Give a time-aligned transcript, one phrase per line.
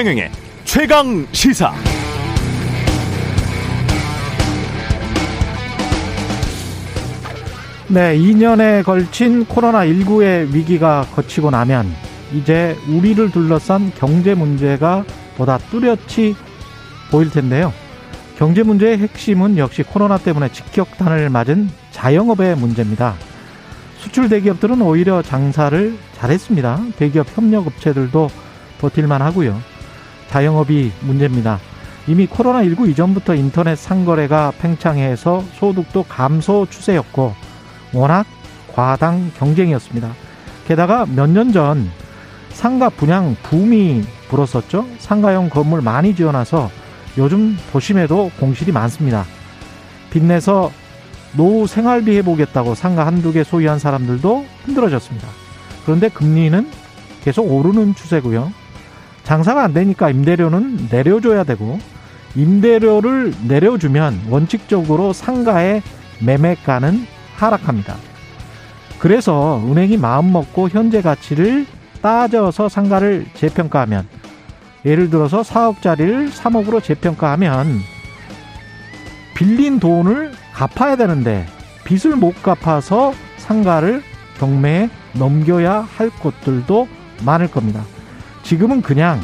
[0.00, 0.30] 최경영의
[0.64, 1.74] 최강 시사.
[7.88, 11.92] 네, 2년에 걸친 코로나19의 위기가 거치고 나면
[12.32, 15.04] 이제 우리를 둘러싼 경제 문제가
[15.36, 16.34] 보다 뚜렷이
[17.10, 17.70] 보일 텐데요.
[18.38, 23.16] 경제 문제의 핵심은 역시 코로나 때문에 직격탄을 맞은 자영업의 문제입니다.
[23.98, 26.84] 수출 대기업들은 오히려 장사를 잘했습니다.
[26.96, 28.30] 대기업 협력업체들도
[28.80, 29.69] 버틸만 하고요.
[30.30, 31.58] 자영업이 문제입니다.
[32.06, 37.34] 이미 코로나19 이전부터 인터넷 상거래가 팽창해서 소득도 감소 추세였고
[37.92, 38.26] 워낙
[38.72, 40.12] 과당 경쟁이었습니다.
[40.68, 41.90] 게다가 몇 년 전
[42.50, 44.86] 상가 분양 붐이 불었었죠.
[44.98, 46.70] 상가형 건물 많이 지어놔서
[47.18, 49.24] 요즘 도심에도 공실이 많습니다.
[50.10, 50.70] 빚내서
[51.36, 55.26] 노후 생활비 해보겠다고 상가 한두 개 소유한 사람들도 힘들어졌습니다.
[55.84, 56.70] 그런데 금리는
[57.24, 58.52] 계속 오르는 추세고요.
[59.30, 61.78] 장사가 안 되니까 임대료는 내려줘야 되고
[62.34, 65.84] 임대료를 내려주면 원칙적으로 상가의
[66.18, 67.06] 매매가는
[67.36, 67.94] 하락합니다.
[68.98, 71.64] 그래서 은행이 마음먹고 현재 가치를
[72.02, 74.08] 따져서 상가를 재평가하면
[74.84, 77.78] 예를 들어서 4억짜리를 3억으로 재평가하면
[79.36, 81.46] 빌린 돈을 갚아야 되는데
[81.84, 84.02] 빚을 못 갚아서 상가를
[84.40, 86.88] 경매에 넘겨야 할 곳들도
[87.24, 87.84] 많을 겁니다.
[88.42, 89.20] 지금은 그냥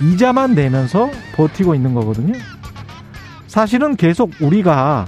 [0.00, 2.34] 이자만 내면서 버티고 있는 거거든요.
[3.46, 5.06] 사실은 계속 우리가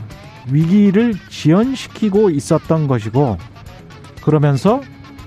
[0.50, 3.38] 위기를 지연시키고 있었던 것이고
[4.22, 4.80] 그러면서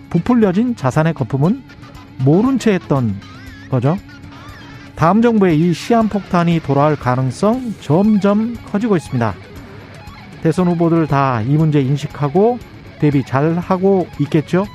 [0.09, 1.63] 부풀려진 자산의 거품은
[2.19, 3.15] 모른 채 했던
[3.69, 3.97] 거죠.
[4.95, 9.33] 다음 정부의 이 시한폭탄이 돌아올 가능성 점점 커지고 있습니다.
[10.43, 12.59] 대선 후보들 다 이 문제 인식하고
[12.99, 14.65] 대비 잘 하고 있겠죠?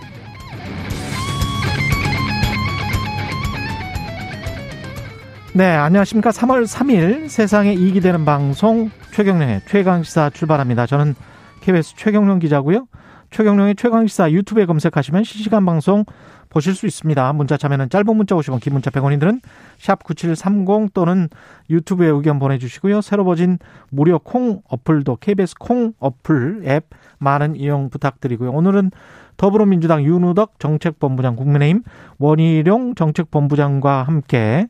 [5.58, 6.30] 네, 안녕하십니까.
[6.30, 10.86] 3월 3일 세상에 이익이 되는 방송 최경령의 최강시사 출발합니다.
[10.86, 11.16] 저는
[11.62, 12.86] KBS 최경령 기자고요.
[13.32, 16.04] 최경령의 최강시사 유튜브에 검색하시면 실시간 방송
[16.48, 17.32] 보실 수 있습니다.
[17.32, 19.40] 문자 참여는 짧은 문자 50원, 긴 문자 100원이들은
[19.78, 21.28] 샵 9730 또는
[21.68, 23.00] 유튜브에 의견 보내주시고요.
[23.00, 23.58] 새로 버진
[23.90, 26.86] 무료 콩 어플도 KBS 콩 어플 앱
[27.18, 28.52] 많은 이용 부탁드리고요.
[28.52, 28.92] 오늘은
[29.36, 31.82] 더불어민주당 윤우덕 정책본부장 국민의힘
[32.18, 34.68] 원희룡 정책본부장과 함께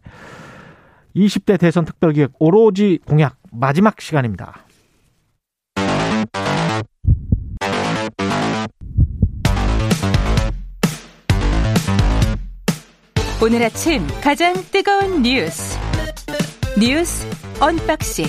[1.19, 4.65] 20대 대선 특별기획 오로지 공약 마지막 시간입니다.
[13.43, 15.79] 오늘 아침 가장 뜨거운 뉴스
[16.79, 17.27] 뉴스
[17.61, 18.27] unboxing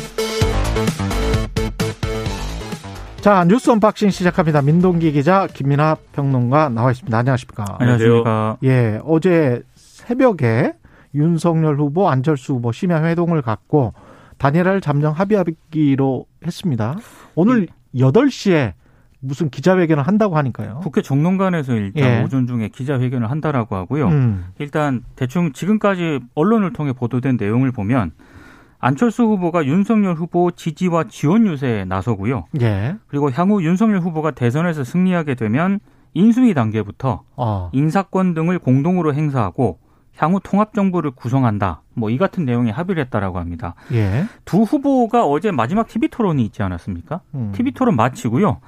[3.22, 4.62] 자 뉴스 unboxing 시작합니다.
[4.62, 7.18] 민동기 기자 김민아 평론가 나와 있습니다.
[7.18, 7.66] 안녕하십니까?
[7.80, 8.58] 안녕하십니까?
[8.64, 10.74] 예, 어제 새벽에
[11.16, 13.94] 윤석열 후보, 안철수 후보 심야 회동을 갖고
[14.38, 16.98] 단일화를 잠정 합의하기로 했습니다.
[17.36, 18.74] 오늘 8시에
[19.22, 20.80] 무슨 기자회견을 한다고 하니까요.
[20.82, 22.24] 국회 정론관에서 일단 예.
[22.24, 24.08] 오전 중에 기자회견을 한다라고 하고요.
[24.08, 28.12] 음, 일단 대충 지금까지 언론을 통해 보도된 내용을 보면
[28.80, 32.46] 안철수 후보가 윤석열 후보 지지와 지원 유세에 나서고요.
[32.62, 32.96] 예.
[33.08, 35.80] 그리고 향후 윤석열 후보가 대선에서 승리하게 되면
[36.14, 39.80] 인수위 단계부터 어, 인사권 등을 공동으로 행사하고
[40.20, 41.82] 향후 통합 정부를 구성한다.
[41.94, 43.76] 뭐 이 같은 내용에 합의를 했다라고 합니다.
[43.94, 44.26] 예.
[44.46, 47.22] 두 후보가 어제 마지막 TV 토론이 있지 않았습니까?
[47.36, 47.52] 음.
[47.56, 48.60] TV 토론 마치고요.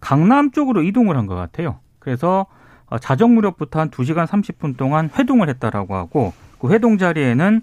[0.00, 1.78] 강남 쪽으로 이동을 한 것 같아요.
[1.98, 2.46] 그래서
[2.86, 7.62] 어, 자정 무렵부터 한 2시간 30분 동안 회동을 했다라고 하고 그 회동 자리에는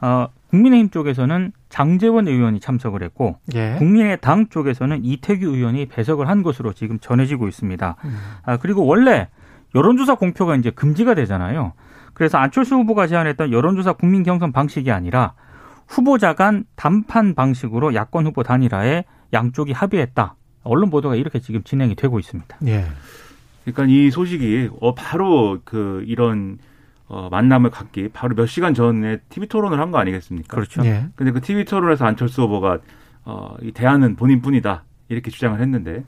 [0.00, 3.74] 어, 국민의힘 쪽에서는 장재원 의원이 참석을 했고 예.
[3.78, 7.96] 국민의당 쪽에서는 이태규 의원이 배석을 한 것으로 지금 전해지고 있습니다.
[8.04, 8.16] 음.
[8.44, 9.28] 아, 그리고 원래
[9.74, 11.72] 여론조사 공표가 이제 금지가 되잖아요.
[12.14, 15.34] 그래서 안철수 후보가 제안했던 여론조사 국민 경선 방식이 아니라
[15.86, 20.36] 후보자 간 단판 방식으로 야권 후보 단일화에 양쪽이 합의했다.
[20.62, 22.56] 언론 보도가 이렇게 지금 진행이 되고 있습니다.
[22.66, 22.86] 예.
[23.64, 26.58] 그러니까 이 소식이 어 바로 그 이런
[27.06, 30.54] 어 만남을 갖기 바로 몇 시간 전에 TV 토론을 한 거 아니겠습니까?
[30.54, 30.84] 그렇죠.
[30.86, 31.06] 예.
[31.16, 32.78] 근데 그 TV 토론에서 안철수 후보가
[33.24, 36.04] 어이 대안은 본인뿐이다 이렇게 주장을 했는데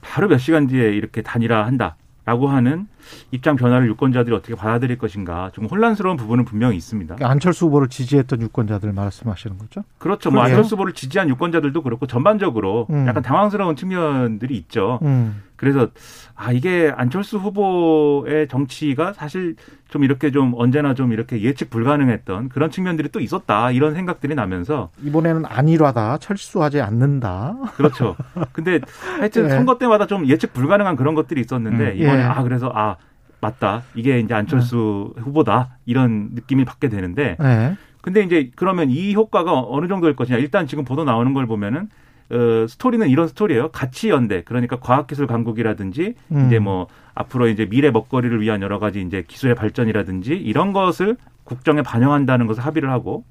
[0.00, 2.88] 바로 몇 시간 뒤에 이렇게 단일화한다라고 하는
[3.30, 7.14] 입장 변화를 유권자들이 어떻게 받아들일 것인가 좀 혼란스러운 부분은 분명히 있습니다.
[7.14, 9.84] 그러니까 안철수 후보를 지지했던 유권자들 말씀하시는 거죠?
[9.98, 10.30] 그렇죠.
[10.30, 10.42] 뭐?
[10.42, 13.06] 안철수 후보를 지지한 유권자들도 그렇고 전반적으로 음.
[13.06, 14.98] 약간 당황스러운 측면들이 있죠.
[15.02, 15.42] 음.
[15.60, 15.88] 그래서
[16.34, 19.56] 아 이게 안철수 후보의 정치가 사실
[19.90, 24.88] 좀 이렇게 좀 언제나 좀 이렇게 예측 불가능했던 그런 측면들이 또 있었다 이런 생각들이 나면서
[25.02, 26.16] 이번에는 안일하다.
[26.18, 27.56] 철수하지 않는다.
[27.76, 28.16] 그렇죠.
[28.52, 28.80] 근데
[29.18, 29.50] 하여튼 네.
[29.50, 31.96] 선거 때마다 좀 예측 불가능한 그런 것들이 있었는데 음.
[31.96, 32.22] 이번에 예.
[32.22, 32.96] 아 그래서 아
[33.40, 33.82] 맞다.
[33.94, 35.22] 이게 이제 안철수 네.
[35.22, 35.76] 후보다.
[35.86, 37.76] 이런 느낌이 받게 되는데 네.
[38.00, 40.38] 근데 이제 그러면 이 효과가 어느 정도일 것이냐.
[40.38, 41.88] 일단 지금 보도 나오는 걸 보면은
[42.30, 43.70] 어, 스토리는 이런 스토리예요.
[43.70, 44.42] 가치 연대.
[44.42, 46.46] 그러니까 과학기술 강국이라든지 음.
[46.46, 51.82] 이제 뭐 앞으로 이제 미래 먹거리를 위한 여러 가지 이제 기술의 발전이라든지 이런 것을 국정에
[51.82, 53.24] 반영한다는 것을 합의를 하고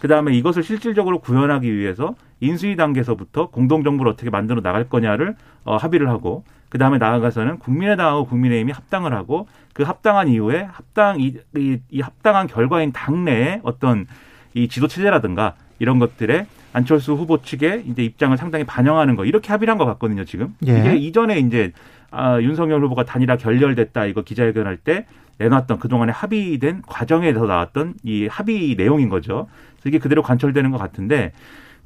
[0.00, 6.08] 그다음에 이것을 실질적으로 구현하기 위해서 인수위 단계에서부터 공동 정부를 어떻게 만들어 나갈 거냐를 어, 합의를
[6.08, 12.00] 하고 그 다음에 나아가서는 국민의당하고 국민의힘이 합당을 하고 그 합당한 이후에 합당 이, 이, 이
[12.00, 14.06] 합당한 결과인 당내에 어떤
[14.54, 19.70] 이 지도 체제라든가 이런 것들에 안철수 후보 측의 이제 입장을 상당히 반영하는 거 이렇게 합의를
[19.72, 20.78] 한 것 같거든요 지금 예.
[20.78, 21.72] 이게 이전에 이제
[22.10, 25.06] 아, 윤석열 후보가 단일화 결렬됐다 이거 기자회견할 때
[25.38, 29.48] 내놨던 그동안에 합의된 과정에서 나왔던 이 합의 내용인 거죠.
[29.74, 31.32] 그래서 이게 그대로 관철되는 것 같은데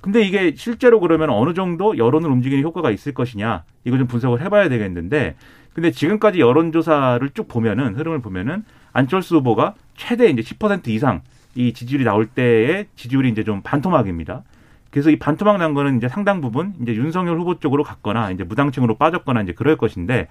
[0.00, 4.68] 근데 이게 실제로 그러면 어느 정도 여론을 움직이는 효과가 있을 것이냐 이거 좀 분석을 해봐야
[4.68, 5.36] 되겠는데
[5.72, 11.22] 근데 지금까지 여론조사를 쭉 보면은 흐름을 보면은 안철수 후보가 최대 이제 10% 이상
[11.54, 14.42] 이 지지율이 나올 때의 지지율이 이제 좀 반토막입니다.
[14.90, 18.96] 그래서 이 반토막 난 거는 이제 상당 부분 이제 윤석열 후보 쪽으로 갔거나 이제 무당층으로
[18.96, 20.26] 빠졌거나 이제 그럴 것인데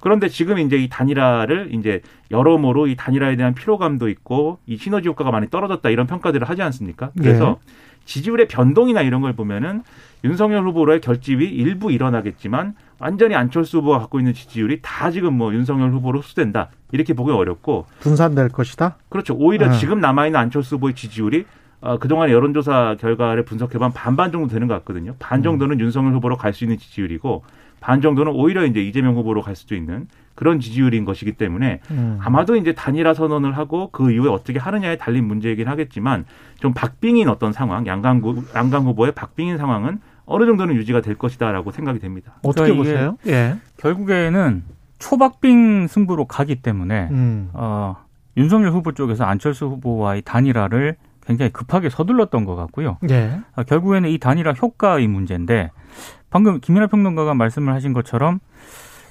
[0.00, 2.00] 그런데 지금 이제 이 단일화를 이제
[2.30, 7.10] 여러모로 이 단일화에 대한 피로감도 있고 이 시너지 효과가 많이 떨어졌다 이런 평가들을 하지 않습니까?
[7.18, 7.58] 그래서
[8.04, 9.82] 지지율의 변동이나 이런 걸 보면은
[10.24, 15.90] 윤석열 후보로의 결집이 일부 일어나겠지만 완전히 안철수 후보가 갖고 있는 지지율이 다 지금 뭐 윤석열
[15.92, 18.96] 후보로 흡수된다 이렇게 보기 어렵고 분산될 것이다.
[19.08, 19.34] 그렇죠.
[19.34, 19.78] 오히려 네.
[19.78, 21.44] 지금 남아 있는 안철수 후보의 지지율이
[21.80, 25.14] 어, 그동안 여론조사 결과를 분석해보면 반반 정도 되는 것 같거든요.
[25.18, 27.44] 반 정도는 윤석열 후보로 갈 수 있는 지지율이고
[27.84, 32.18] 반 정도는 오히려 이제 이재명 후보로 갈 수도 있는 그런 지지율인 것이기 때문에 음.
[32.22, 36.24] 아마도 이제 단일화 선언을 하고 그 이후에 어떻게 하느냐에 달린 문제이긴 하겠지만
[36.58, 41.72] 좀 박빙인 어떤 상황, 양강, 구- 양강 후보의 박빙인 상황은 어느 정도는 유지가 될 것이다라고
[41.72, 42.32] 생각이 됩니다.
[42.42, 43.18] 어떻게 그러니까 보세요?
[43.26, 43.56] 예.
[43.76, 44.62] 결국에는
[44.98, 47.50] 초박빙 승부로 가기 때문에 음.
[47.52, 47.96] 어,
[48.38, 50.96] 윤석열 후보 쪽에서 안철수 후보와의 단일화를
[51.26, 52.96] 굉장히 급하게 서둘렀던 것 같고요.
[53.10, 53.40] 예.
[53.54, 55.70] 아, 결국에는 이 단일화 효과의 문제인데
[56.34, 58.40] 방금 김민하 평론가가 말씀을 하신 것처럼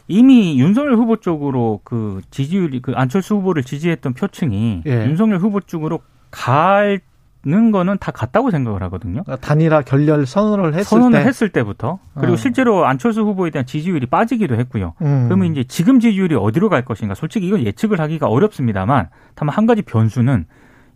[0.10, 5.06] 이미 윤석열 후보 쪽으로 그 지지율이 그 안철수 후보를 지지했던 표층이 예.
[5.06, 9.24] 윤석열 후보 쪽으로 가는 거는 다 같다고 생각을 하거든요.
[9.24, 12.36] 그러니까 단일화 결렬 선언을 했을 선언을 때 했을 때부터 그리고 어.
[12.36, 14.94] 실제로 안철수 후보에 대한 지지율이 빠지기도 했고요.
[15.02, 15.24] 음.
[15.30, 17.16] 그러면 이제 지금 지지율이 어디로 갈 것인가?
[17.16, 20.46] 솔직히 이건 예측을 하기가 어렵습니다만 다만 한 가지 변수는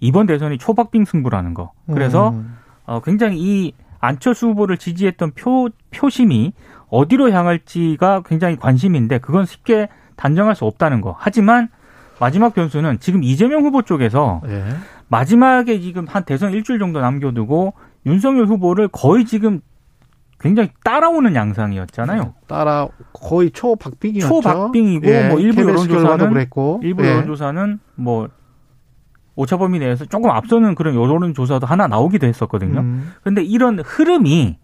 [0.01, 1.71] 이번 대선이 초박빙 승부라는 거.
[1.85, 2.57] 그래서 음.
[2.85, 6.53] 어, 굉장히 이 안철수 후보를 지지했던 표, 표심이
[6.89, 11.15] 어디로 향할지가 굉장히 관심인데 그건 쉽게 단정할 수 없다는 거.
[11.17, 11.69] 하지만
[12.19, 14.63] 마지막 변수는 지금 이재명 후보 쪽에서 예.
[15.07, 17.73] 마지막에 지금 한 대선 일주일 정도 남겨두고
[18.05, 19.61] 윤석열 후보를 거의 지금
[20.39, 22.33] 굉장히 따라오는 양상이었잖아요.
[22.47, 24.27] 따라 거의 초박빙이었죠.
[24.27, 25.29] 초박빙이고 예.
[25.29, 27.11] 뭐 일부 결과도 여론조사는 그랬고 일부 예.
[27.11, 28.29] 여론조사는 뭐
[29.37, 32.79] 오차 범위 내에서 조금 앞서는 그런 여론 조사도 하나 나오기도 했었거든요.
[32.81, 33.13] 음.
[33.23, 34.57] 근데 이런 흐름이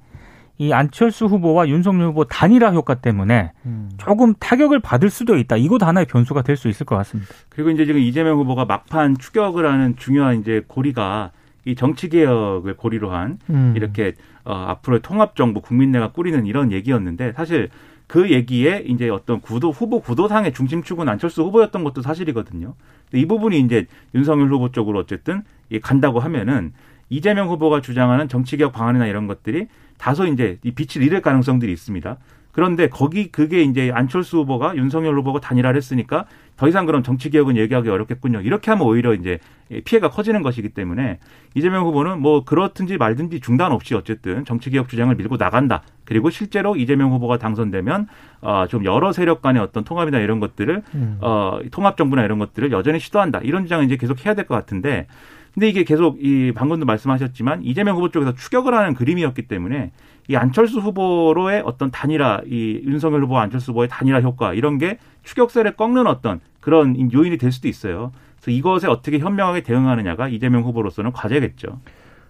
[0.57, 3.89] 이 안철수 후보와 윤석열 후보 단일화 효과 때문에 음.
[3.97, 5.57] 조금 타격을 받을 수도 있다.
[5.57, 7.31] 이것도 하나의 변수가 될 수 있을 것 같습니다.
[7.49, 11.31] 그리고 이제 지금 이재명 후보가 막판 추격을 하는 중요한 이제 고리가
[11.65, 13.73] 이 정치 개혁을 고리로 한 음.
[13.75, 17.69] 이렇게 어, 앞으로의 통합 정부 국민내가 꾸리는 이런 얘기였는데 사실
[18.13, 22.75] 그 얘기에 이제 어떤 구도 후보 구도상의 중심축은 안철수 후보였던 것도 사실이거든요.
[23.09, 26.73] 근데 이 부분이 이제 윤석열 후보 쪽으로 어쨌든 이 간다고 하면은
[27.09, 29.65] 이재명 후보가 주장하는 정치개혁 방안이나 이런 것들이
[29.97, 32.17] 다소 이제 이 빛을 잃을 가능성들이 있습니다.
[32.51, 37.57] 그런데 거기 그게 이제 안철수 후보가 윤석열 후보가 단일화를 했으니까 더 이상 그럼 정치 개혁은
[37.57, 38.41] 얘기하기 어렵겠군요.
[38.41, 39.39] 이렇게 하면 오히려 이제
[39.85, 41.19] 피해가 커지는 것이기 때문에
[41.55, 45.81] 이재명 후보는 뭐 그렇든지 말든지 중단 없이 어쨌든 정치 개혁 주장을 밀고 나간다.
[46.05, 48.07] 그리고 실제로 이재명 후보가 당선되면
[48.41, 51.17] 어좀 여러 세력 간의 어떤 통합이나 이런 것들을 음.
[51.21, 53.39] 어 통합 정부나 이런 것들을 여전히 시도한다.
[53.39, 55.07] 이런 주장을 이제 계속 해야 될 것 같은데
[55.53, 59.91] 근데 이게 계속 이 방금도 말씀하셨지만 이재명 후보 쪽에서 추격을 하는 그림이었기 때문에
[60.27, 65.73] 이 안철수 후보로의 어떤 단일화, 이 윤석열 후보 안철수 후보의 단일화 효과 이런 게 추격세를
[65.75, 68.11] 꺾는 어떤 그런 요인이 될 수도 있어요.
[68.37, 71.79] 그래서 이것에 어떻게 현명하게 대응하느냐가 이재명 후보로서는 과제겠죠.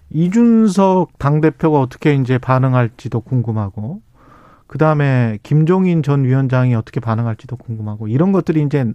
[0.09, 4.01] 이준석 당대표가 어떻게 이제 반응할지도 궁금하고,
[4.67, 8.85] 그 다음에 김종인 전 위원장이 어떻게 반응할지도 궁금하고, 이런 것들이 이제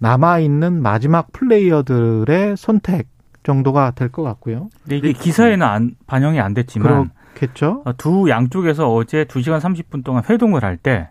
[0.00, 3.06] 남아 있는 마지막 플레이어들의 선택
[3.42, 4.68] 정도가 될 것 같고요.
[4.82, 7.82] 근데 이게 기사에는 안, 반영이 안 됐지만 그렇겠죠?
[7.84, 11.08] 어, 두 양쪽에서 어제 2시간 30분 동안 회동을 할 때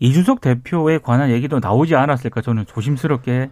[0.00, 3.50] 이준석 대표에 관한 얘기도 나오지 않았을까 저는 조심스럽게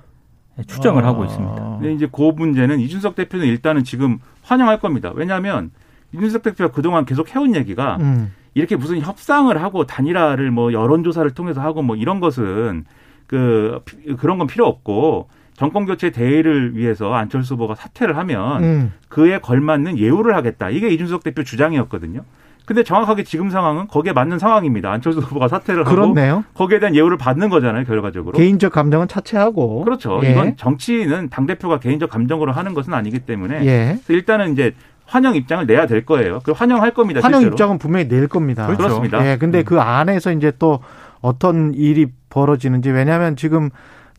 [0.66, 1.08] 추정을 아.
[1.08, 1.54] 하고 있습니다.
[1.80, 5.10] 근데 이제 그 문제는 이준석 대표는 일단은 지금 환영할 겁니다.
[5.14, 5.70] 왜냐하면
[6.14, 8.32] 이준석 대표가 그동안 계속 해온 얘기가 음.
[8.54, 12.84] 이렇게 무슨 협상을 하고 단일화를 뭐 여론조사를 통해서 하고 뭐 이런 것은
[13.26, 13.80] 그
[14.18, 18.92] 그런 건 필요 없고 정권 교체 대의를 위해서 안철수 후보가 사퇴를 하면 음.
[19.08, 20.70] 그에 걸맞는 예우를 하겠다.
[20.70, 22.22] 이게 이준석 대표 주장이었거든요.
[22.66, 24.90] 근데 정확하게 지금 상황은 거기에 맞는 상황입니다.
[24.90, 26.44] 안철수 후보가 사퇴를 하고 그렇네요.
[26.54, 28.36] 거기에 대한 예우를 받는 거잖아요, 결과적으로.
[28.36, 29.84] 개인적 감정은 차치하고.
[29.84, 30.20] 그렇죠.
[30.24, 30.32] 예.
[30.32, 33.98] 이건 정치는 당 대표가 개인적 감정으로 하는 것은 아니기 때문에 예.
[34.08, 34.74] 일단은 이제
[35.06, 36.40] 환영 입장을 내야 될 거예요.
[36.42, 37.20] 그 환영할 겁니다.
[37.22, 37.54] 환영 실제로.
[37.54, 38.66] 입장은 분명히 낼 겁니다.
[38.66, 38.82] 그렇죠.
[38.82, 39.24] 그렇습니다.
[39.30, 40.80] 예, 근데 그 안에서 이제 또
[41.20, 43.70] 어떤 일이 벌어지는지 왜냐하면 지금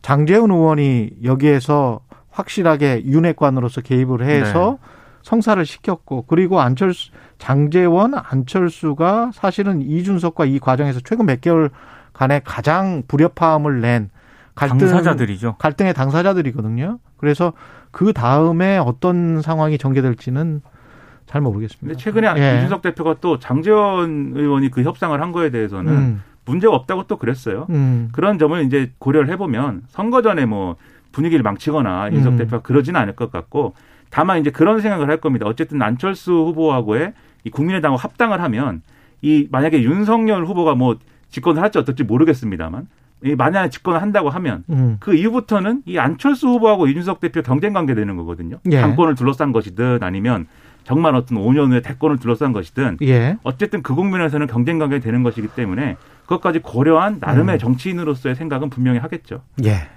[0.02, 2.00] 장재훈 의원이 여기에서
[2.30, 4.88] 확실하게 윤핵관으로서 개입을 해서 네.
[5.22, 11.70] 성사를 시켰고 그리고 안철수 장재원 안철수가 사실은 이준석과 이 과정에서 최근 몇 개월
[12.12, 14.10] 간에 가장 불협화음을 낸
[14.54, 15.56] 갈등 당사자들이죠.
[15.58, 16.98] 갈등의 당사자들이거든요.
[17.16, 17.52] 그래서
[17.90, 20.62] 그 다음에 어떤 상황이 전개될지는
[21.26, 21.86] 잘 모르겠습니다.
[21.86, 22.56] 근데 최근에 예.
[22.56, 27.66] 이준석 대표가 또 장재원 의원이 그 협상을 한 거에 대해서는 음, 문제가 없다고 또 그랬어요.
[27.70, 30.76] 음, 그런 점을 이제 고려를 해보면 선거 전에 뭐
[31.12, 32.38] 분위기를 망치거나 이준석 음.
[32.38, 33.74] 대표가 그러지는 않을 것 같고
[34.10, 35.46] 다만 이제 그런 생각을 할 겁니다.
[35.46, 37.12] 어쨌든 안철수 후보하고의
[37.44, 38.82] 이 국민의당과 합당을 하면
[39.20, 40.96] 이 만약에 윤석열 후보가 뭐
[41.30, 42.88] 집권을 할지 어떨지 모르겠습니다만
[43.24, 44.96] 이 만약에 집권을 한다고 하면 음.
[45.00, 48.58] 그 이후부터는 이 안철수 후보하고 이준석 대표 경쟁 관계 되는 거거든요.
[48.70, 48.80] 예.
[48.80, 50.46] 당권을 둘러싼 것이든 아니면
[50.84, 53.36] 정말 어떤 5년 후에 대권을 둘러싼 것이든 예.
[53.42, 55.96] 어쨌든 그 국면에서는 경쟁 관계가 되는 것이기 때문에
[56.28, 57.58] 그것까지 고려한 나름의 음.
[57.58, 59.40] 정치인으로서의 생각은 분명히 하겠죠.
[59.64, 59.88] 예.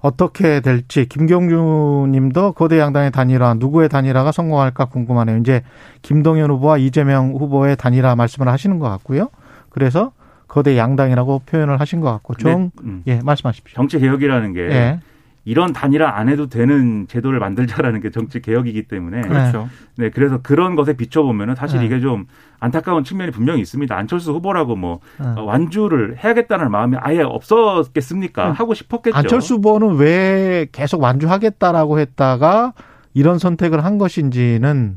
[0.00, 5.38] 어떻게 될지 김경주 님도 거대 양당의 단일화 누구의 단일화가 성공할까 궁금하네요.
[5.38, 5.62] 이제
[6.02, 9.28] 김동연 후보와 이재명 후보의 단일화 말씀을 하시는 것 같고요.
[9.70, 10.12] 그래서
[10.46, 13.76] 거대 양당이라고 표현을 하신 것 같고 좀 근데, 음, 예, 말씀하십시오.
[13.76, 15.00] 정치 개혁이라는 게 예.
[15.44, 19.68] 이런 단일화 안 해도 되는 제도를 만들자라는 게 정치 개혁이기 때문에 그렇죠.
[19.96, 21.86] 네 그래서 그런 것에 비춰보면은 사실 네.
[21.86, 22.26] 이게 좀
[22.60, 23.96] 안타까운 측면이 분명히 있습니다.
[23.96, 25.34] 안철수 후보라고 뭐 어.
[25.38, 28.48] 어, 완주를 해야겠다는 마음이 아예 없었겠습니까?
[28.48, 28.52] 음.
[28.52, 29.16] 하고 싶었겠죠.
[29.16, 32.74] 안철수 후보는 왜 계속 완주하겠다라고 했다가
[33.14, 34.96] 이런 선택을 한 것인지는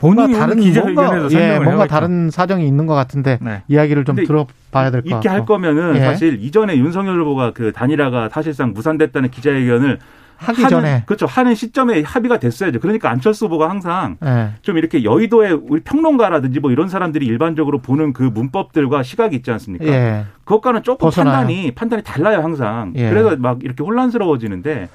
[0.00, 1.86] 뭔가 본인이 다른 뭔가 예, 뭔가.
[1.86, 3.62] 다른 사정이 있는 것 같은데 네.
[3.68, 5.08] 이야기를 좀 들어봐야 될 것 같고.
[5.08, 6.00] 이렇게 할 거면은 예.
[6.00, 9.98] 사실 이전에 윤석열 후보가 그 단일화가 사실상 무산됐다는 기자회견을
[10.42, 12.80] 하기 하는, 전에 그렇죠 하는 시점에 합의가 됐어야죠.
[12.80, 14.50] 그러니까 안철수 후보가 항상 예.
[14.62, 19.86] 좀 이렇게 여의도의 우리 평론가라든지 뭐 이런 사람들이 일반적으로 보는 그 문법들과 시각이 있지 않습니까?
[19.86, 20.24] 예.
[20.44, 21.36] 그것과는 조금 벗어나요.
[21.36, 22.92] 판단이 판단이 달라요 항상.
[22.96, 23.08] 예.
[23.08, 24.88] 그래서 막 이렇게 혼란스러워지는데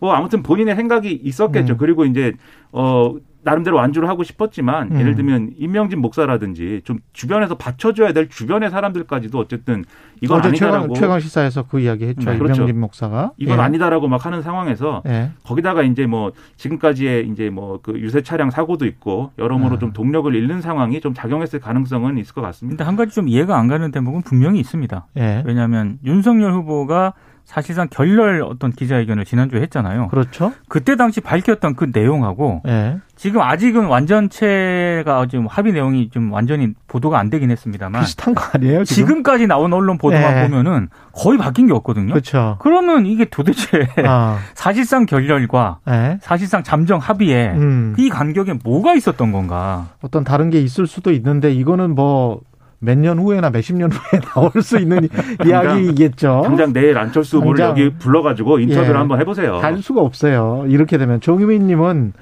[0.00, 1.74] 뭐 아무튼 본인의 생각이 있었겠죠.
[1.74, 1.76] 음.
[1.78, 2.32] 그리고 이제
[2.72, 5.00] 어 나름대로 완주를 하고 싶었지만 음.
[5.00, 9.84] 예를 들면 임명진 목사라든지 좀 주변에서 받쳐줘야 될 주변의 사람들까지도 어쨌든
[10.20, 12.30] 이건 어제 아니다라고 최강, 최강 시사에서 그 이야기 했죠.
[12.30, 12.66] 네, 그렇죠.
[12.68, 13.32] 목사가.
[13.38, 13.62] 이건 예.
[13.62, 15.30] 아니다라고 막 하는 상황에서 예.
[15.42, 19.78] 거기다가 이제 뭐 지금까지의 이제 뭐 그 유세 차량 사고도 있고 여러모로 아.
[19.78, 22.76] 좀 동력을 잃는 상황이 좀 작용했을 가능성은 있을 것 같습니다.
[22.76, 25.06] 근데 한 가지 좀 이해가 안 가는 대목은 분명히 있습니다.
[25.16, 25.42] 예.
[25.46, 27.14] 왜냐하면 윤석열 후보가
[27.50, 30.06] 사실상 결렬 어떤 기자회견을 지난주에 했잖아요.
[30.06, 30.52] 그렇죠.
[30.68, 32.98] 그때 당시 밝혔던 그 내용하고 예.
[33.16, 38.84] 지금 아직은 완전체가 지금 합의 내용이 좀 완전히 보도가 안 되긴 했습니다만 비슷한 거 아니에요?
[38.84, 39.24] 지금?
[39.24, 40.42] 까지 나온 언론 보도만 네.
[40.48, 42.12] 보면은 거의 바뀐 게 없거든요.
[42.12, 42.56] 그렇죠.
[42.60, 44.38] 그러면 이게 도대체 아.
[44.54, 46.18] 사실상 결렬과 예.
[46.22, 47.96] 사실상 잠정 합의에 음.
[47.98, 49.88] 이 간격에 뭐가 있었던 건가?
[50.02, 52.42] 어떤 다른 게 있을 수도 있는데 이거는 뭐
[52.80, 55.08] 몇 년 후에나 몇십 년 후에 나올 수 있는
[55.46, 56.42] 이야기겠죠.
[56.44, 57.84] 당장 내일 안철수 후보를 당장.
[57.84, 58.98] 여기 불러가지고 인터뷰를 예.
[58.98, 59.58] 한번 해보세요.
[59.58, 60.64] 할 수가 없어요.
[60.68, 62.12] 이렇게 되면 조규민님은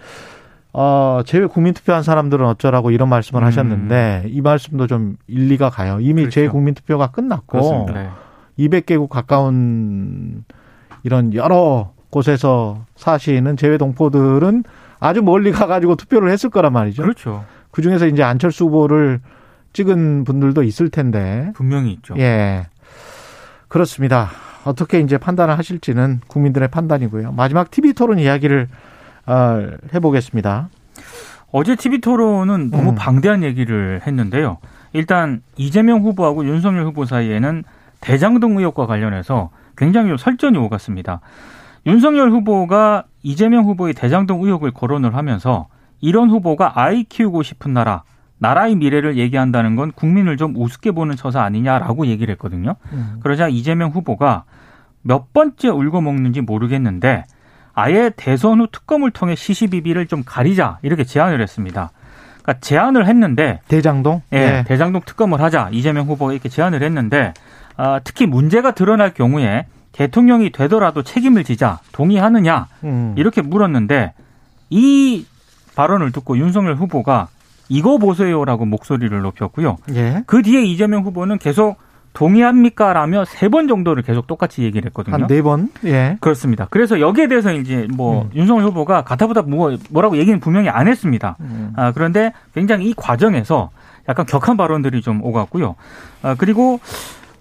[0.72, 3.46] 어, 제외 국민투표한 사람들은 어쩌라고 이런 말씀을 음.
[3.46, 5.98] 하셨는데 이 말씀도 좀 일리가 가요.
[6.00, 6.30] 이미 그렇죠.
[6.34, 7.86] 제 국민투표가 끝났고.
[7.94, 8.08] 네.
[8.58, 10.44] 200개국 가까운
[11.04, 14.64] 이런 여러 곳에서 사시는 제외 동포들은
[14.98, 17.02] 아주 멀리 가가지고 투표를 했을 거란 말이죠.
[17.02, 17.44] 그렇죠.
[17.70, 19.20] 그 중에서 이제 안철수 후보를
[19.78, 22.16] 찍은 분들도 있을 텐데, 분명히 있죠.
[22.18, 22.66] 예.
[23.68, 24.28] 그렇습니다.
[24.64, 27.30] 어떻게 이제 판단을 하실지는 국민들의 판단이고요.
[27.30, 28.66] 마지막 TV 토론 이야기를
[29.26, 30.68] 어, 해보겠습니다.
[31.52, 32.94] 어제 TV 토론은 너무 음.
[32.96, 34.58] 방대한 얘기를 했는데요.
[34.94, 37.62] 일단 이재명 후보하고 윤석열 후보 사이에는
[38.00, 41.20] 대장동 의혹과 관련해서 굉장히 좀 설전이 오갔습니다.
[41.86, 45.68] 윤석열 후보가 이재명 후보의 대장동 의혹을 거론을 하면서
[46.00, 48.02] 이런 후보가 아이 키우고 싶은 나라,
[48.38, 52.76] 나라의 미래를 얘기한다는 건 국민을 좀 우습게 보는 처사 아니냐라고 얘기를 했거든요.
[52.92, 53.18] 음.
[53.20, 54.44] 그러자 이재명 후보가
[55.02, 57.24] 몇 번째 울고 먹는지 모르겠는데
[57.74, 61.90] 아예 대선 후 특검을 통해 시시비비를 좀 가리자 이렇게 제안을 했습니다.
[62.42, 64.22] 그러니까 제안을 했는데 대장동?
[64.32, 67.34] 예, 대장동 특검을 하자 이재명 후보가 이렇게 제안을 했는데
[67.76, 73.14] 아, 특히 문제가 드러날 경우에 대통령이 되더라도 책임을 지자 동의하느냐 음.
[73.16, 74.14] 이렇게 물었는데
[74.70, 75.26] 이
[75.74, 77.28] 발언을 듣고 윤석열 후보가
[77.68, 79.76] 이거 보세요라고 목소리를 높였고요.
[79.94, 80.22] 예.
[80.26, 81.76] 그 뒤에 이재명 후보는 계속
[82.14, 85.14] 동의합니까 라며 세 번 정도를 계속 똑같이 얘기를 했거든요.
[85.14, 85.68] 한 네 번.
[85.84, 86.16] 예.
[86.20, 86.66] 그렇습니다.
[86.70, 88.30] 그래서 여기에 대해서 이제 뭐 음.
[88.34, 91.36] 윤석열 후보가 가타부타 뭐, 뭐라고 얘기는 분명히 안 했습니다.
[91.40, 91.72] 음.
[91.76, 93.70] 아, 그런데 굉장히 이 과정에서
[94.08, 95.76] 약간 격한 발언들이 좀 오갔고요.
[96.22, 96.80] 아, 그리고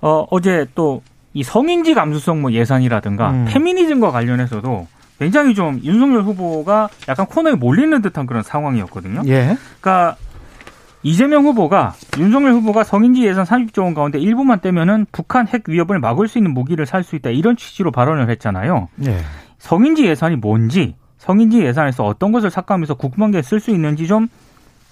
[0.02, 1.02] 어, 어제 또
[1.34, 3.46] 이 성인지 감수성 뭐 예산이라든가 음.
[3.48, 4.88] 페미니즘과 관련해서도
[5.20, 9.24] 굉장히 좀 윤석열 후보가 약간 코너에 몰리는 듯한 그런 상황이었거든요.
[9.28, 9.58] 예.
[9.82, 10.16] 그러니까
[11.04, 16.28] 이재명 후보가 윤석열 후보가 성인지 예산 30조 원 가운데 일부만 떼면은 북한 핵 위협을 막을
[16.28, 18.90] 수 있는 무기를 살 수 있다 이런 취지로 발언을 했잖아요.
[19.06, 19.20] 예.
[19.60, 24.28] 성인지 예산이 뭔지 성인지 예산에서 어떤 것을 삭감해서 국방계에 쓸 수 있는지 좀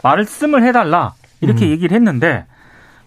[0.04, 1.72] 말씀을 해달라 이렇게 음.
[1.72, 2.46] 얘기를 했는데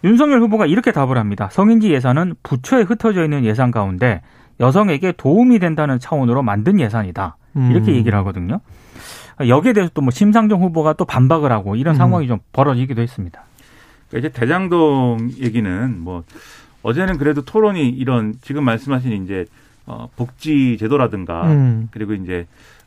[0.05, 1.49] 윤석열 후보가 이렇게 답을 합니다.
[1.51, 4.21] 성인지 예산은 부처에 흩어져 있는 예산 가운데
[4.61, 7.37] 여성에게 도움이 된다는 차원으로 만든 예산이다.
[7.71, 7.97] 이렇게 음.
[7.97, 8.61] 얘기를 하거든요.
[9.47, 11.99] 여기에 대해서 또 뭐 심상정 후보가 또 반박을 하고 이런 음.
[11.99, 13.45] 상황이 좀 벌어지기도 했습니다.
[14.11, 16.25] 그러니까 이제 대장동 얘기는 뭐
[16.83, 19.45] 어제는 그래도 토론이 이런 지금 말씀하신 이제
[19.87, 21.89] 어, 복지 제도라든가 음.
[21.91, 22.47] 그리고 이제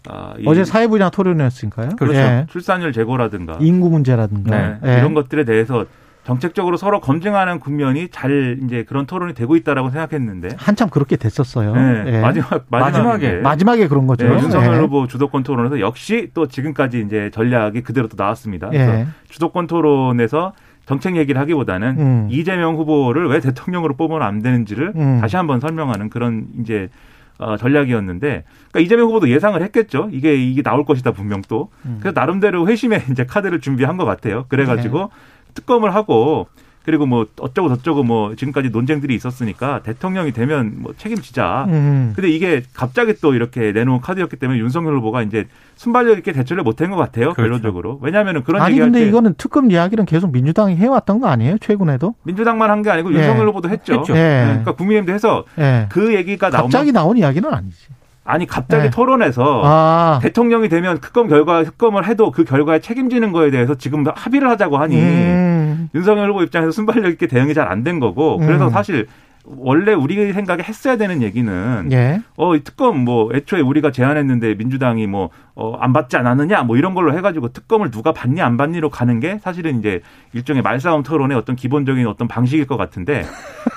[0.10, 1.96] 아, 이 어제 사회 분야 토론이었으니까요.
[1.96, 2.18] 그렇죠.
[2.18, 2.46] 예.
[2.50, 4.56] 출산율 제고라든가 인구 문제라든가.
[4.56, 4.98] 네, 예.
[4.98, 5.86] 이런 것들에 대해서
[6.24, 11.74] 정책적으로 서로 검증하는 국면이 잘 이제 그런 토론이 되고 있다라고 생각했는데 한참 그렇게 됐었어요.
[11.74, 12.22] 네, 예.
[12.22, 12.82] 마지막 마지막에.
[13.02, 14.28] 마지막에 마지막에 그런 거죠.
[14.28, 14.80] 네, 윤석열 예.
[14.80, 18.70] 후보 주도권 토론에서 역시 또 지금까지 이제 전략이 그대로 또 나왔습니다.
[18.70, 19.08] 그래서 예.
[19.30, 20.54] 주도권 토론에서
[20.86, 22.28] 정책 얘기를 하기보다는 음.
[22.30, 25.18] 이재명 후보를 왜 대통령으로 뽑으면 안 되는지를 음.
[25.22, 26.90] 다시 한번 설명하는 그런 이제
[27.38, 30.10] 어, 전략이었는데 그러니까 이재명 후보도 예상을 했겠죠.
[30.12, 31.70] 이게 이게 나올 것이다 분명 또.
[31.86, 31.98] 음.
[32.00, 34.46] 그래서 나름대로 회심의 이제 카드를 준비한 것 같아요.
[34.48, 35.08] 그래가지고 네.
[35.54, 36.48] 특검을 하고
[36.84, 41.66] 그리고 뭐 어쩌고 저쩌고 뭐 지금까지 논쟁들이 있었으니까 대통령이 되면 뭐 책임지자.
[41.70, 42.14] 음.
[42.16, 46.90] 근데 이게 갑자기 또 이렇게 내놓은 카드였기 때문에 윤석열 후보가 이제 순발력 있게 대처를 못한
[46.90, 47.34] 것 같아요.
[47.34, 47.42] 그렇죠.
[47.44, 48.00] 결론적으로.
[48.02, 51.60] 왜냐하면 그런 아니 얘기할 근데 때 이거는 특검 이야기는 계속 민주당이 해왔던 거 아니에요?
[51.60, 52.16] 최근에도?
[52.24, 53.18] 민주당만 한 게 아니고 예.
[53.20, 54.00] 윤석열 후보도 했죠.
[54.00, 54.14] 했죠.
[54.14, 54.18] 예.
[54.18, 55.86] 네, 그러니까 국민의힘도 해서 예.
[55.92, 57.78] 그 얘기가 나오면 갑자기 나온 이야기는 아니지.
[58.24, 58.90] 아니 갑자기 네.
[58.92, 60.20] 토론에서 아.
[60.22, 64.96] 대통령이 되면 특검 결과 특검을 해도 그 결과에 책임지는 거에 대해서 지금 합의를 하자고 하니
[64.96, 65.90] 음.
[65.96, 68.70] 윤석열 후보 입장에서 순발력 있게 대응이 잘 안 된 거고 그래서 음.
[68.70, 69.08] 사실
[69.46, 72.22] 원래 우리 생각에 했어야 되는 얘기는 예.
[72.38, 76.94] 어, 이 특검 뭐 애초에 우리가 제안했는데 민주당이 뭐 어, 안 받지 않았느냐 뭐 이런
[76.94, 80.02] 걸로 해가지고 특검을 누가 받니 안 받니로 가는 게 사실은 이제
[80.34, 83.26] 일종의 말싸움 토론의 어떤 기본적인 어떤 방식일 것 같은데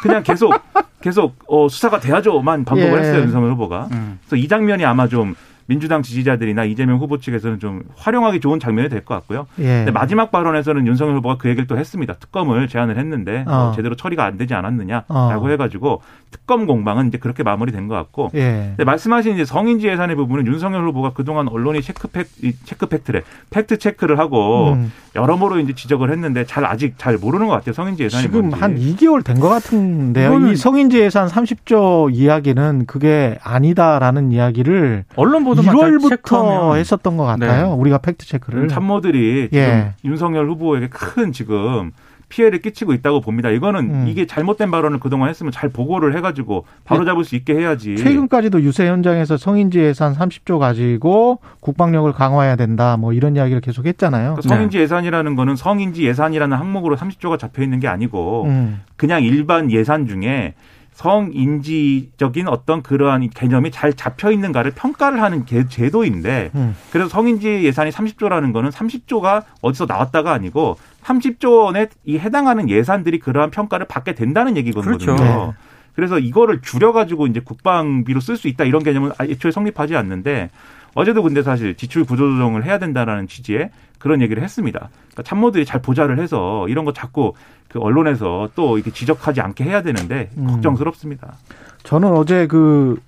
[0.02, 0.52] 그냥 계속
[1.00, 3.02] 계속 어, 수사가 돼야죠만 반복을 예.
[3.02, 3.88] 했어요 윤석열 후보가.
[3.92, 4.18] 음.
[4.22, 5.34] 그래서 이 장면이 아마 좀
[5.66, 9.46] 민주당 지지자들이나 이재명 후보 측에서는 좀 활용하기 좋은 장면이 될 것 같고요.
[9.60, 9.86] 예.
[9.92, 12.14] 마지막 발언에서는 윤석열 후보가 그 얘기를 또 했습니다.
[12.14, 13.72] 특검을 제안을 했는데 어, 어.
[13.76, 15.48] 제대로 처리가 안 되지 않았느냐라고 어.
[15.48, 16.00] 해가지고
[16.30, 18.74] 특검 공방은 이제 그렇게 마무리된 것 같고 예.
[18.84, 24.18] 말씀하신 이제 성인지 예산의 부분은 윤석열 후보가 그동안 언론이 체크팩, 이 체크 팩트래, 팩트 체크를
[24.18, 24.92] 하고 음.
[25.16, 27.72] 여러모로 이제 지적을 했는데 잘 아직 잘 모르는 것 같아요.
[27.72, 28.58] 성인지 예산이 지금 뭔지.
[28.58, 30.38] 한 2개월 된 것 같은데요.
[30.50, 37.24] 이 성인지 예산 30조 이야기는 그게 아니다라는 이야기를 언론 보도 만잘 1월부터 체크하면 했었던 것
[37.24, 37.68] 같아요.
[37.68, 37.72] 네.
[37.72, 38.68] 우리가 팩트 체크를.
[38.68, 39.66] 참모들이 예.
[39.66, 41.92] 지금 윤석열 후보에게 큰 지금
[42.28, 43.50] 피해를 끼치고 있다고 봅니다.
[43.50, 44.04] 이거는 음.
[44.08, 47.96] 이게 잘못된 발언을 그동안 했으면 잘 보고를 해가지고 바로 잡을 수 있게 해야지.
[47.96, 52.96] 최근까지도 유세 현장에서 성인지 예산 30조 가지고 국방력을 강화해야 된다.
[52.96, 54.34] 뭐 이런 이야기를 계속 했잖아요.
[54.34, 58.82] 그러니까 성인지 예산이라는 거는 성인지 예산이라는 항목으로 30조가 잡혀 있는 게 아니고 음.
[58.96, 60.54] 그냥 일반 예산 중에
[60.94, 66.76] 성인지적인 어떤 그러한 개념이 잘 잡혀 있는가를 평가를 하는 게 제도인데 음.
[66.90, 73.50] 그래서 성인지 예산이 30조라는 거는 30조가 어디서 나왔다가 아니고 30조 원에 이 해당하는 예산들이 그러한
[73.50, 74.96] 평가를 받게 된다는 얘기거든요.
[74.96, 75.16] 그렇죠.
[75.22, 75.52] 네.
[75.94, 80.50] 그래서 이거를 줄여가지고 이제 국방비로 쓸 수 있다 이런 개념은 애초에 성립하지 않는데
[80.94, 84.90] 어제도 근데 사실 지출 구조 조정을 해야 된다라는 취지의 그런 얘기를 했습니다.
[84.98, 87.32] 그러니까 참모들이 잘 보좌를 해서 이런 거 자꾸
[87.68, 90.46] 그 언론에서 또 이렇게 지적하지 않게 해야 되는데 음.
[90.46, 91.34] 걱정스럽습니다.
[91.82, 93.00] 저는 어제 그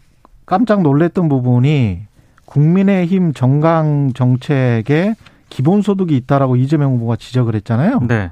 [0.44, 2.02] 깜짝 놀랐던 부분이
[2.44, 5.14] 국민의힘 정강 정책에
[5.48, 8.00] 기본소득이 있다라고 이재명 후보가 지적을 했잖아요.
[8.08, 8.30] 네.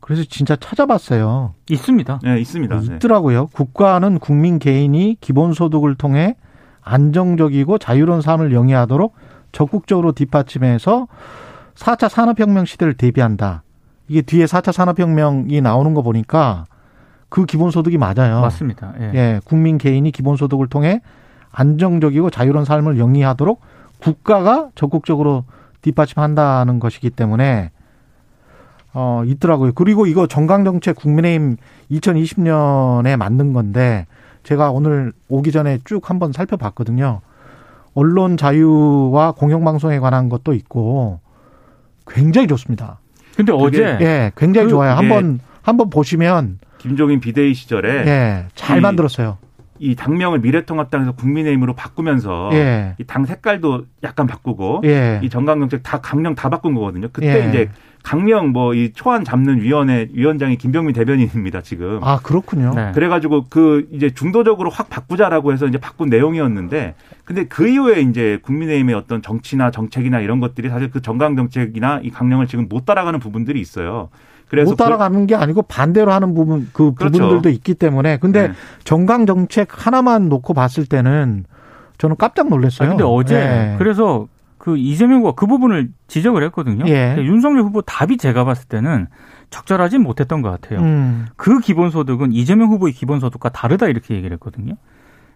[0.00, 1.54] 그래서 진짜 찾아봤어요.
[1.70, 2.20] 있습니다.
[2.22, 2.80] 네, 있습니다.
[2.80, 2.94] 네.
[2.96, 3.46] 있더라고요.
[3.48, 6.36] 국가는 국민 개인이 기본소득을 통해
[6.84, 9.14] 안정적이고 자유로운 삶을 영위하도록
[9.52, 11.08] 적극적으로 뒷받침해서
[11.74, 13.62] 4차 산업혁명 시대를 대비한다.
[14.08, 16.66] 이게 뒤에 4차 산업혁명이 나오는 거 보니까
[17.28, 18.40] 그 기본소득이 맞아요.
[18.42, 18.92] 맞습니다.
[19.00, 19.10] 예.
[19.14, 21.00] 예, 국민 개인이 기본소득을 통해
[21.50, 23.60] 안정적이고 자유로운 삶을 영위하도록
[23.98, 25.44] 국가가 적극적으로
[25.82, 27.70] 뒷받침한다는 것이기 때문에
[28.92, 29.72] 어 있더라고요.
[29.74, 31.56] 그리고 이거 정강정책 국민의힘
[31.90, 34.06] 2020년에 만든 건데
[34.44, 37.20] 제가 오늘 오기 전에 쭉 한번 살펴봤거든요.
[37.94, 41.20] 언론 자유와 공영방송에 관한 것도 있고
[42.06, 42.98] 굉장히 좋습니다.
[43.36, 44.92] 근데 어제 예, 굉장히 그- 좋아요.
[44.92, 49.38] 한번 한번 보시면 김종인 비대위 시절에 예, 잘 이- 만들었어요.
[49.78, 52.94] 이 당명을 미래통합당에서 국민의힘으로 바꾸면서 예.
[52.98, 55.20] 이당 색깔도 약간 바꾸고 예.
[55.22, 57.08] 이 정강정책 다 강령 다 바꾼 거거든요.
[57.12, 57.48] 그때 예.
[57.48, 57.70] 이제
[58.04, 62.00] 강령 뭐 이 초안 잡는 위원회 위원장이 김병민 대변인입니다 지금.
[62.02, 62.72] 아, 그렇군요.
[62.74, 62.92] 네.
[62.94, 68.94] 그래가지고 그 이제 중도적으로 확 바꾸자라고 해서 이제 바꾼 내용이었는데 근데 그 이후에 이제 국민의힘의
[68.94, 73.60] 어떤 정치나 정책이나 이런 것들이 사실 그 정강 정책이나 이 강령을 지금 못 따라가는 부분들이
[73.60, 74.10] 있어요.
[74.54, 77.18] 그래서 못 따라가는 게 아니고 반대로 하는 부분 그 그렇죠.
[77.18, 78.54] 부분들도 있기 때문에 근데 네.
[78.84, 81.44] 정강 정책 하나만 놓고 봤을 때는
[81.98, 82.88] 저는 깜짝 놀랐어요.
[82.88, 83.74] 아, 근데 어제 예.
[83.78, 84.26] 그래서
[84.58, 86.86] 그 이재명 후보가 그 부분을 지적을 했거든요.
[86.88, 87.16] 예.
[87.18, 89.08] 윤석열 후보 답이 제가 봤을 때는
[89.50, 90.80] 적절하진 못했던 것 같아요.
[90.80, 94.74] 음, 그 기본소득은 이재명 후보의 기본소득과 다르다 이렇게 얘기를 했거든요.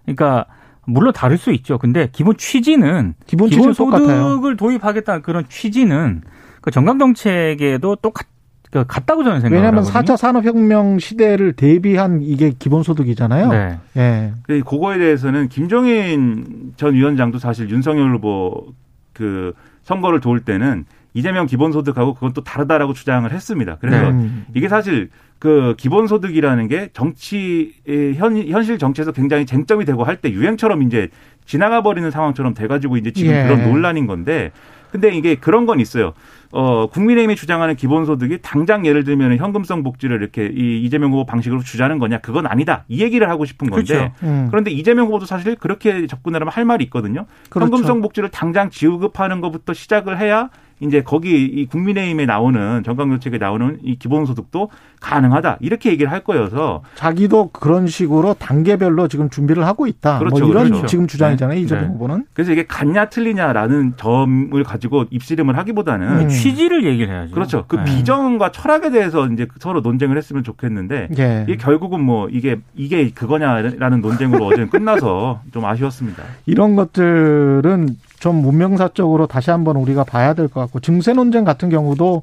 [0.05, 0.47] 그러니까
[0.87, 1.77] 물론 다를 수 있죠.
[1.77, 4.07] 근데 기본 취지는 기본 취지는 똑같아요.
[4.07, 6.23] 기본소득을 도입하겠다는 그런 취지는
[6.63, 8.27] 그 정강 정책에도 똑같
[8.71, 10.15] 그 같다고 저는 생각을 왜냐하면 하거든요.
[10.15, 13.49] 4차 산업혁명 시대를 대비한 이게 기본소득이잖아요.
[13.49, 13.79] 네.
[13.97, 14.33] 예.
[14.43, 18.73] 그 그거에 대해서는 김종인 전 위원장도 사실 윤석열 후보
[19.15, 19.55] 그
[19.85, 23.79] 선거를 도울 때는 이재명 기본소득하고 그건 또 다르다라고 주장을 했습니다.
[23.81, 24.45] 그래서 음.
[24.55, 27.73] 이게 사실 그 기본소득이라는 게 정치
[28.17, 31.09] 현 현실 정치에서 굉장히 쟁점이 되고 할 때 유행처럼 이제
[31.47, 33.45] 지나가 버리는 상황처럼 돼가지고 이제 지금 예.
[33.45, 34.53] 그런 논란인 건데
[34.91, 36.13] 근데 이게 그런 건 있어요.
[36.51, 41.99] 어 국민의힘이 주장하는 기본소득이 당장 예를 들면 현금성 복지를 이렇게 이 이재명 후보 방식으로 주자는
[41.99, 44.15] 거냐 그건 아니다 이 얘기를 하고 싶은 건데 그렇죠.
[44.23, 44.47] 음.
[44.51, 47.27] 그런데 이재명 후보도 사실 그렇게 접근하면 할 말이 있거든요.
[47.51, 47.73] 그렇죠.
[47.73, 50.49] 현금성 복지를 당장 지급하는 것부터 시작을 해야
[50.81, 57.51] 이제 거기 이 국민의힘에 나오는 정강정책에 나오는 이 기본소득도 가능하다 이렇게 얘기를 할 거여서 자기도
[57.51, 60.19] 그런 식으로 단계별로 지금 준비를 하고 있다.
[60.19, 60.87] 그렇죠, 뭐 이런 그렇죠.
[60.87, 61.59] 지금 주장이잖아요.
[61.59, 61.89] 이재명 네.
[61.91, 62.25] 후보는.
[62.33, 66.29] 그래서 이게 같냐 틀리냐라는 점을 가지고 입씨름을 하기보다는 음.
[66.29, 67.35] 취지를 얘기를 해야죠.
[67.35, 67.65] 그렇죠.
[67.69, 67.85] 그 네.
[67.85, 71.45] 비전과 철학에 대해서 이제 서로 논쟁을 했으면 좋겠는데 예.
[71.49, 76.23] 이게 결국은 뭐 이게 이게 그거냐라는 논쟁으로 어제는 끝나서 좀 아쉬웠습니다.
[76.47, 82.23] 이런 것들은 좀 문명사적으로 다시 한번 우리가 봐야 될 것 같고 증세 논쟁 같은 경우도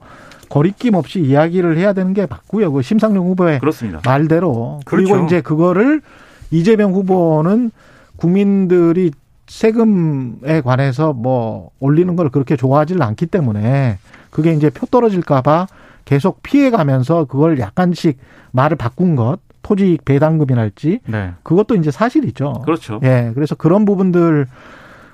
[0.50, 2.72] 거리낌 없이 이야기를 해야 되는 게 맞고요.
[2.72, 4.02] 그 심상정 후보의 그렇습니다.
[4.06, 5.26] 말대로 그리고 그렇죠.
[5.26, 6.02] 이제 그거를
[6.52, 7.72] 이재명 후보는
[8.18, 9.12] 국민들이
[9.48, 13.98] 세금에 관해서 뭐 올리는 걸 그렇게 좋아하지를 않기 때문에
[14.30, 15.68] 그게 이제 표 떨어질까봐
[16.06, 18.18] 계속 피해가면서 그걸 약간씩
[18.52, 21.32] 말을 바꾼 것 토지 배당금이랄지 네.
[21.44, 22.62] 그것도 이제 사실이죠.
[22.66, 23.00] 그렇죠.
[23.04, 24.46] 예, 그래서 그런 부분들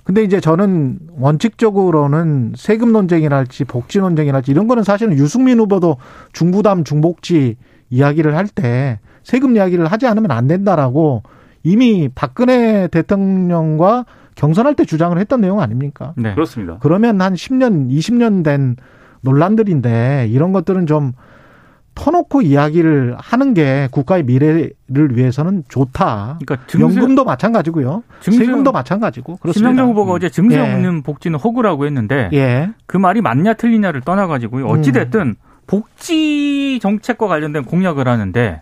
[0.03, 5.97] 근데 이제 저는 원칙적으로는 세금 논쟁이랄지 복지 논쟁이랄지 이런 거는 사실은 유승민 후보도
[6.33, 7.57] 중부담 중복지
[7.89, 11.23] 이야기를 할 때 세금 이야기를 하지 않으면 안 된다라고
[11.63, 16.13] 이미 박근혜 대통령과 경선할 때 주장을 했던 내용 아닙니까?
[16.17, 16.33] 네.
[16.33, 16.77] 그렇습니다.
[16.81, 18.77] 그러면 한 10년, 20년 된
[19.21, 21.13] 논란들인데 이런 것들은 좀
[22.01, 24.71] 터놓고 이야기를 하는 게 국가의 미래를
[25.11, 26.39] 위해서는 좋다.
[26.43, 28.01] 그러니까 증세, 연금도 마찬가지고요.
[28.21, 29.37] 증세- 세금도 마찬가지고.
[29.37, 29.69] 그렇습니다.
[29.69, 30.61] 심상정 후보가 어제 증세 예.
[30.61, 32.71] 없는 복지는 허구라고 했는데 예.
[32.87, 34.65] 그 말이 맞냐 틀리냐를 떠나가지고요.
[34.65, 34.69] 음.
[34.71, 35.35] 어찌 됐든
[35.67, 38.61] 복지 정책과 관련된 공약을 하는데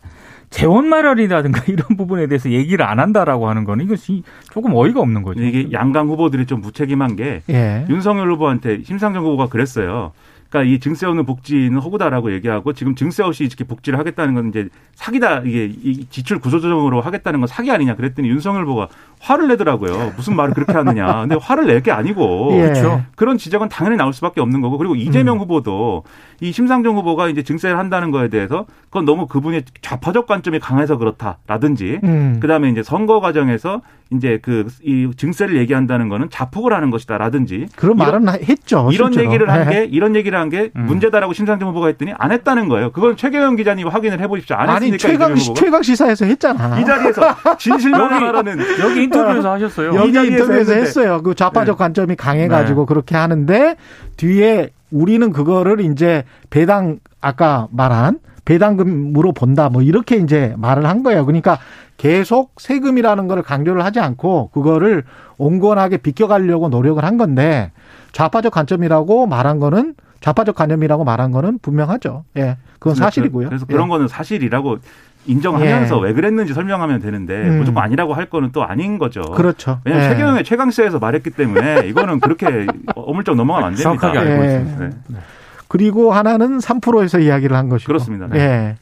[0.50, 5.42] 재원 마련이라든가 이런 부분에 대해서 얘기를 안 한다라고 하는 거는 이것이 조금 어이가 없는 거죠.
[5.42, 7.86] 이게 양강 후보들이 좀 무책임한 게 예.
[7.90, 10.12] 윤석열 후보한테 심상정 후보가 그랬어요.
[10.50, 14.68] 그러니까 이 증세 없는 복지는 허구다라고 얘기하고 지금 증세 없이 이렇게 복지를 하겠다는 건 이제
[14.96, 18.88] 사기다 이게 이 지출 구조조정으로 하겠다는 건 사기 아니냐 그랬더니 윤석열 후보가
[19.20, 20.14] 화를 내더라고요.
[20.16, 21.22] 무슨 말을 그렇게 하느냐.
[21.22, 22.62] 근데 화를 낼 게 아니고 예.
[22.62, 23.04] 그렇죠.
[23.16, 25.42] 그런 지적은 당연히 나올 수밖에 없는 거고 그리고 이재명 음.
[25.42, 26.04] 후보도
[26.42, 32.00] 이 심상정 후보가 이제 증세를 한다는 거에 대해서 그건 너무 그분의 좌파적 관점이 강해서 그렇다라든지
[32.04, 32.40] 음.
[32.42, 38.24] 그다음에 이제 선거 과정에서 이제 그 이 증세를 얘기한다는 거는 자폭을 하는 것이다라든지 그런 이런-
[38.26, 38.90] 말은 했죠.
[38.92, 39.26] 이런 실제로.
[39.26, 39.70] 얘기를 한 예.
[39.82, 40.86] 게 이런 얘기를 한게 음.
[40.86, 42.92] 문제다라고 심상정 후보가 했더니 안 했다는 거예요.
[42.92, 44.56] 그건 최경영 기자님 확인을 해보십시오.
[44.56, 46.80] 안 아니 했으니까 최강 최강 시사에서 했잖아.
[46.80, 47.22] 이 자리에서
[47.58, 49.92] 진실만 하라는 여기 인터뷰에서 하셨어요.
[49.92, 50.82] 이 여기 자리에서 인터뷰에서 했는데.
[50.82, 51.22] 했어요.
[51.24, 51.84] 그 좌파적 네.
[51.84, 53.76] 관점이 강해가지고 그렇게 하는데
[54.18, 61.26] 뒤에 우리는 그거를 이제 배당 아까 말한 배당금으로 본다 뭐 이렇게 이제 말을 한 거예요.
[61.26, 61.60] 그러니까
[61.98, 65.04] 계속 세금이라는 거를 강조를 하지 않고 그거를
[65.38, 67.72] 온건하게 비껴가려고 노력을 한 건데
[68.14, 72.26] 좌파적 관점이라고 말한 거는 좌파적 관념이라고 말한 거는 분명하죠.
[72.38, 72.58] 예.
[72.80, 73.50] 그건 사실이고요.
[73.50, 73.74] 그래서 예.
[73.74, 74.78] 그런 거는 사실이라고
[75.26, 76.02] 인정하면서 예.
[76.04, 77.60] 왜 그랬는지 설명하면 되는데 음.
[77.60, 79.22] 무조건 아니라고 할 거는 또 아닌 거죠.
[79.22, 79.80] 그렇죠.
[79.84, 80.14] 왜냐하면 예.
[80.14, 84.00] 최경영의 최강시사에서 말했기 때문에 이거는 그렇게 어물쩍 넘어가면 안 됩니다.
[84.00, 84.56] 정확하게 알고 네.
[84.56, 85.22] 있습니다.
[85.68, 87.88] 그리고 하나는 3%에서 이야기를 한 것이고.
[87.88, 88.28] 그렇습니다.
[88.28, 88.40] 네.
[88.40, 88.76] 예.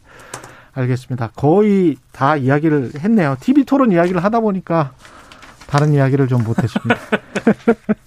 [0.74, 1.32] 알겠습니다.
[1.36, 3.36] 거의 다 이야기를 했네요.
[3.40, 4.92] TV 토론 이야기를 하다 보니까
[5.68, 6.96] 다른 이야기를 좀 못했습니다.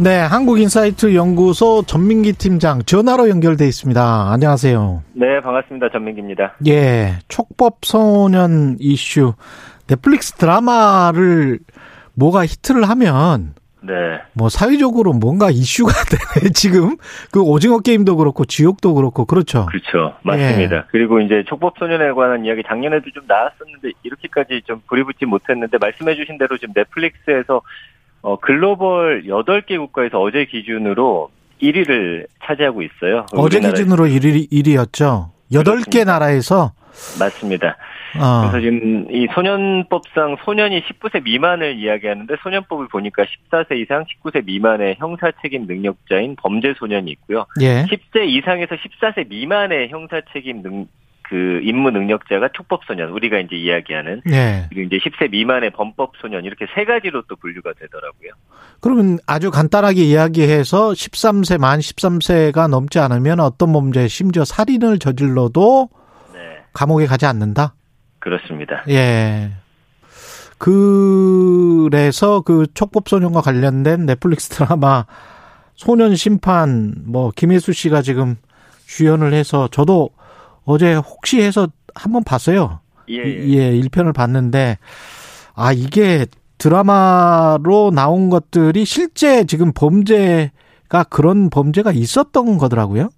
[0.00, 4.30] 네, 한국인사이트 연구소 전민기 팀장 전화로 연결돼 있습니다.
[4.32, 5.02] 안녕하세요.
[5.14, 5.88] 네, 반갑습니다.
[5.90, 6.54] 전민기입니다.
[6.68, 9.34] 예, 촉법 소년 이슈
[9.88, 11.58] 넷플릭스 드라마를
[12.14, 14.20] 뭐가 히트를 하면 네.
[14.34, 15.90] 뭐 사회적으로 뭔가 이슈가
[16.40, 16.96] 되네 지금
[17.32, 19.66] 그 오징어 게임도 그렇고 지옥도 그렇고 그렇죠.
[19.66, 20.14] 그렇죠.
[20.22, 20.76] 맞습니다.
[20.76, 20.82] 예.
[20.92, 26.14] 그리고 이제 촉법 소년에 관한 이야기 작년에도 좀 나왔었는데 이렇게까지 좀 불이 붙지 못했는데 말씀해
[26.14, 27.62] 주신 대로 지금 넷플릭스에서
[28.22, 31.30] 어, 글로벌 8개 국가에서 어제 기준으로
[31.62, 33.26] 1위를 차지하고 있어요.
[33.32, 33.72] 어제 우리나라에서.
[33.84, 35.30] 기준으로 1위, 1위였죠.
[35.52, 36.04] 8개 그렇습니다.
[36.04, 36.72] 나라에서
[37.18, 37.76] 맞습니다.
[38.18, 44.96] 어, 그래서 지금 이 소년법상 소년이 19세 미만을 이야기하는데 소년법을 보니까 14세 이상 19세 미만의
[44.98, 47.44] 형사 책임 능력자인 범죄 소년이 있고요.
[47.60, 47.84] 예.
[47.84, 50.86] 10세 이상에서 14세 미만의 형사 책임 능,
[51.28, 54.66] 그 임무 능력자가 촉법 소년, 우리가 이제 이야기하는 예.
[54.70, 58.30] 그리고 이제 10세 미만의 범법 소년 이렇게 세 가지로 또 분류가 되더라고요.
[58.80, 65.90] 그러면 아주 간단하게 이야기해서 13세 만 13세가 넘지 않으면 어떤 범죄 심지어 살인을 저질러도
[66.32, 66.38] 네,
[66.72, 67.74] 감옥에 가지 않는다.
[68.20, 68.84] 그렇습니다.
[68.88, 69.50] 예.
[70.56, 75.04] 그래서 그 촉법 소년과 관련된 넷플릭스 드라마
[75.74, 78.36] 소년 심판 뭐 김혜수 씨가 지금
[78.86, 80.10] 주연을 해서 저도
[80.68, 82.80] 어제 혹시 해서 한번 봤어요.
[83.08, 84.76] 예, 예, 1편을 봤는데
[85.54, 86.26] 아 이게
[86.58, 93.08] 드라마로 나온 것들이 실제 지금 범죄가 그런 범죄가 있었던 거더라고요.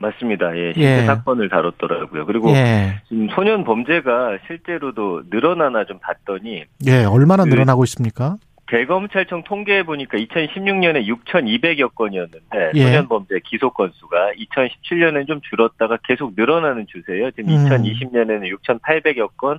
[0.00, 0.56] 맞습니다.
[0.58, 1.06] 예, 실제 예.
[1.06, 2.26] 사건을 다뤘더라고요.
[2.26, 3.00] 그리고 예.
[3.08, 8.36] 지금 소년 범죄가 실제로도 늘어나나 좀 봤더니 예, 얼마나 그- 늘어나고 있습니까?
[8.68, 12.82] 대검찰청 통계해 보니까 2016년에 6,200여 건이었는데 예.
[12.82, 17.30] 소년 범죄 기소 건수가 2017년에는 좀 줄었다가 계속 늘어나는 추세예요.
[17.32, 17.64] 지금 음.
[17.68, 19.58] 2020년에는 6,800여 건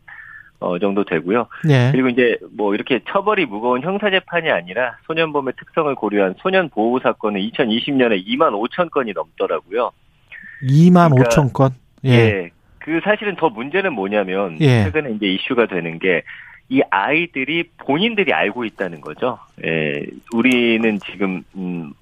[0.60, 1.48] 어, 정도 되고요.
[1.70, 1.90] 예.
[1.92, 7.40] 그리고 이제 뭐 이렇게 처벌이 무거운 형사 재판이 아니라 소년범의 특성을 고려한 소년 보호 사건은
[7.42, 9.92] 2020년에 2만 5천 건이 넘더라고요.
[10.64, 11.72] 2만 그러니까- 5천 건.
[12.06, 12.10] 예.
[12.12, 12.50] 예.
[12.80, 14.86] 그 사실은 더 문제는 뭐냐면 예.
[14.86, 16.24] 최근에 이제 이슈가 되는 게
[16.70, 19.40] 이 아이들이 본인들이 알고 있다는 거죠.
[19.66, 20.06] 예.
[20.34, 21.94] 우리는 지금 음,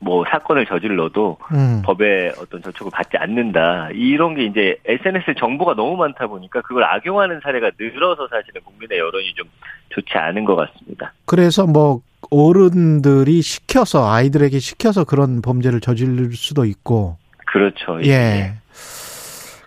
[0.00, 1.82] 뭐 사건을 저질러도 음.
[1.84, 3.90] 법의 어떤 저촉을 받지 않는다.
[3.92, 9.34] 이런 게 이제 SNS 정보가 너무 많다 보니까 그걸 악용하는 사례가 늘어서 사실은 국민의 여론이
[9.34, 9.48] 좀
[9.90, 11.12] 좋지 않은 것 같습니다.
[11.24, 12.00] 그래서 뭐
[12.30, 17.16] 어른들이 시켜서 아이들에게 시켜서 그런 범죄를 저지를 수도 있고.
[17.46, 18.04] 그렇죠.
[18.04, 18.54] 예.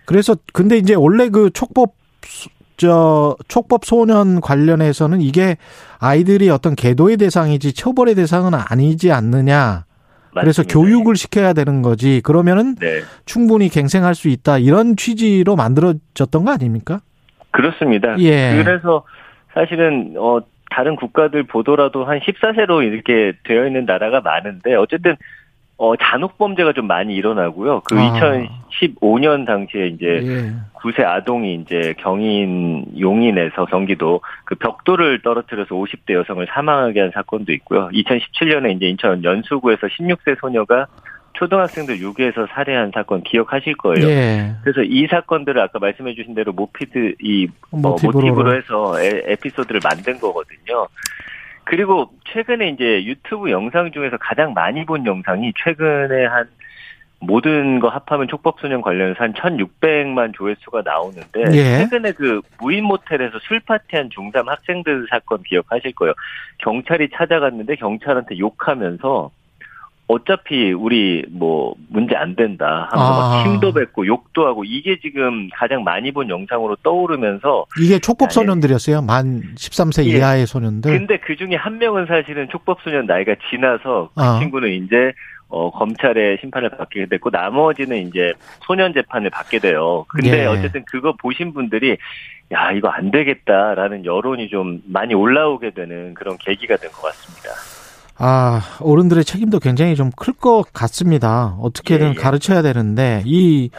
[0.04, 2.48] 그래서 근데 이제 원래 그 촉법 수-
[2.82, 5.56] 저 촉법 소년 관련해서는 이게
[6.00, 9.84] 아이들이 어떤 계도의 대상이지 처벌의 대상은 아니지 않느냐.
[10.32, 10.74] 그래서 맞습니다.
[10.74, 12.20] 교육을 시켜야 되는 거지.
[12.24, 13.02] 그러면은 네.
[13.24, 14.58] 충분히 갱생할 수 있다.
[14.58, 17.00] 이런 취지로 만들어졌던 거 아닙니까?
[17.52, 18.18] 그렇습니다.
[18.18, 18.60] 예.
[18.64, 19.04] 그래서
[19.54, 20.40] 사실은 어
[20.70, 25.14] 다른 국가들 보더라도 한 14세로 이렇게 되어 있는 나라가 많은데 어쨌든
[25.82, 27.80] 어 잔혹 범죄가 좀 많이 일어나고요.
[27.80, 28.46] 그 아.
[28.70, 30.52] 2015년 당시에 이제 예.
[30.74, 37.88] 9세 아동이 이제 경인 용인에서 경기도 그 벽돌을 떨어뜨려서 50대 여성을 사망하게 한 사건도 있고요.
[37.88, 40.86] 2017년에 이제 인천 연수구에서 16세 소녀가
[41.32, 44.08] 초등학생들 유괴해서 살해한 사건 기억하실 거예요.
[44.08, 44.54] 예.
[44.62, 48.20] 그래서 이 사건들을 아까 말씀해 주신 대로 모피드 이뭐 모티브로.
[48.20, 50.86] 모티브로 해서 에, 에피소드를 만든 거거든요.
[51.64, 56.48] 그리고 최근에 이제 유튜브 영상 중에서 가장 많이 본 영상이 최근에 한
[57.20, 61.78] 모든 거 합하면 촉법소년 관련해서 한 1,600만 조회수가 나오는데 예.
[61.78, 66.14] 최근에 그 무인 모텔에서 술 파티한 중3 학생들 사건 기억하실 거예요.
[66.58, 69.30] 경찰이 찾아갔는데 경찰한테 욕하면서
[70.12, 73.18] 어차피 우리 뭐 문제 안 된다 하면서 아.
[73.18, 79.02] 막 힘도 뱉고 욕도 하고 이게 지금 가장 많이 본 영상으로 떠오르면서 이게 촉법 소년들이었어요.
[79.02, 80.18] 만 13세 예.
[80.18, 80.90] 이하의 소년들.
[80.98, 84.38] 근데 그 중에 한 명은 사실은 촉법 소년 나이가 지나서 그 어.
[84.40, 85.12] 친구는 이제
[85.48, 88.32] 어, 검찰의 심판을 받게 됐고 나머지는 이제
[88.66, 90.06] 소년 재판을 받게 돼요.
[90.08, 90.46] 근데 예.
[90.46, 91.96] 어쨌든 그거 보신 분들이
[92.52, 97.50] 야 이거 안 되겠다라는 여론이 좀 많이 올라오게 되는 그런 계기가 된 것 같습니다.
[98.24, 101.56] 아, 어른들의 책임도 굉장히 좀 클 것 같습니다.
[101.60, 102.14] 어떻게든 예, 예.
[102.14, 103.70] 가르쳐야 되는데 이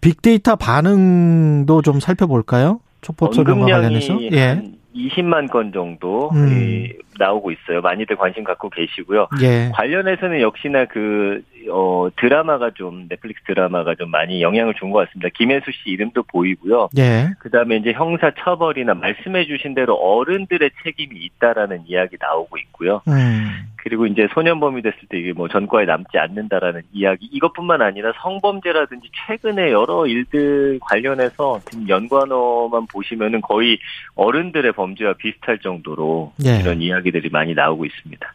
[0.00, 2.80] 빅데이터 반응도 좀 살펴볼까요?
[3.00, 4.18] 촉법 소년과 관련해서.
[4.32, 4.40] 예.
[4.46, 6.48] 한 20만 건 정도 음.
[6.48, 7.80] 이, 나오고 있어요.
[7.82, 9.28] 많이들 관심 갖고 계시고요.
[9.42, 9.70] 예.
[9.74, 15.28] 관련해서는 역시나 그, 어, 드라마가 좀 넷플릭스 드라마가 좀 많이 영향을 준 것 같습니다.
[15.34, 16.88] 김혜수 씨 이름도 보이고요.
[16.98, 17.28] 예.
[17.38, 23.02] 그다음에 이제 형사 처벌이나 말씀해 주신 대로 어른들의 책임이 있다라는 이야기 나오고 있고요.
[23.08, 23.50] 음.
[23.82, 29.72] 그리고 이제 소년범이 됐을 때 이게 뭐 전과에 남지 않는다라는 이야기 이것뿐만 아니라 성범죄라든지 최근에
[29.72, 33.78] 여러 일들 관련해서 지금 연관어만 보시면은 거의
[34.14, 36.58] 어른들의 범죄와 비슷할 정도로 예.
[36.60, 38.34] 이런 이야기들이 많이 나오고 있습니다.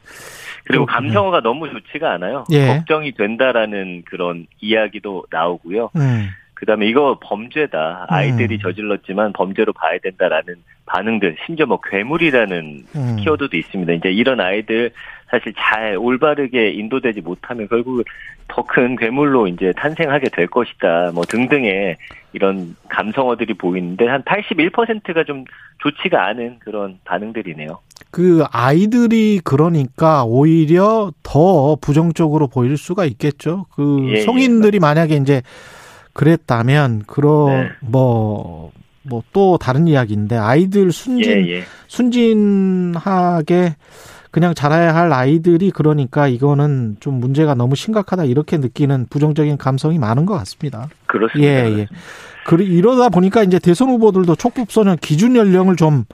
[0.66, 0.86] 그리고.
[0.86, 2.46] 감성어가 너무 좋지가 않아요.
[2.52, 2.68] 예.
[2.68, 5.92] 걱정이 된다라는 그런 이야기도 나오고요.
[5.96, 6.30] 음.
[6.56, 8.08] 그다음에 이거 범죄다.
[8.10, 8.60] 아이들이 음.
[8.60, 13.16] 저질렀지만 범죄로 봐야 된다라는 반응들, 심지어 뭐 괴물이라는 음.
[13.20, 13.94] 키워드도 있습니다.
[13.94, 14.92] 이제 이런 아이들
[15.30, 18.06] 사실 잘 올바르게 인도되지 못하면 결국
[18.48, 21.12] 더 큰 괴물로 이제 탄생하게 될 것이다.
[21.14, 21.98] 뭐 등등의
[22.34, 25.46] 이런 감성어들이 보이는데 한 81%가 좀
[25.80, 27.80] 좋지가 않은 그런 반응들이네요.
[28.12, 33.66] 그 아이들이 그러니까 오히려 더 부정적으로 보일 수가 있겠죠.
[33.76, 34.22] 그 예, 예.
[34.22, 35.42] 성인들이 만약에 이제
[36.16, 37.70] 그랬다면 그러 네.
[37.82, 38.72] 뭐뭐
[39.34, 41.64] 또 다른 이야기인데 아이들 순진 예, 예.
[41.88, 43.76] 순진하게
[44.32, 50.26] 그냥 자라야 할 아이들이 그러니까 이거는 좀 문제가 너무 심각하다 이렇게 느끼는 부정적인 감성이 많은
[50.26, 50.88] 것 같습니다.
[51.06, 51.48] 그렇습니다.
[51.48, 51.88] 예, 예.
[52.46, 56.06] 그 이러다 보니까 이제 대선 후보들도 촉법소년 기준 연령을 좀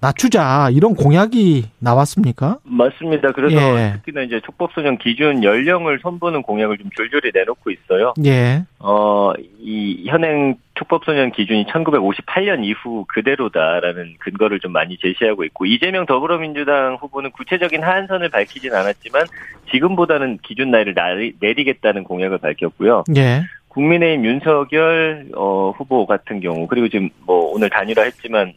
[0.00, 2.58] 낮추자 이런 공약이 나왔습니까?
[2.64, 3.32] 맞습니다.
[3.32, 3.92] 그래서 예.
[3.94, 8.12] 특히나 이제 촉법소년 기준 연령을 선보는 공약을 좀 줄줄이 내놓고 있어요.
[8.24, 8.64] 예.
[8.78, 16.96] 어, 이 현행 촉법소년 기준이 1958년 이후 그대로다라는 근거를 좀 많이 제시하고 있고 이재명 더불어민주당
[17.00, 19.24] 후보는 구체적인 하한선을 밝히진 않았지만
[19.72, 20.94] 지금보다는 기준 나이를
[21.40, 23.04] 내리겠다는 공약을 밝혔고요.
[23.16, 23.42] 예.
[23.68, 28.54] 국민의힘 윤석열 어, 후보 같은 경우 그리고 지금 뭐 오늘 단일화했지만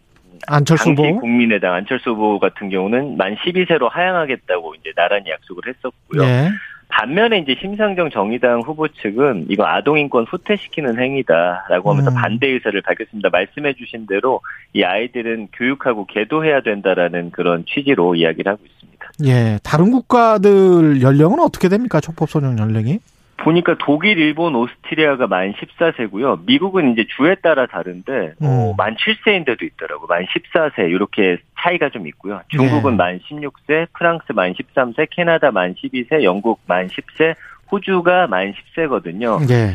[0.47, 1.19] 안철수 당시 후보.
[1.19, 6.23] 국민의당 안철수 후보 같은 경우는 만 12세로 하향하겠다고 이제 나란히 약속을 했었고요.
[6.23, 6.49] 예.
[6.89, 12.15] 반면에 이제 심상정 정의당 후보 측은 이거 아동인권 후퇴시키는 행위다라고 하면서 음.
[12.15, 13.29] 반대 의사를 밝혔습니다.
[13.29, 14.41] 말씀해 주신 대로
[14.73, 19.09] 이 아이들은 교육하고 계도해야 된다라는 그런 취지로 이야기를 하고 있습니다.
[19.25, 19.59] 예.
[19.63, 22.01] 다른 국가들 연령은 어떻게 됩니까?
[22.01, 22.99] 촉법소년 연령이?
[23.43, 26.45] 보니까 독일, 일본, 오스트리아가 만 14세고요.
[26.45, 28.73] 미국은 이제 주에 따라 다른데 어, 음.
[28.77, 30.07] 만 7세인데도 있더라고.
[30.07, 32.41] 만 14세 이렇게 차이가 좀 있고요.
[32.49, 32.97] 중국은 네.
[32.97, 37.35] 만 16세, 프랑스 만 13세, 캐나다 만 12세, 영국 만 10세,
[37.71, 39.49] 호주가 만 10세거든요.
[39.49, 39.73] 예.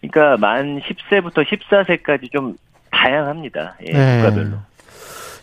[0.00, 2.56] 그러니까 만 10세부터 14세까지 좀
[2.90, 3.76] 다양합니다.
[3.88, 4.22] 예, 네.
[4.22, 4.58] 국가별로.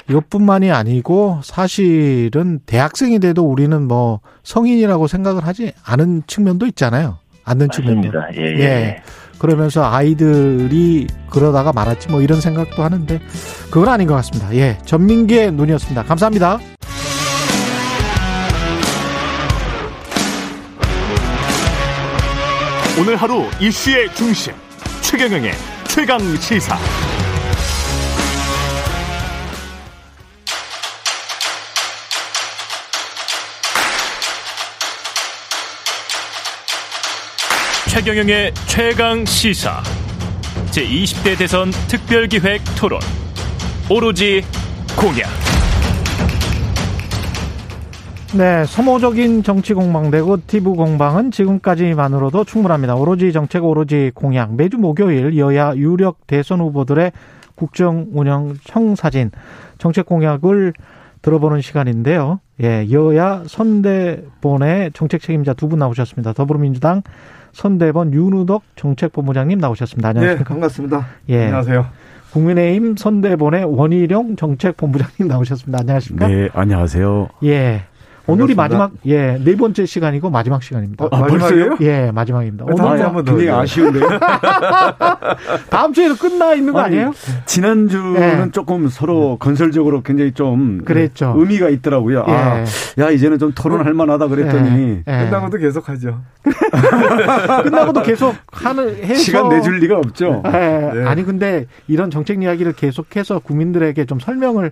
[0.10, 7.21] 이것뿐만이 아니고 사실은 대학생이 돼도 우리는 뭐 성인이라고 생각을 하지 않은 측면도 있잖아요.
[7.44, 8.12] 않는 측면도.
[8.12, 8.42] 맞습니다.
[8.42, 8.64] 예, 예.
[8.64, 9.02] 예.
[9.40, 13.20] 그러면서 아이들이 그러다가 말았지 뭐 이런 생각도 하는데
[13.72, 14.54] 그건 아닌 것 같습니다.
[14.56, 14.78] 예.
[14.86, 16.04] 전민기의 눈이었습니다.
[16.04, 16.60] 감사합니다.
[23.00, 24.54] 오늘 하루 이슈의 중심
[25.02, 25.54] 최경영의
[25.88, 26.78] 최강 시사.
[38.04, 39.80] 최경영의 최강 시사.
[40.72, 43.00] 제 20대 대선 특별기획 토론.
[43.92, 44.42] 오로지
[45.00, 45.30] 공약.
[48.36, 52.96] 네, 소모적인 정치 공방되고 티브 공방은 지금까지만으로도 충분합니다.
[52.96, 54.56] 오로지 정책, 오로지 공약.
[54.56, 57.12] 매주 목요일 여야 유력 대선 후보들의
[57.54, 59.30] 국정 운영 청사진
[59.78, 60.74] 정책 공약을
[61.22, 62.40] 들어보는 시간인데요.
[62.64, 66.34] 예, 여야 선대본의 정책 책임자 두 분 나오셨습니다.
[66.34, 67.04] 더불어민주당
[67.54, 70.14] 선대본 윤우덕 정책본부장님 나오셨습니다.
[70.14, 70.54] 네, 안녕하십니까?
[70.54, 71.08] 반갑습니다.
[71.30, 71.44] 예.
[71.46, 71.86] 안녕하세요.
[72.32, 75.80] 국민의힘 선대본의 원희룡 정책본부장님 나오셨습니다.
[75.82, 76.28] 안녕하십니까?
[76.28, 77.30] 네, 안녕하세요.
[77.44, 77.84] 예.
[78.28, 78.78] 오늘이 반갑습니다.
[78.78, 81.06] 마지막, 예, 네 번째 시간이고 마지막 시간입니다.
[81.06, 81.78] 어, 아, 마지막이에요?
[81.82, 82.66] 예, 마지막입니다.
[82.76, 83.36] 다음 오늘 한번 더.
[83.36, 83.60] 굉장히.
[83.60, 84.08] 아쉬운데요.
[85.70, 87.14] 다음 주에도 끝나 있는 거 아니, 아니에요?
[87.46, 88.52] 지난 주는 네.
[88.52, 91.34] 조금 서로 건설적으로 굉장히 좀 그랬죠.
[91.36, 92.24] 의미가 있더라고요.
[92.28, 93.04] 아, 예.
[93.04, 95.12] 야, 이제는 좀 토론할 만하다 그랬더니 예.
[95.12, 96.22] 끝나고도 계속 하죠.
[97.64, 100.44] 끝나고도 계속 하는 해서 시간 내줄 리가 없죠.
[100.46, 100.52] 예.
[100.94, 101.06] 네.
[101.06, 104.72] 아니 근데 이런 정책 이야기를 계속해서 국민들에게 좀 설명을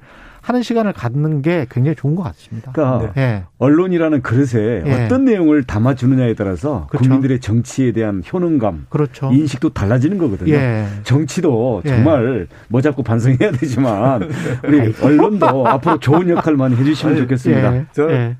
[0.49, 2.71] 하는 시간을 갖는 게 굉장히 좋은 것 같습니다.
[2.71, 3.43] 그러니까 예.
[3.59, 5.05] 언론이라는 그릇에 예.
[5.05, 7.03] 어떤 내용을 담아주느냐에 따라서 그렇죠.
[7.03, 9.29] 국민들의 정치에 대한 효능감, 그렇죠.
[9.31, 10.51] 인식도 달라지는 거거든요.
[10.55, 10.87] 예.
[11.03, 11.89] 정치도 예.
[11.89, 14.27] 정말 뭐 자꾸 반성해야 되지만
[14.65, 17.75] 우리 언론도 앞으로 좋은 역할만 해주시면 좋겠습니다.
[17.75, 17.85] 예.
[17.93, 18.35] 저- 예.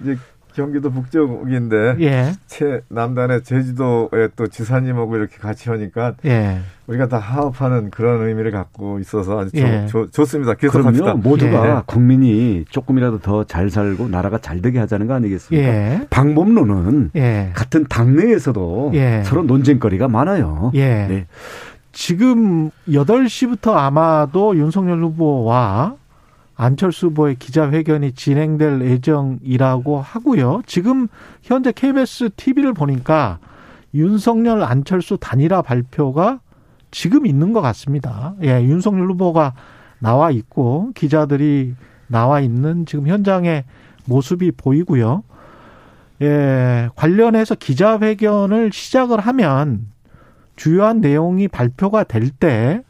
[0.00, 0.16] 이제
[0.54, 2.32] 경기도 북쪽인데 예.
[2.46, 6.58] 채 남단의 제주도에 또 지사님하고 이렇게 같이 하니까 예.
[6.86, 9.86] 우리가 다 하업하는 그런 의미를 갖고 있어서 아주 예.
[9.86, 10.72] 좋, 좋, 습니다 그럼요.
[10.72, 11.14] 계속합시다.
[11.14, 11.82] 모두가 예.
[11.86, 15.68] 국민이 조금이라도 더 잘 살고 나라가 잘 되게 하자는 거 아니겠습니까?
[15.68, 16.06] 예.
[16.10, 17.50] 방법론은 예.
[17.54, 19.22] 같은 당내에서도 예.
[19.24, 20.70] 서로 논쟁거리가 많아요.
[20.74, 21.06] 예.
[21.08, 21.26] 네.
[21.92, 25.96] 지금 8시부터 아마도 윤석열 후보와
[26.54, 30.62] 안철수 후보의 기자회견이 진행될 예정이라고 하고요.
[30.66, 31.08] 지금
[31.42, 33.38] 현재 KBS TV를 보니까
[33.94, 36.40] 윤석열 안철수 단일화 발표가
[36.90, 38.34] 지금 있는 것 같습니다.
[38.42, 39.54] 예, 윤석열 후보가
[39.98, 41.74] 나와 있고 기자들이
[42.06, 43.64] 나와 있는 지금 현장의
[44.04, 45.22] 모습이 보이고요.
[46.20, 49.86] 예, 관련해서 기자회견을 시작을 하면
[50.56, 52.82] 주요한 내용이 발표가 될 때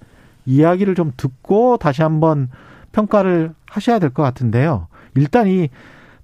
[0.45, 2.49] 이야기를 좀 듣고 다시 한번
[2.93, 4.87] 평가를 하셔야 될 것 같은데요.
[5.17, 5.69] 일단 이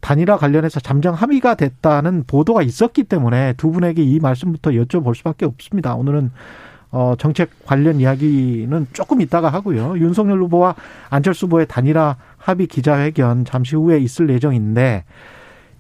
[0.00, 5.94] 단일화 관련해서 잠정 합의가 됐다는 보도가 있었기 때문에 두 분에게 이 말씀부터 여쭤볼 수밖에 없습니다.
[5.96, 6.30] 오늘은
[6.90, 9.98] 어 정책 관련 이야기는 조금 이따가 하고요.
[9.98, 10.74] 윤석열 후보와
[11.10, 15.04] 안철수 후보의 단일화 합의 기자회견 잠시 후에 있을 예정인데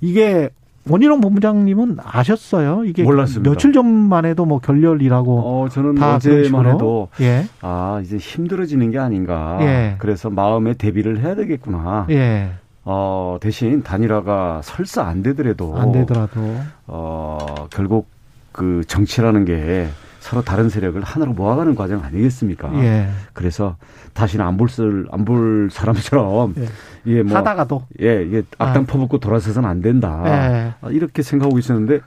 [0.00, 0.50] 이게
[0.88, 2.84] 원희룡 본부장님은 아셨어요?
[2.84, 3.50] 이게 몰랐습니다.
[3.50, 6.66] 며칠 전만 해도 뭐 결렬이라고 어, 저는 어제만.
[6.66, 7.44] 해도 예.
[7.60, 9.58] 아, 이제 힘들어지는 게 아닌가.
[9.60, 9.96] 예.
[9.98, 12.06] 그래서 마음의 대비를 해야 되겠구나.
[12.10, 12.50] 예.
[12.84, 16.40] 어, 대신 단일화가 설사 안 되더라도 안 되더라도
[16.86, 18.08] 어, 결국
[18.52, 19.88] 그 정치라는 게
[20.28, 22.70] 서로 다른 세력을 하나로 모아가는 과정 아니겠습니까?
[22.84, 23.08] 예.
[23.32, 23.76] 그래서
[24.12, 26.68] 다시는 안 볼안볼 사람처럼 예.
[27.06, 30.22] 이게 뭐 하다가도 예, 이게 악당 퍼붓고 돌아서서는 안 된다.
[30.26, 30.74] 예.
[30.82, 32.00] 아, 이렇게 생각하고 있었는데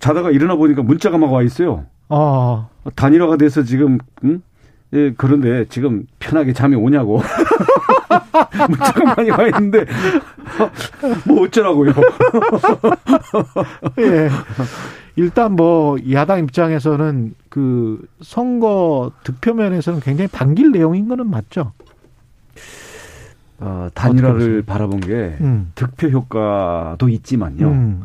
[0.00, 1.84] 자다가 일어나 보니까 문자가 막 와 있어요.
[2.08, 2.68] 어.
[2.96, 4.42] 단일화가 돼서 지금 응?
[4.94, 7.22] 예, 그런데 지금 편하게 잠이 오냐고
[8.68, 9.84] 문자가 많이 와 있는데
[11.24, 11.92] 뭐 어쩌라고요?
[14.00, 14.28] 예.
[15.18, 21.72] 일단 뭐 야당 입장에서는 그 선거 득표면에서는 굉장히 반길 내용인 거는 맞죠.
[23.58, 24.62] 어, 단일화를?
[24.62, 25.72] 바라본 게 음.
[25.74, 27.66] 득표 효과도 있지만요.
[27.66, 28.02] 음.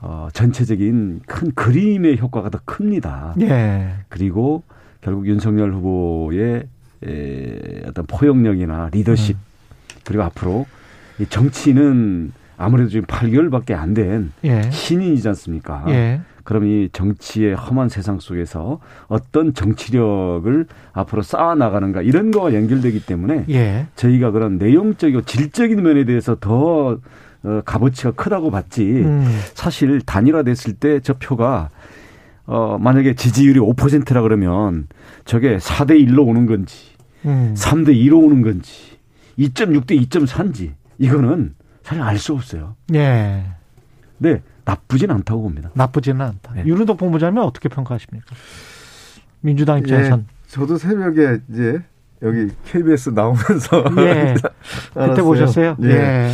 [0.00, 3.34] 어, 전체적인 큰 그림의 효과가 더 큽니다.
[3.42, 3.92] 예.
[4.08, 4.64] 그리고
[5.02, 6.64] 결국 윤석열 후보의
[7.06, 9.40] 에, 어떤 포용력이나 리더십 음.
[10.04, 10.66] 그리고 앞으로
[11.20, 14.68] 이 정치는 아무래도 지금 8개월밖에 안된 예.
[14.70, 15.84] 신인이지 않습니까?
[15.88, 16.20] 예.
[16.44, 23.44] 그럼 이 정치의 험한 세상 속에서 어떤 정치력을 앞으로 쌓아 나가는가 이런 거와 연결되기 때문에
[23.50, 23.86] 예.
[23.96, 26.98] 저희가 그런 내용적이고 질적인 면에 대해서 더
[27.42, 28.82] 어, 값어치가 크다고 봤지.
[28.84, 29.24] 음.
[29.54, 31.70] 사실 단일화됐을 때 저 표가
[32.46, 34.88] 어 만약에 지지율이 5%라 그러면
[35.24, 36.90] 저게 4대 1로 오는 건지
[37.24, 37.54] 음.
[37.56, 38.98] 3대 2로 오는 건지
[39.38, 42.74] 2.6대 2.4인지 이거는 사실 알 수 없어요.
[42.94, 43.44] 예.
[44.18, 45.70] 근데 나쁘진 않다고 봅니다.
[45.74, 46.54] 나쁘지는 않다.
[46.54, 46.64] 네.
[46.66, 48.26] 윤은덕 본부장님 어떻게 평가하십니까?
[49.40, 51.82] 민주당 입장에선 저도 새벽에 이제
[52.22, 54.34] 여기 KBS 나오면서 예.
[54.94, 55.22] 그때.
[55.22, 55.76] 보셨어요?
[55.82, 55.88] 예.
[55.88, 56.30] 예.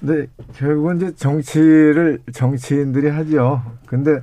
[0.00, 3.62] 근데 결국은 이제 정치를 정치인들이 하죠.
[3.86, 4.20] 근데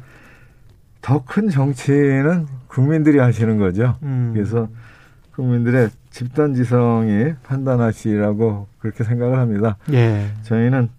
[1.01, 3.95] 더 큰 정치는 국민들이 하시는 거죠.
[4.03, 4.31] 음.
[4.33, 4.67] 그래서
[5.35, 9.77] 국민들의 집단 지성이 판단하시라고 그렇게 생각을 합니다.
[9.93, 10.27] 예.
[10.43, 10.89] 저희는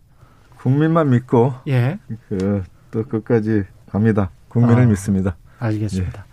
[0.62, 1.98] 국민만 믿고 예.
[2.28, 4.30] 그 또 끝까지 갑니다.
[4.48, 4.86] 국민을 아.
[4.86, 5.36] 믿습니다.
[5.58, 6.24] 알겠습니다.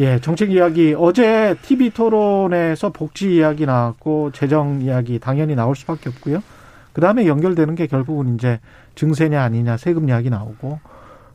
[0.00, 6.42] 예, 정책 이야기 어제 TV 토론에서 복지 이야기 나왔고 재정 이야기 당연히 나올 수밖에 없고요.
[6.92, 8.60] 그 다음에 연결되는 게 결국은 이제
[8.94, 10.78] 증세냐 아니냐 세금 이야기 나오고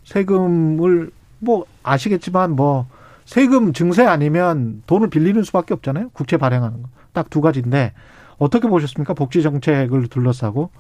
[0.06, 2.88] 세금을 뭐 아시겠지만 뭐
[3.26, 6.10] 세금 증세 아니면 돈을 빌리는 수밖에 없잖아요.
[6.14, 6.90] 국채 발행하는 거.
[7.14, 7.94] 딱 두 가지인데
[8.38, 9.14] 어떻게 보셨습니까?
[9.14, 10.72] 복지 정책을 둘러싸고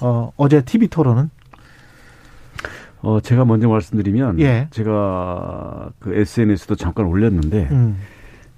[0.00, 1.30] 어 어제 TV 토론은
[3.02, 4.68] 어 제가 먼저 말씀드리면 예.
[4.70, 7.98] 제가 그 SNS도 잠깐 올렸는데 음,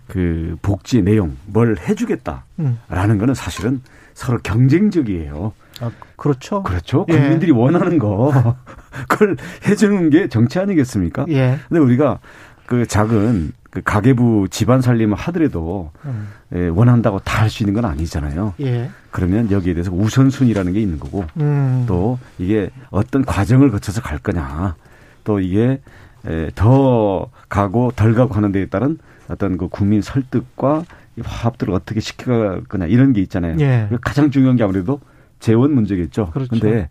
[0.06, 3.18] 그 복지 내용 뭘 해주겠다라는 음.
[3.18, 3.80] 거는 사실은
[4.12, 5.52] 서로 경쟁적이에요.
[5.80, 6.62] 아, 그렇죠.
[6.62, 7.04] 그렇죠.
[7.08, 7.14] 예.
[7.14, 8.56] 국민들이 원하는 거
[9.08, 11.26] 그걸 해주는 게 정치 아니겠습니까?
[11.30, 11.58] 예.
[11.68, 12.20] 근데 우리가
[12.66, 17.84] 그 작은 그 가계부 집안 살림을 하더라도 음, 예, 원한다고 다 할 수 있는 건
[17.84, 18.54] 아니잖아요.
[18.60, 18.88] 예.
[19.10, 21.84] 그러면 여기에 대해서 우선순위라는 게 있는 거고 음.
[21.86, 24.76] 또 이게 어떤 과정을 거쳐서 갈 거냐
[25.24, 25.80] 또 이게
[26.26, 28.98] 에, 더 가고 덜 가고 하는 데에 따른
[29.28, 30.84] 어떤 그 국민 설득과
[31.16, 33.56] 이 화합들을 어떻게 시켜갈 거냐 이런 게 있잖아요.
[33.60, 33.88] 예.
[34.00, 35.00] 가장 중요한 게 아무래도
[35.40, 36.30] 재원 문제겠죠.
[36.30, 36.48] 그렇죠.
[36.56, 36.88] 그런데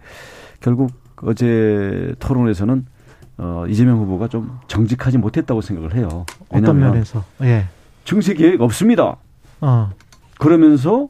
[0.59, 2.85] 결국 어제 토론에서는
[3.37, 6.25] 어, 이재명 후보가 좀 정직하지 못했다고 생각을 해요.
[6.49, 7.23] 어떤 면에서?
[7.41, 7.65] 예.
[8.05, 9.17] 증세 계획 없습니다.
[9.61, 9.91] 어.
[10.37, 11.07] 그러면서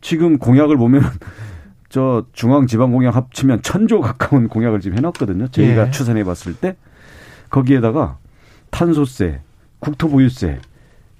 [0.00, 1.02] 지금 공약을 보면
[1.88, 5.48] 저 중앙지방공약 합치면 천조 가까운 공약을 지금 해놨거든요.
[5.48, 5.90] 저희가 예.
[5.90, 6.76] 추산해봤을 때
[7.50, 8.18] 거기에다가
[8.70, 9.40] 탄소세,
[9.78, 10.60] 국토보유세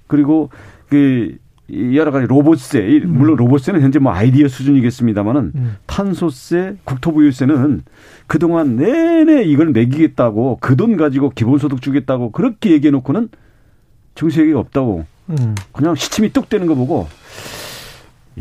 [0.07, 0.49] 그리고
[0.89, 1.37] 그
[1.69, 5.75] 여러 가지 로봇세 이 물론 로봇세는 현재 뭐 아이디어 수준이겠습니다만은 음.
[5.85, 7.83] 탄소세, 국토보유세는
[8.27, 13.29] 그동안 내내 이걸 매기겠다고 그 돈 가지고 기본소득 주겠다고 그렇게 얘기해 놓고는
[14.15, 15.55] 정책이 없다고 음.
[15.73, 17.07] 그냥 시침이 뚝 되는 거 보고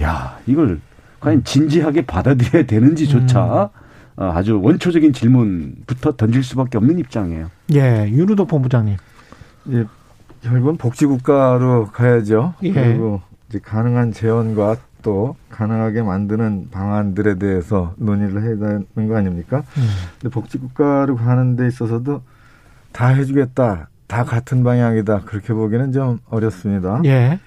[0.00, 0.80] 야 이걸
[1.20, 3.70] 과연 진지하게 받아들여야 되는지조차
[4.18, 7.50] 어, 아주 원초적인 질문부터 던질 수밖에 없는 입장이에요.
[7.74, 8.96] 예, 윤우도 본부장님.
[9.72, 9.84] 예,
[10.46, 12.54] 결국은 복지국가로 가야죠.
[12.62, 12.72] 예.
[12.72, 19.64] 그리고 이제 가능한 재원과 또 가능하게 만드는 방안들에 대해서 논의를 해야 되는 거 아닙니까?
[19.76, 19.88] 음.
[20.20, 22.22] 근데 복지국가로 가는 데 있어서도
[22.92, 27.02] 다 해주겠다, 다 같은 방향이다 그렇게 보기는 좀 어렵습니다.
[27.04, 27.40] 예.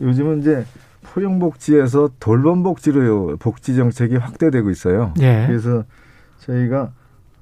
[0.00, 0.64] 요즘은 이제
[1.02, 5.14] 포용복지에서 돌봄복지로 복지 정책이 확대되고 있어요.
[5.20, 5.46] 예.
[5.46, 5.84] 그래서
[6.40, 6.90] 저희가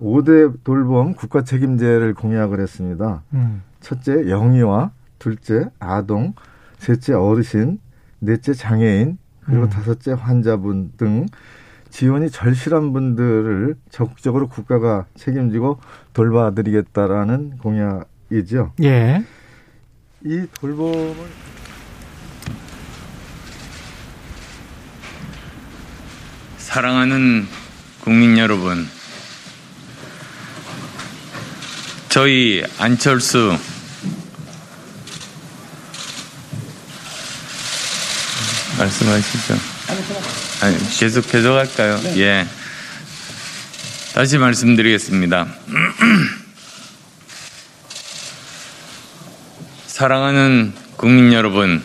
[0.00, 3.22] 5대 돌봄 국가 책임제를 공약을 했습니다.
[3.34, 3.62] 음.
[3.80, 6.34] 첫째 영유아, 둘째 아동,
[6.78, 7.80] 셋째 어르신,
[8.20, 9.68] 넷째 장애인, 그리고 음.
[9.68, 11.26] 다섯째 환자분 등
[11.90, 15.80] 지원이 절실한 분들을 적극적으로 국가가 책임지고
[16.12, 18.72] 돌봐드리겠다라는 공약이죠.
[18.82, 19.24] 예.
[20.24, 21.14] 이 돌봄을
[26.58, 27.46] 사랑하는
[28.02, 28.84] 국민 여러분,
[32.10, 33.52] 저희 안철수
[38.78, 39.58] 말씀하시죠.
[40.62, 42.00] 아니, 계속 계속 할까요?
[42.16, 42.46] 예.
[44.14, 45.46] 다시 말씀드리겠습니다.
[49.86, 51.82] 사랑하는 국민 여러분,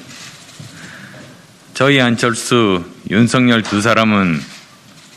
[1.74, 4.40] 저희 안철수, 윤석열 두 사람은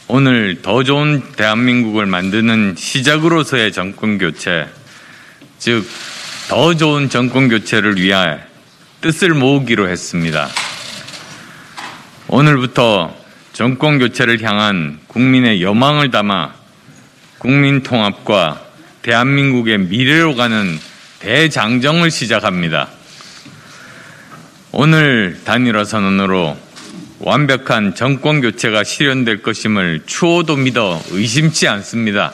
[0.09, 4.66] 오늘 더 좋은 대한민국을 만드는 시작으로서의 정권 교체,
[5.59, 5.87] 즉,
[6.49, 8.39] 더 좋은 정권 교체를 위해
[9.01, 10.49] 뜻을 모으기로 했습니다.
[12.29, 13.16] 오늘부터
[13.53, 16.55] 정권 교체를 향한 국민의 여망을 담아
[17.39, 18.62] 국민 통합과
[19.03, 20.77] 대한민국의 미래로 가는
[21.20, 22.89] 대장정을 시작합니다.
[24.72, 26.59] 오늘 단일화 선언으로
[27.20, 32.33] 완벽한 정권 교체가 실현될 것임을 추호도 믿어 의심치 않습니다.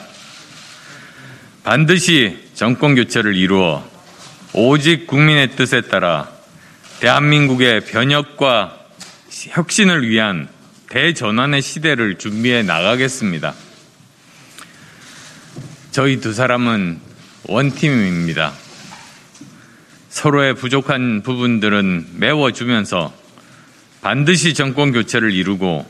[1.63, 3.87] 반드시 정권 교체를 이루어
[4.53, 6.29] 오직 국민의 뜻에 따라
[6.99, 8.82] 대한민국의 변혁과
[9.49, 10.47] 혁신을 위한
[10.89, 13.53] 대전환의 시대를 준비해 나가겠습니다.
[15.91, 16.99] 저희 두 사람은
[17.47, 18.53] 원팀입니다.
[20.09, 23.13] 서로의 부족한 부분들은 메워주면서
[24.01, 25.85] 반드시 정권 교체를 이루고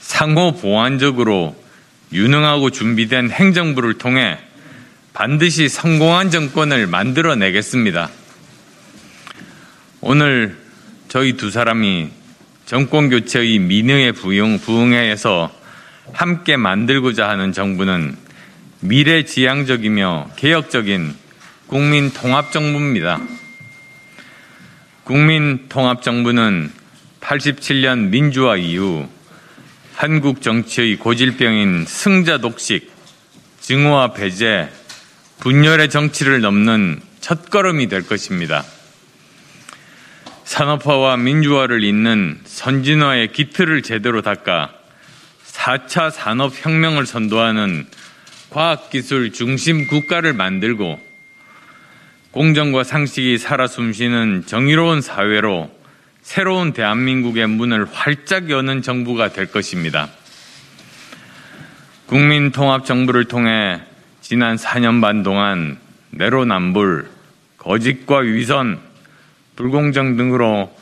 [0.00, 1.56] 상호 보완적으로
[2.12, 4.38] 유능하고 준비된 행정부를 통해
[5.12, 8.10] 반드시 성공한 정권을 만들어내겠습니다.
[10.00, 10.56] 오늘
[11.08, 12.21] 저희 두 사람이
[12.72, 15.52] 정권 교체의 민의에 부응, 부응해서
[16.14, 18.16] 함께 만들고자 하는 정부는
[18.80, 21.14] 미래지향적이며 개혁적인
[21.66, 23.20] 국민 통합정부입니다.
[25.04, 26.72] 국민 통합정부는
[27.20, 29.06] 87년 민주화 이후
[29.94, 32.90] 한국 정치의 고질병인 승자 독식,
[33.60, 34.70] 증오와 배제,
[35.40, 38.64] 분열의 정치를 넘는 첫걸음이 될 것입니다.
[40.44, 44.70] 산업화와 민주화를 잇는 선진화의 기틀을 제대로 닦아
[45.46, 47.86] 4차 산업혁명을 선도하는
[48.50, 51.00] 과학기술 중심 국가를 만들고
[52.32, 55.70] 공정과 상식이 살아 숨쉬는 정의로운 사회로
[56.22, 60.08] 새로운 대한민국의 문을 활짝 여는 정부가 될 것입니다.
[62.06, 63.80] 국민통합정부를 통해
[64.20, 65.78] 지난 4년 반 동안
[66.10, 67.10] 내로남불,
[67.58, 68.80] 거짓과 위선,
[69.62, 70.76] 불공정 등으로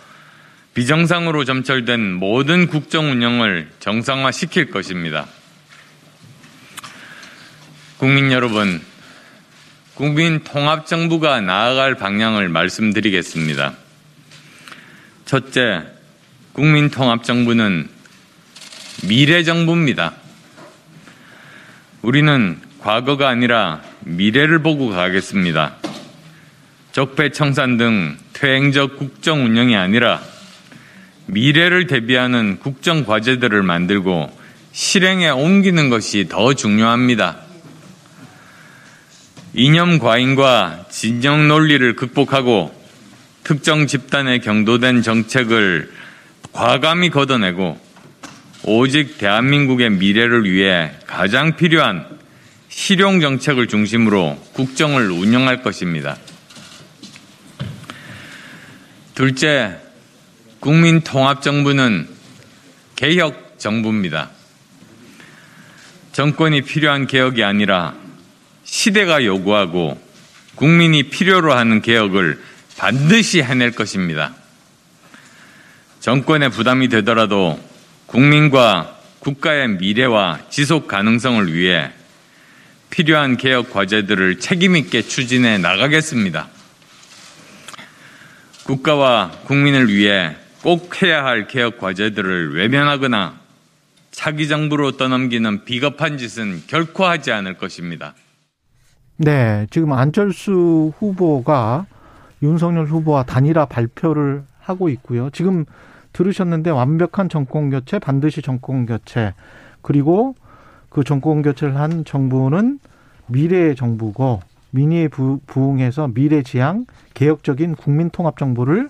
[0.73, 5.27] 비정상으로 점철된 모든 국정 운영을 정상화시킬 것입니다.
[7.99, 8.81] 국민 여러분,
[9.95, 13.75] 국민 통합정부가 나아갈 방향을 말씀드리겠습니다.
[15.27, 15.83] 첫째,
[16.55, 17.87] 국민 통합정부는
[19.07, 20.15] 미래 정부입니다.
[22.01, 25.77] 우리는 과거가 아니라 미래를 보고 가겠습니다.
[26.93, 30.19] 적폐청산 등 퇴행적 국정 운영이 아니라
[31.27, 34.35] 미래를 대비하는 국정 과제들을 만들고
[34.73, 37.37] 실행에 옮기는 것이 더 중요합니다.
[39.53, 42.75] 이념 과잉과 진영 논리를 극복하고
[43.45, 45.93] 특정 집단에 경도된 정책을
[46.53, 47.79] 과감히 걷어내고
[48.65, 52.07] 오직 대한민국의 미래를 위해 가장 필요한
[52.71, 56.17] 실용 정책을 중심으로 국정을 운영할 것입니다.
[59.21, 59.77] 둘째,
[60.61, 62.09] 국민통합정부는
[62.97, 64.31] 개혁 정부입니다.
[66.13, 67.93] 정권이 필요한 개혁이 아니라
[68.65, 70.01] 시대가 요구하고
[70.55, 72.43] 국민이 필요로 하는 개혁을
[72.79, 74.33] 반드시 해낼 것입니다.
[76.01, 77.63] 정권의 부담이 되더라도
[78.07, 81.91] 국민과 국가의 미래와 지속 가능성을 위해
[82.89, 86.49] 필요한 개혁 과제들을 책임있게 추진해 나가겠습니다.
[88.67, 93.35] 국가와 국민을 위해 꼭 해야 할 개혁 과제들을 외면하거나
[94.11, 98.15] 차기 정부로 떠넘기는 비겁한 짓은 결코 하지 않을 것입니다.
[99.17, 101.87] 네, 지금 안철수 후보가
[102.43, 105.31] 윤석열 후보와 단일화 발표를 하고 있고요.
[105.31, 105.65] 지금
[106.13, 109.35] 들으셨는데 완벽한 정권 교체, 반드시 정권 교체.
[109.83, 110.35] 그리고
[110.89, 112.81] 그 정권 교체를 한 정부는
[113.27, 114.41] 미래의 정부고
[114.71, 118.89] 민의에 부응해서 미래지향 개혁적인 국민통합 정부를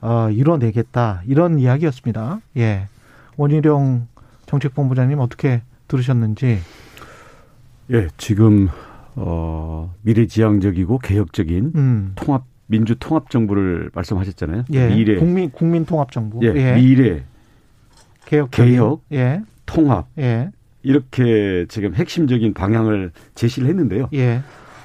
[0.00, 2.40] 어, 이뤄내겠다 이런 이야기였습니다.
[2.56, 2.88] 예,
[3.36, 4.06] 원희룡
[4.46, 6.58] 정책본부장님 어떻게 들으셨는지?
[7.90, 8.68] 예, 지금
[9.16, 12.12] 어, 미래지향적이고 개혁적인 음.
[12.14, 14.64] 통합 민주 통합 정부를 말씀하셨잖아요.
[14.72, 16.40] 예, 미래 국민 국민 통합 정부.
[16.42, 16.74] 예, 예.
[16.74, 17.24] 미래
[18.26, 19.42] 개혁 개혁 예.
[19.66, 20.50] 통합 예.
[20.82, 24.08] 이렇게 지금 핵심적인 방향을 제시를 했는데요.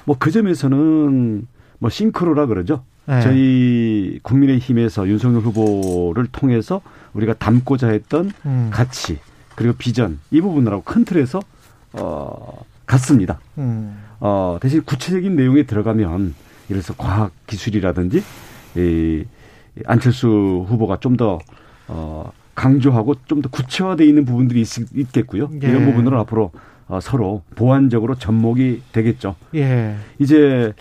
[0.00, 0.04] 예.
[0.06, 1.46] 뭐그 점에서는
[1.78, 2.84] 뭐 싱크로라 그러죠.
[3.08, 3.20] 예.
[3.20, 6.80] 저희 국민의힘에서 윤석열 후보를 통해서
[7.14, 8.70] 우리가 담고자 했던 음.
[8.72, 9.18] 가치
[9.56, 11.40] 그리고 비전 이 부분하고 큰 틀에서
[11.94, 13.40] 어 같습니다.
[13.58, 13.96] 음.
[14.20, 16.34] 어 대신 구체적인 내용에 들어가면
[16.70, 18.22] 예를 들어서 과학 기술이라든지
[18.76, 19.24] 이
[19.86, 21.38] 안철수 후보가 좀더
[21.88, 25.68] 어, 강조하고 좀 더 구체화되어 있는 부분들이 있, 겠고요 예.
[25.68, 26.52] 이런 부분으로 앞으로 어,
[27.00, 29.36] 서로 보완적으로 접목이 되겠죠.
[29.54, 29.94] 예.
[30.18, 30.72] 이제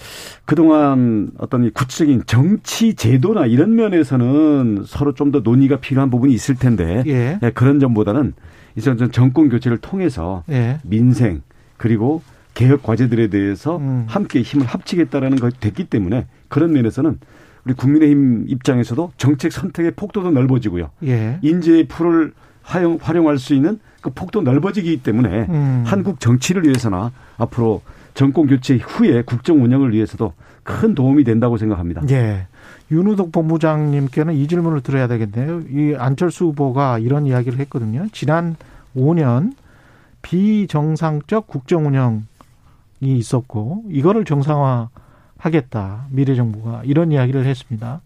[0.45, 6.55] 그동안 어떤 이 구체적인 정치 제도나 이런 면에서는 서로 좀 더 논의가 필요한 부분이 있을
[6.55, 7.37] 텐데 예.
[7.43, 8.33] 예, 그런 점보다는
[8.75, 10.79] 이제 정권 교체를 통해서 예.
[10.83, 11.43] 민생
[11.77, 12.23] 그리고
[12.55, 14.05] 개혁 과제들에 대해서 음.
[14.07, 17.19] 함께 힘을 합치겠다라는 것이 됐기 때문에 그런 면에서는
[17.65, 20.89] 우리 국민의힘 입장에서도 정책 선택의 폭도도 넓어지고요.
[21.03, 21.37] 예.
[21.41, 22.33] 인재의 풀을
[22.63, 25.83] 활용, 활용할 수 있는 그 폭도 넓어지기 때문에 음.
[25.85, 27.81] 한국 정치를 위해서나 앞으로
[28.13, 30.33] 정권 교체 후에 국정 운영을 위해서도
[30.63, 32.01] 큰 도움이 된다고 생각합니다.
[32.09, 32.47] 예.
[32.91, 35.61] 윤우덕 본부장님께는 이 질문을 드려야 되겠네요.
[35.69, 38.07] 이 안철수 후보가 이런 이야기를 했거든요.
[38.11, 38.55] 지난
[38.95, 39.53] 5년
[40.21, 42.25] 비정상적 국정 운영
[42.99, 44.89] 있었고 이거를 정상화
[45.37, 48.01] 하겠다 미래 정부가 이런 이야기를 했습니다.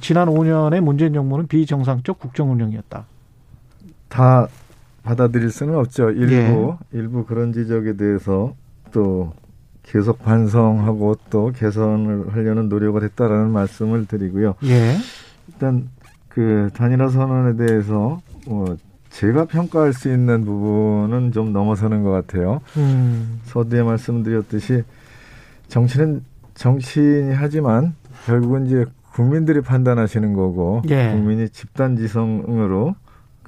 [0.00, 3.04] 지난 5년의 문재인 정부는 비정상적 국정 운영이었다.
[4.08, 4.48] 다
[5.02, 6.10] 받아들일 수는 없죠.
[6.10, 6.98] 일부 예.
[6.98, 8.54] 일부 그런 지적에 대해서
[8.92, 9.32] 또
[9.82, 14.54] 계속 반성하고 또 개선을 하려는 노력을 했다라는 말씀을 드리고요.
[14.64, 14.96] 예.
[15.48, 15.88] 일단
[16.28, 18.76] 그 단일화 선언에 대해서 뭐
[19.10, 22.60] 제가 평가할 수 있는 부분은 좀 넘어서는 것 같아요.
[22.76, 23.40] 음.
[23.44, 24.84] 서두에 말씀드렸듯이
[25.68, 26.22] 정치는
[26.54, 27.94] 정치인이 하지만
[28.26, 31.10] 결국은 이제 국민들이 판단하시는 거고 예.
[31.12, 32.94] 국민이 집단 지성으로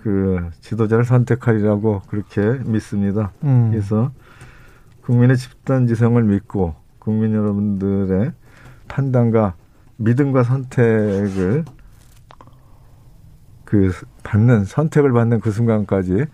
[0.02, 3.32] 그 지도자를 선택하리라고 그렇게 믿습니다.
[3.44, 3.70] 음.
[3.70, 4.10] 그래서
[5.02, 8.32] 국민의 집단 지성을 믿고 국민 여러분들의
[8.88, 9.54] 판단과
[9.96, 11.64] 믿음과 선택을
[13.64, 13.92] 그
[14.22, 16.26] 받는 선택을 받는 그 순간까지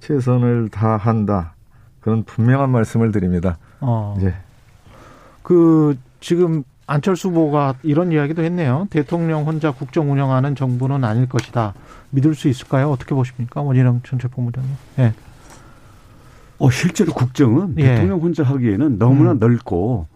[0.00, 1.54] 최선을 다한다
[2.00, 3.58] 그런 분명한 말씀을 드립니다.
[3.80, 4.14] 어.
[4.18, 4.34] 이제
[5.42, 8.86] 그 지금 안철수 후보가 이런 이야기도 했네요.
[8.90, 11.74] 대통령 혼자 국정 운영하는 정부는 아닐 것이다.
[12.10, 12.90] 믿을 수 있을까요?
[12.90, 13.60] 어떻게 보십니까?
[13.60, 14.70] 원희룡 전체본부장님.
[15.00, 15.12] 예.
[16.58, 17.82] 어, 실제로 국정은 예.
[17.82, 19.38] 대통령 혼자 하기에는 너무나 음.
[19.38, 20.06] 넓고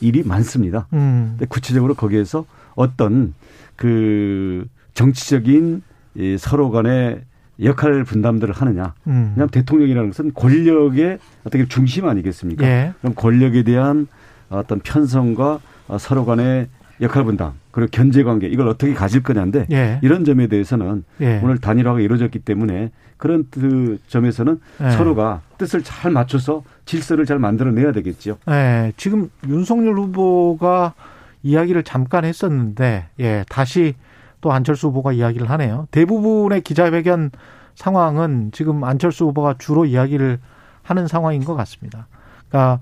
[0.00, 0.86] 일이 많습니다.
[0.94, 1.28] 음.
[1.32, 3.34] 근데 구체적으로 거기에서 어떤
[3.76, 5.82] 그 정치적인
[6.14, 7.20] 이 서로 간의
[7.62, 8.94] 역할 분담들을 하느냐.
[9.06, 9.32] 음.
[9.34, 12.66] 왜냐하면 대통령이라는 것은 권력의 어떻게 중심 아니겠습니까?
[12.66, 12.92] 예.
[13.00, 14.06] 그럼 권력에 대한
[14.48, 15.60] 어떤 편성과
[15.98, 16.68] 서로 간의
[17.00, 20.00] 역할 분담 그리고 견제 관계 이걸 어떻게 가질 거냐인데 예.
[20.02, 21.40] 이런 점에 대해서는 예.
[21.42, 24.90] 오늘 단일화가 이루어졌기 때문에 그런 그 점에서는 예.
[24.92, 28.38] 서로가 뜻을 잘 맞춰서 질서를 잘 만들어내야 되겠죠.
[28.48, 28.92] 예.
[28.96, 30.94] 지금 윤석열 후보가
[31.42, 33.94] 이야기를 잠깐 했었는데 예 다시
[34.40, 35.86] 또 안철수 후보가 이야기를 하네요.
[35.90, 37.30] 대부분의 기자회견
[37.74, 40.38] 상황은 지금 안철수 후보가 주로 이야기를
[40.82, 42.06] 하는 상황인 것 같습니다.
[42.48, 42.80] 그러니까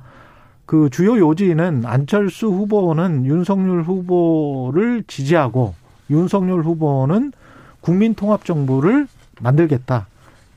[0.67, 5.75] 그 주요 요지는 안철수 후보는 윤석열 후보를 지지하고
[6.11, 7.33] 윤석열 후보는
[7.81, 9.07] 국민통합정부를
[9.41, 10.07] 만들겠다.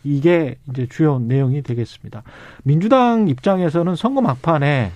[0.03, 2.23] 이게 이제 주요 내용이 되겠습니다.
[2.63, 4.91] 민주당 입장에서는 선거 막판에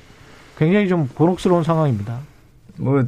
[0.58, 2.20] 굉장히 좀 곤혹스러운 상황입니다.
[2.78, 3.04] 뭐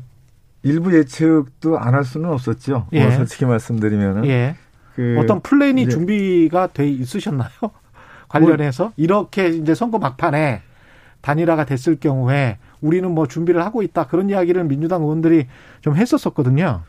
[0.64, 2.72] 일부 예측도 안 할 수는 없었죠.
[2.74, 3.06] 뭐 예.
[3.06, 4.56] 뭐 솔직히 말씀드리면은 예.
[4.96, 7.50] 그 어떤 플랜이 이제 준비가 돼 있으셨나요?
[8.28, 10.62] 관련해서 이렇게 이제 선거 막판에
[11.24, 15.48] 단일화가 됐을 경우에 우리는 뭐 준비를 하고 있다 그런 이야기를 민주당 의원들이
[15.82, 16.82] 좀 했었었거든요.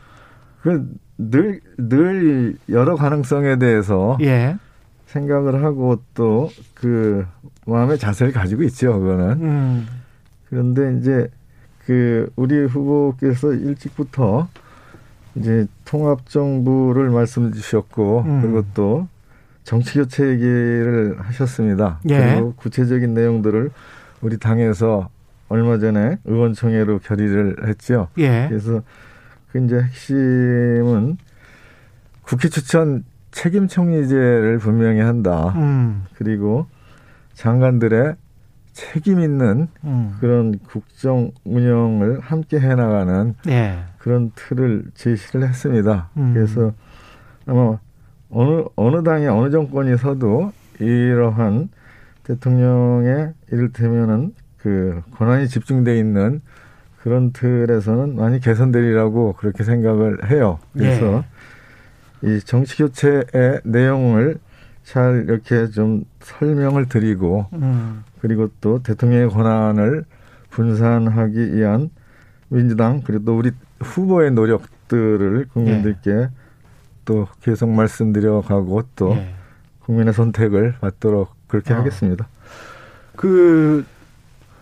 [0.61, 4.57] 그늘 늘 여러 가능성에 대해서 예.
[5.07, 6.49] 생각을 하고 또
[6.85, 7.25] 그
[7.65, 8.99] 마음의 자세를 가지고 있죠.
[8.99, 9.41] 그거는.
[9.41, 9.87] 음.
[10.49, 11.27] 그런데 이제
[11.85, 14.47] 그 우리 후보께서 일찍부터
[15.33, 18.41] 이제 통합 정부를 말씀 주셨고 음.
[18.41, 19.07] 그리고 또
[19.63, 21.99] 정치 교체 얘기를 하셨습니다.
[22.09, 22.35] 예.
[22.35, 23.71] 그리고 구체적인 내용들을
[24.21, 25.09] 우리 당에서
[25.47, 28.07] 얼마 전에 의원총회로 결의를 했죠.
[28.17, 28.47] 예.
[28.49, 28.81] 그래서
[29.51, 31.17] 그 이제 핵심은
[32.23, 35.53] 국회 추천 책임 총리제를 분명히 한다.
[35.55, 36.05] 음.
[36.15, 36.67] 그리고
[37.33, 38.15] 장관들의
[38.73, 40.15] 책임 있는 음.
[40.19, 43.77] 그런 국정 운영을 함께 해 나가는 예.
[43.99, 46.09] 그런 틀을 제시를 했습니다.
[46.17, 46.33] 음.
[46.33, 46.73] 그래서
[47.45, 47.77] 아마
[48.29, 51.69] 어느 어느 당이 어느 정권이 서도 이러한
[52.25, 56.41] 대통령의 이를테면은 그 권한이 집중돼 있는
[57.01, 60.59] 그런 틀에서는 많이 개선되리라고 그렇게 생각을 해요.
[60.73, 61.23] 그래서
[62.23, 64.39] 이 정치 교체의 내용을
[64.83, 68.03] 잘 이렇게 좀 설명을 드리고 음.
[68.21, 70.05] 그리고 또 대통령의 권한을
[70.49, 71.89] 분산하기 위한
[72.49, 76.29] 민주당 그리고 또 우리 후보의 노력들을 국민들께
[77.05, 79.33] 또 계속 말씀드려 가고 또 예.
[79.81, 81.77] 국민의 선택을 받도록 그렇게 어.
[81.77, 82.27] 하겠습니다.
[83.15, 83.85] 그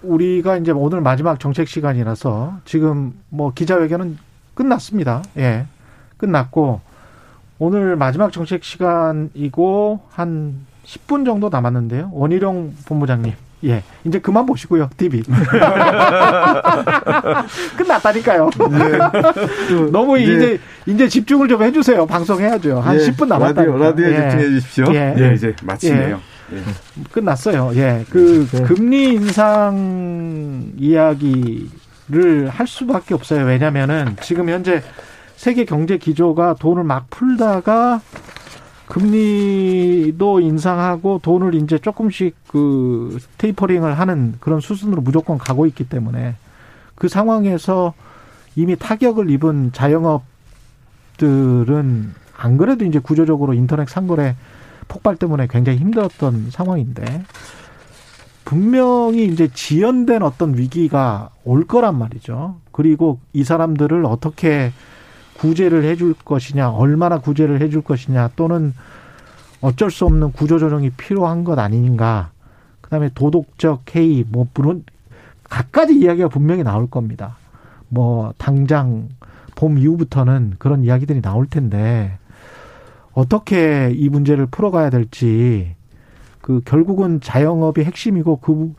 [0.03, 4.17] 우리가 이제 오늘 마지막 정책 시간이라서 지금 뭐 기자회견은
[4.53, 5.23] 끝났습니다.
[5.37, 5.65] 예.
[6.17, 6.81] 끝났고
[7.57, 12.09] 오늘 마지막 정책 시간이고 한 10분 정도 남았는데요.
[12.13, 13.33] 원희룡 본부장님.
[13.65, 13.81] 예.
[14.03, 14.89] 이제 그만 보시고요.
[14.97, 15.23] TV.
[17.77, 18.49] 끝났다니까요.
[19.91, 22.05] 너무 이제- 이제 이제 집중을 좀 해 주세요.
[22.05, 22.81] 방송해야죠.
[22.81, 23.61] 한 예, 10분 남았다.
[23.63, 24.85] 라디오 라디오에 집중해 주십시오.
[24.93, 25.15] 예.
[25.17, 26.19] 예, 이제 마치네요.
[27.11, 27.71] 끝났어요.
[27.75, 28.05] 예.
[28.09, 28.63] 그 네.
[28.63, 33.45] 금리 인상 이야기를 할 수밖에 없어요.
[33.45, 34.81] 왜냐면은 지금 현재
[35.35, 38.01] 세계 경제 기조가 돈을 막 풀다가
[38.87, 46.35] 금리도 인상하고 돈을 이제 조금씩 그 테이퍼링을 하는 그런 수순으로 무조건 가고 있기 때문에
[46.95, 47.93] 그 상황에서
[48.55, 50.23] 이미 타격을 입은 자영업들은
[52.37, 54.35] 안 그래도 이제 구조적으로 인터넷 상거래
[54.87, 57.23] 폭발 때문에 굉장히 힘들었던 상황인데
[58.45, 62.55] 분명히 이제 지연된 어떤 위기가 올 거란 말이죠.
[62.71, 64.71] 그리고 이 사람들을 어떻게
[65.37, 68.73] 구제를 해줄 것이냐, 얼마나 구제를 해줄 것이냐, 또는
[69.61, 72.31] 어쩔 수 없는 구조조정이 필요한 것 아닌가.
[72.81, 74.83] 그 다음에 도덕적 해이, 뭐 물론
[75.49, 77.37] 갖가지 이야기가 분명히 나올 겁니다.
[77.89, 79.09] 뭐 당장
[79.55, 82.17] 봄 이후부터는 그런 이야기들이 나올 텐데
[83.13, 85.75] 어떻게 이 문제를 풀어가야 될지
[86.41, 88.73] 그 결국은 자영업이 핵심이고 그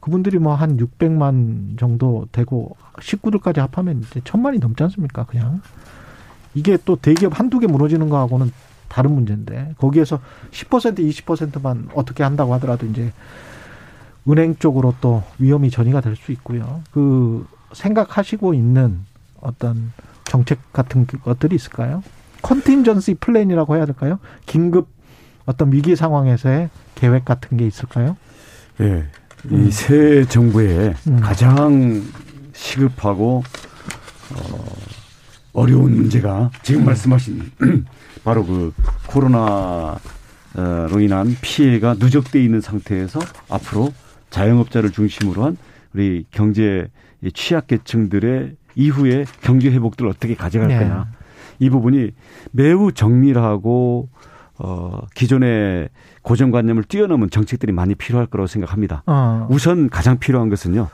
[0.00, 5.24] 그분들이 뭐 한 600만 정도 되고 식구들까지 합하면 이제 천만이 넘지 않습니까?
[5.24, 5.60] 그냥
[6.54, 8.50] 이게 또 대기업 한두 개 무너지는 거하고는
[8.88, 10.20] 다른 문제인데 거기에서
[10.50, 13.12] 10% 20%만 어떻게 한다고 하더라도 이제
[14.28, 16.82] 은행 쪽으로 또 위험이 전이가 될 수 있고요.
[16.92, 19.00] 그 생각하시고 있는
[19.40, 19.92] 어떤
[20.24, 22.02] 정책 같은 것들이 있을까요?
[22.42, 24.18] 컨틴전시 플랜이라고 해야 될까요?
[24.46, 24.88] 긴급
[25.46, 28.16] 어떤 위기 상황에서의 계획 같은 게 있을까요?
[28.80, 29.06] 예.
[29.50, 29.66] 음.
[29.66, 31.20] 이새 정부의 음.
[31.20, 32.02] 가장
[32.52, 33.42] 시급하고
[34.34, 34.64] 어,
[35.52, 37.50] 어려운 문제가 지금 말씀하신
[38.22, 38.72] 바로 그
[39.08, 39.98] 코로나로
[41.00, 43.18] 인한 피해가 누적돼 있는 상태에서
[43.48, 43.92] 앞으로
[44.30, 45.56] 자영업자를 중심으로 한
[45.94, 46.88] 우리 경제
[47.34, 50.78] 취약계층들의 이후에 경제 회복들을 어떻게 가져갈 네.
[50.78, 51.10] 거냐
[51.60, 52.10] 이 부분이
[52.50, 54.08] 매우 정밀하고
[54.58, 55.88] 어 기존의
[56.22, 59.04] 고정관념을 뛰어넘은 정책들이 많이 필요할 거라고 생각합니다.
[59.06, 59.46] 어.
[59.48, 60.88] 우선 가장 필요한 것은요.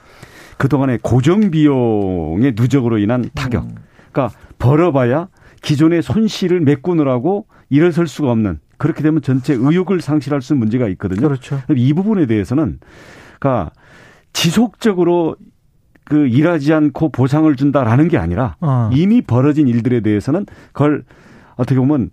[0.59, 3.64] 그동안의 고정 비용의 누적으로 인한 타격.
[3.64, 3.77] 음.
[4.12, 5.29] 그러니까 벌어봐야
[5.62, 11.23] 기존의 손실을 메꾸느라고 일어설 수가 없는 그렇게 되면 전체 의욕을 상실할 수 있는 문제가 있거든요.
[11.23, 11.61] 그렇죠.
[11.75, 12.79] 이 부분에 대해서는
[13.39, 13.73] 그러니까
[14.33, 15.37] 지속적으로
[16.07, 18.91] 그 일하지 않고 보상을 준다라는 게 아니라 어.
[18.93, 21.05] 이미 벌어진 일들에 대해서는 그걸
[21.57, 22.11] 어떻게 보면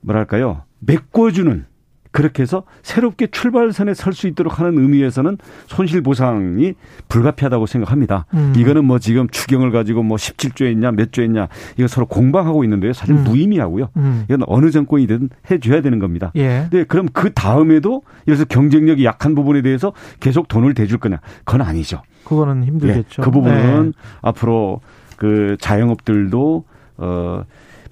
[0.00, 1.66] 뭐랄까요 메꿔주는
[2.12, 6.74] 그렇게 해서 새롭게 출발선에 설 수 있도록 하는 의미에서는 손실 보상이
[7.08, 8.26] 불가피하다고 생각합니다.
[8.34, 8.52] 음.
[8.54, 11.48] 이거는 뭐 지금 추경을 가지고 뭐 17조 했냐 몇조 했냐
[11.78, 12.92] 이거 서로 공방하고 있는데요.
[12.92, 13.24] 사실 음.
[13.24, 13.88] 무의미하고요.
[13.96, 14.24] 음.
[14.26, 16.30] 이건 어느 정권이든 해줘야 되는 겁니다.
[16.36, 16.68] 예.
[16.70, 21.20] 네, 그럼 그 다음에도 이래서 경쟁력이 약한 부분에 대해서 계속 돈을 대줄 거냐?
[21.44, 22.02] 그건 아니죠.
[22.24, 23.22] 그거는 힘들겠죠.
[23.22, 23.92] 예, 그 부분은 네.
[24.20, 24.80] 앞으로
[25.16, 26.64] 그 자영업들도
[26.98, 27.44] 어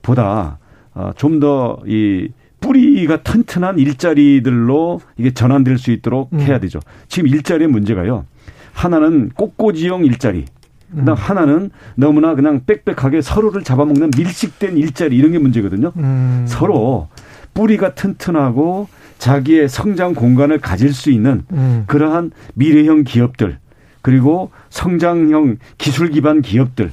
[0.02, 0.58] 보다
[0.94, 2.28] 어, 좀더 이
[2.60, 6.40] 뿌리가 튼튼한 일자리들로 이게 전환될 수 있도록 음.
[6.40, 6.80] 해야 되죠.
[7.08, 8.26] 지금 일자리의 문제가요.
[8.72, 10.44] 하나는 꽃꽂이용 일자리.
[10.90, 11.14] 그다음 음.
[11.14, 15.92] 하나는 너무나 그냥 빽빽하게 서로를 잡아먹는 밀식된 일자리 이런 게 문제거든요.
[15.96, 16.44] 음.
[16.46, 17.08] 서로
[17.54, 18.88] 뿌리가 튼튼하고
[19.18, 21.84] 자기의 성장 공간을 가질 수 있는 음.
[21.86, 23.58] 그러한 미래형 기업들
[24.02, 26.90] 그리고 성장형 기술 기반 기업들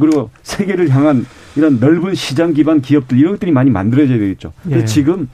[0.00, 1.26] 그리고 세계를 향한
[1.56, 4.52] 이런 넓은 시장 기반 기업들 이런 것들이 많이 만들어져야 되겠죠.
[4.70, 4.84] 예.
[4.84, 5.28] 지금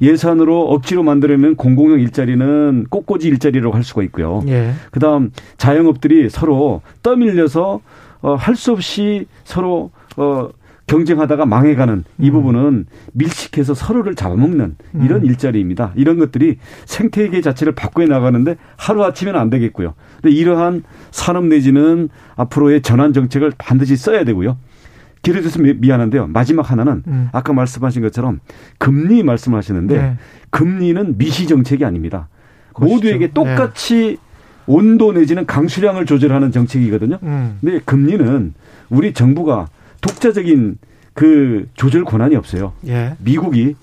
[0.00, 4.42] 예산으로 억지로 만들려면 공공형 일자리는 꽃꽂이 일자리라고 할 수가 있고요.
[4.48, 4.72] 예.
[4.90, 7.80] 그다음 자영업들이 서로 떠밀려서
[8.20, 10.48] 어, 할 수 없이 서로 어,
[10.88, 12.32] 경쟁하다가 망해가는 이 음.
[12.32, 15.26] 부분은 밀식해서 서로를 잡아먹는 이런 음.
[15.26, 15.92] 일자리입니다.
[15.94, 19.94] 이런 것들이 생태계 자체를 바꾸어 나가는데 하루아침에는 안 되겠고요.
[20.20, 24.56] 근데 이러한 산업 내지는 앞으로의 전환 정책을 반드시 써야 되고요.
[25.22, 26.26] 길에 들어서 미안한데요.
[26.28, 27.28] 마지막 하나는 음.
[27.32, 28.40] 아까 말씀하신 것처럼
[28.78, 30.16] 금리 말씀하시는데 네.
[30.50, 32.28] 금리는 미시 정책이 아닙니다.
[32.72, 32.94] 그렇죠.
[32.94, 34.16] 모두에게 똑같이 네.
[34.66, 37.18] 온도 내지는 강수량을 조절하는 정책이거든요.
[37.22, 37.58] 음.
[37.60, 38.54] 근데 금리는
[38.90, 39.68] 우리 정부가
[40.00, 40.78] 독자적인
[41.14, 42.72] 그 조절 권한이 없어요.
[42.86, 43.16] 예.
[43.18, 43.76] 미국이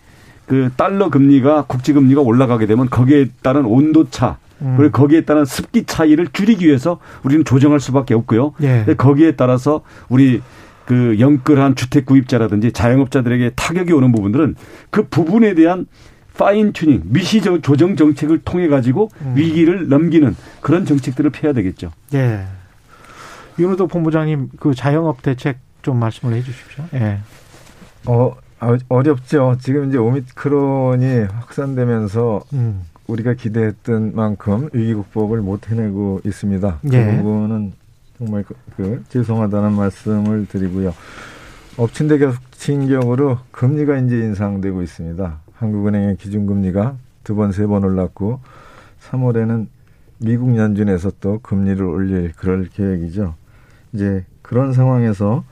[0.46, 4.76] 그 달러 금리가 국제 금리가 올라가게 되면 거기에 따른 온도 차 음.
[4.78, 8.54] 그리고 거기에 따른 습기 차이를 줄이기 위해서 우리는 조정할 수밖에 없고요.
[8.62, 8.86] 예.
[8.98, 10.42] 거기에 따라서 우리
[10.86, 14.56] 그 영끌한 주택 구입자라든지 자영업자들에게 타격이 오는 부분들은
[14.92, 15.88] 그 부분에 대한
[16.38, 19.34] fine tuning, 미시 조정 정책을 통해 가지고 음.
[19.36, 21.92] 위기를 넘기는 그런 정책들을 펴야 되겠죠.
[22.14, 22.46] 예.
[23.58, 26.84] 윤호도 본부장님 그 자영업 대책 좀 말씀을 해 주십시오.
[26.96, 27.20] 예.
[28.08, 28.36] 어,
[28.90, 29.56] 어렵죠.
[29.62, 32.82] 지금 이제 오미크론이 확산되면서 음.
[33.06, 36.80] 우리가 기대했던 만큼 위기 극복을 못 해내고 있습니다.
[36.82, 37.18] 그 예.
[37.18, 37.74] 부분은
[38.18, 40.92] 정말 그, 그 죄송하다는 말씀을 드리고요.
[41.78, 45.38] 엎친 데 겹친 격으로 금리가 이제 인상되고 있습니다.
[45.54, 48.40] 한국은행의 기준금리가 두 번, 세 번 올랐고
[49.12, 49.68] 3월에는
[50.18, 53.36] 미국 연준에서 또 금리를 올릴 그럴 계획이죠.
[53.94, 55.44] 이제 그런 상황에서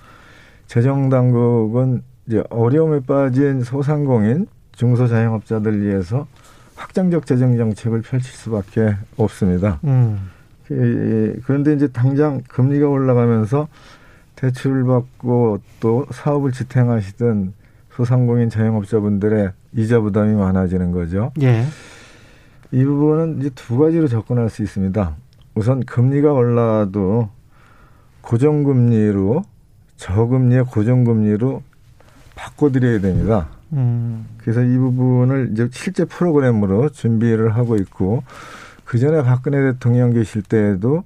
[0.68, 6.28] 재정당국은 이제 어려움에 빠진 소상공인 중소자영업자들 위해서
[6.76, 9.80] 확장적 재정 정책을 펼칠 수밖에 없습니다.
[9.84, 10.30] 음.
[10.68, 13.68] 그런데 이제 당장 금리가 올라가면서
[14.36, 17.53] 대출을 받고 또 사업을 지탱하시던
[17.91, 21.32] 소상공인 자영업자분들의 이자 부담이 많아지는 거죠.
[21.41, 21.66] 예.
[22.72, 25.16] 이 부분은 이제 두 가지로 접근할 수 있습니다.
[25.53, 27.30] 우선 금리가 올라도
[28.22, 29.43] 고정금리로
[30.04, 31.64] 저금리의 고정금리로
[32.36, 33.47] 바꿔드려야 됩니다.
[33.72, 34.26] 음.
[34.38, 38.24] 그래서 이 부분을 이제 실제 프로그램으로 준비를 하고 있고
[38.84, 41.06] 그 전에 박근혜 대통령 계실 때에도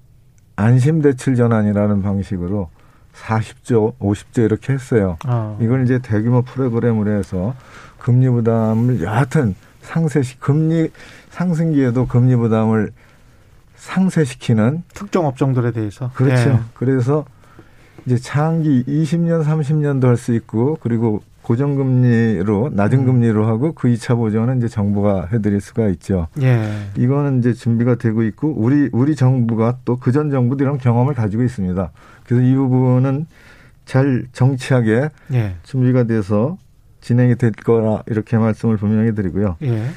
[0.55, 2.69] 안심 대출 전환이라는 방식으로
[3.13, 5.17] 40조, 50조 이렇게 했어요.
[5.25, 5.55] 아.
[5.61, 7.53] 이걸 이제 대규모 프로그램으로 해서
[7.99, 10.89] 금리 부담을 여하튼 상세시 금리
[11.29, 12.91] 상승기에도 금리 부담을
[13.75, 16.49] 상쇄시키는 특정 업종들에 대해서 그렇죠.
[16.49, 16.59] 네.
[16.73, 17.25] 그래서
[18.07, 23.05] 이제 장기 20년, 30년도 할 수 있고 그리고 고정금리로 낮은 음.
[23.05, 26.27] 금리로 하고 그 2차 보전은 이제 정부가 해드릴 수가 있죠.
[26.41, 26.61] 예.
[26.97, 31.91] 이거는 이제 준비가 되고 있고 우리 우리 정부가 또 그 전 정부들이랑 경험을 가지고 있습니다.
[32.25, 33.27] 그래서 이 부분은
[33.85, 35.55] 잘 정치하게 예.
[35.63, 36.57] 준비가 돼서
[37.01, 39.55] 진행이 될 거라 이렇게 말씀을 분명히 드리고요.
[39.63, 39.87] 예.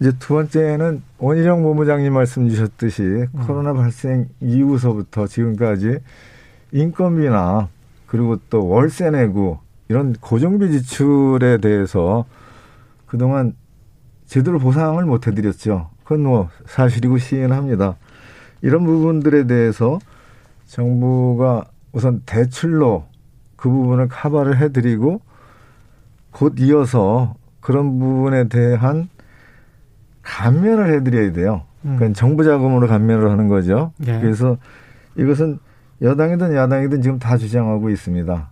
[0.00, 3.28] 이제 두 번째는 원희룡 본부장님 말씀 주셨듯이 음.
[3.46, 5.98] 코로나 발생 이후서부터 지금까지
[6.74, 7.68] 인건비나
[8.06, 12.26] 그리고 또 월세 내고 이런 고정비 지출에 대해서
[13.06, 13.54] 그동안
[14.26, 15.88] 제대로 보상을 못 해드렸죠.
[16.02, 17.96] 그건 뭐 사실이고 시인합니다.
[18.60, 19.98] 이런 부분들에 대해서
[20.66, 23.04] 정부가 우선 대출로
[23.56, 25.20] 그 부분을 커버를 해드리고
[26.32, 29.08] 곧 이어서 그런 부분에 대한
[30.22, 31.62] 감면을 해드려야 돼요.
[31.84, 31.94] 음.
[31.94, 33.92] 그건 정부 자금으로 감면을 하는 거죠.
[34.06, 34.18] 예.
[34.20, 34.56] 그래서
[35.16, 35.58] 이것은
[36.02, 38.48] 여당이든 야당이든 지금 다 주장하고 있습니다.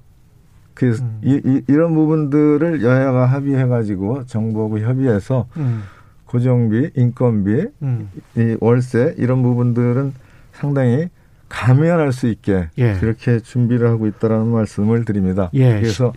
[0.74, 1.20] 그래서 음.
[1.22, 5.82] 이, 이, 런 부분들을 여야가 합의해가지고 정부하고 협의해서 음.
[6.26, 8.08] 고정비, 인건비, 음.
[8.36, 10.14] 이 월세 이런 부분들은
[10.52, 11.08] 상당히
[11.48, 12.94] 감면할 수 있게 예.
[12.94, 15.50] 그렇게 준비를 하고 있다라는 말씀을 드립니다.
[15.52, 15.74] 예.
[15.74, 16.14] 그래서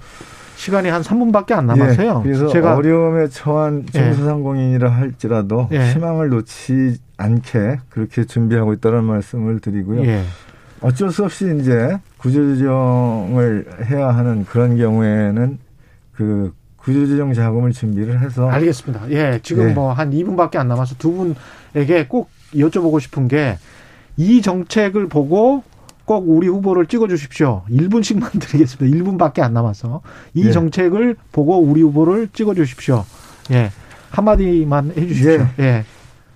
[0.55, 2.19] 시 간이 한 3분밖에 안 남았어요.
[2.19, 5.91] 예, 그래서 제가 어려움에 처한 중소상공인이라 할지라도 예.
[5.91, 10.01] 희망을 놓지 않게 그렇게 준비하고 있다는 말씀을 드리고요.
[10.83, 10.87] 예.
[10.87, 15.59] 어쩔 수 없이 이제 구조조정을 해야 하는 그런 경우에는
[16.13, 19.09] 그 구조조정 자금을 준비를 해서 알겠습니다.
[19.11, 19.73] 예, 지금 예.
[19.73, 21.33] 뭐한 2분밖에 안 남아서 두
[21.73, 23.57] 분에게 꼭 여쭤보고 싶은 게
[24.17, 25.63] 이 정책을 보고
[26.05, 27.63] 꼭 우리 후보를 찍어 주십시오.
[27.69, 28.97] 1분씩만 드리겠습니다.
[28.97, 30.01] 1분밖에 안 남아서
[30.33, 30.51] 이 예.
[30.51, 33.03] 정책을 보고 우리 후보를 찍어 주십시오.
[33.51, 33.71] 예.
[34.11, 35.47] 한마디만 해 주십시오.
[35.59, 35.83] 예.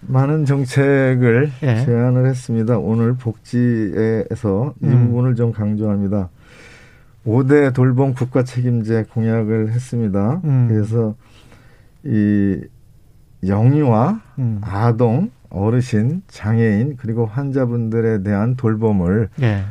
[0.02, 1.86] 많은 정책을 예.
[1.86, 2.78] 제안을 했습니다.
[2.78, 5.08] 오늘 복지에서 이 음.
[5.08, 6.30] 부분을 좀 강조합니다.
[7.26, 10.42] 5대 돌봄 국가 책임제 공약을 했습니다.
[10.44, 10.68] 음.
[10.70, 11.16] 그래서
[12.04, 12.62] 이
[13.46, 14.60] 영유아, 음.
[14.64, 19.64] 아동, 어르신, 장애인 그리고 환자분들에 대한 돌봄을 예.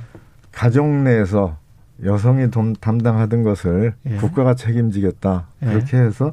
[0.52, 1.56] 가족 내에서
[2.04, 4.16] 여성이 돈- 담당하던 것을 예.
[4.16, 5.46] 국가가 책임지겠다.
[5.62, 5.66] 예.
[5.66, 6.32] 그렇게 해서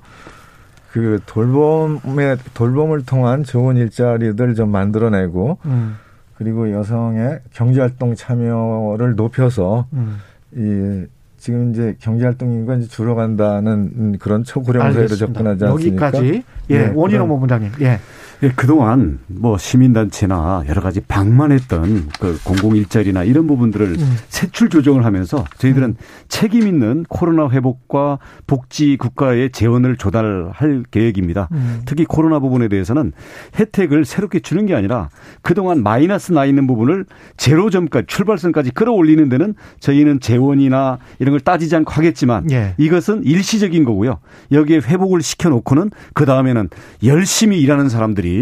[0.96, 5.98] 그 돌봄의 돌봄을 통한 좋은 일자리들 좀 만들어내고 음.
[6.38, 10.20] 그리고 여성의 경제활동 참여를 높여서 음.
[10.56, 11.06] 이
[11.38, 15.34] 지금 이제 경제활동 인구가 이제 줄어간다는 음, 그런 초고령 사회로 알겠습니다.
[15.34, 16.06] 접근하지 않습니까?
[16.08, 17.72] 여기까지 예, 네, 원희룡 본부장님.
[17.82, 18.00] 예.
[18.46, 24.18] 예, 그동안 뭐 시민단체나 여러 가지 방만했던 그 공공 일자리나 이런 부분들을 음.
[24.30, 25.96] 세출 조정을 하면서 저희들은
[26.28, 31.50] 책임 있는 코로나 회복과 복지 국가의 재원을 조달할 계획입니다.
[31.54, 31.82] 음.
[31.86, 33.14] 특히 코로나 부분에 대해서는
[33.58, 35.10] 혜택을 새롭게 주는 게 아니라
[35.42, 37.06] 그동안 마이너스 나 있는 부분을
[37.38, 42.76] 제로점까지 출발선까지 끌어올리는 데는 저희는 재원이나 이런 걸 따지지 않고 하겠지만 예.
[42.78, 44.20] 이것은 일시적인 거고요.
[44.52, 46.70] 여기에 회복을 시켜놓고는 그 다음에는
[47.04, 48.35] 열심히 일하는 사람들이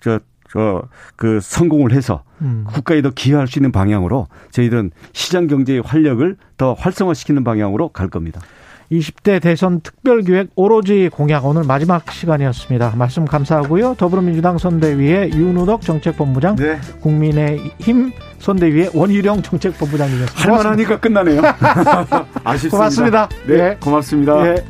[0.00, 0.20] 저,
[0.50, 0.82] 저,
[1.16, 2.64] 그 성공을 해서 음.
[2.68, 8.40] 국가에 더 기여할 수 있는 방향으로 저희들은 시장 경제의 활력을 더 활성화시키는 방향으로 갈 겁니다.
[8.92, 12.94] 20대 대선 특별기획 오로지 공약 오늘 마지막 시간이었습니다.
[12.96, 13.94] 말씀 감사하고요.
[13.98, 16.78] 더불어민주당 선대위의 윤우덕 정책본부장, 네.
[17.00, 20.42] 국민의힘 선대위의 원희룡 정책본부장님이었습니다.
[20.42, 21.42] 할만하니까 끝나네요.
[22.44, 22.76] 아쉽습니다.
[22.76, 23.28] 고맙습니다.
[23.46, 23.76] 네, 예.
[23.80, 24.46] 고맙습니다.
[24.46, 24.64] 예.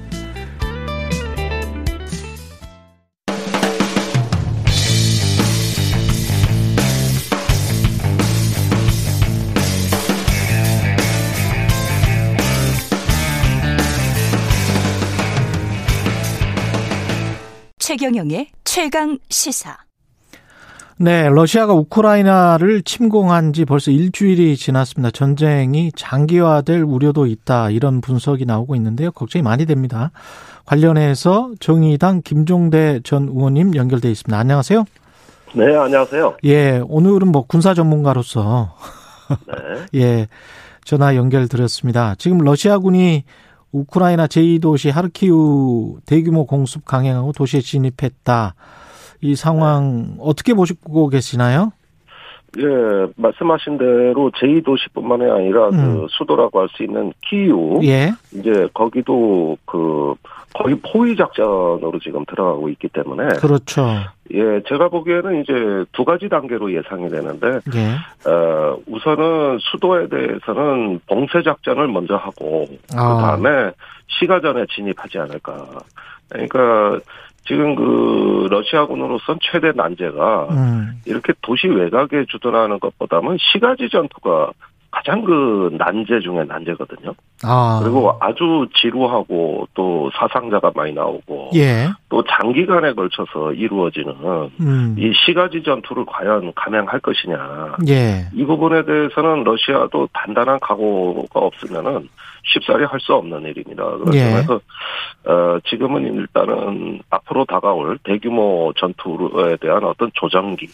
[17.96, 19.74] 최경영의 최강 시사.
[20.98, 25.10] 네, 러시아가 우크라이나를 침공한 지 벌써 일주일이 지났습니다.
[25.10, 27.70] 전쟁이 장기화될 우려도 있다.
[27.70, 29.10] 이런 분석이 나오고 있는데요.
[29.12, 30.10] 걱정이 많이 됩니다.
[30.66, 34.38] 관련해서 정의당 김종대 전 의원님 연결돼 있습니다.
[34.38, 34.84] 안녕하세요.
[35.54, 36.36] 네, 안녕하세요.
[36.44, 38.74] 예, 오늘은 뭐 군사 전문가로서
[39.46, 39.86] 네.
[40.02, 40.28] 예,
[40.84, 42.14] 전화 연결드렸습니다.
[42.18, 43.24] 지금 러시아군이
[43.80, 48.54] 우크라이나 제2도시 하르키우 대규모 공습 강행하고 도시에 진입했다.
[49.22, 51.72] 이 상황 어떻게 보시고 계시나요?
[52.58, 52.62] 예,
[53.16, 56.00] 말씀하신 대로 제2도시뿐만이 아니라 음.
[56.00, 57.80] 그 수도라고 할 수 있는 키이우.
[57.84, 58.12] 예.
[58.34, 60.14] 이제 거기도 그
[60.56, 63.86] 거의 포위 작전으로 지금 들어가고 있기 때문에 그렇죠.
[64.32, 68.30] 예, 제가 보기에는 이제 두 가지 단계로 예상이 되는데 예.
[68.30, 73.16] 어, 우선은 수도에 대해서는 봉쇄 작전을 먼저 하고 아.
[73.16, 73.70] 그다음에
[74.18, 75.66] 시가전에 진입하지 않을까.
[76.30, 77.00] 그러니까
[77.46, 81.00] 지금 그 러시아군으로선 최대 난제가 음.
[81.04, 84.52] 이렇게 도시 외곽에 주둔하는 것보다는 시가지 전투가
[84.96, 87.12] 가장 그 난제 중에 난제거든요.
[87.44, 87.80] 아.
[87.82, 91.90] 그리고 아주 지루하고 또 사상자가 많이 나오고 예.
[92.08, 94.14] 또 장기간에 걸쳐서 이루어지는
[94.58, 94.96] 음.
[94.98, 97.76] 이 시가지 전투를 과연 감행할 것이냐.
[97.88, 98.26] 예.
[98.32, 102.08] 이 부분에 대해서는 러시아도 단단한 각오가 없으면은
[102.46, 103.84] 쉽사리 할 수 없는 일입니다.
[103.84, 104.30] 그런 예.
[104.30, 104.60] 점에서
[105.24, 110.66] 어, 지금은 일단은 앞으로 다가올 대규모 전투에 대한 어떤 조정기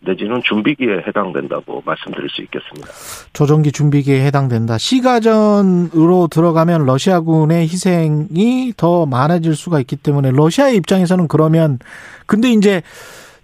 [0.00, 2.88] 내지는 준비기에 해당된다고 말씀드릴 수 있겠습니다.
[3.32, 4.78] 조정기 준비기에 해당된다.
[4.78, 11.78] 시가전으로 들어가면 러시아군의 희생이 더 많아질 수가 있기 때문에 러시아의 입장에서는 그러면
[12.26, 12.82] 근데 이제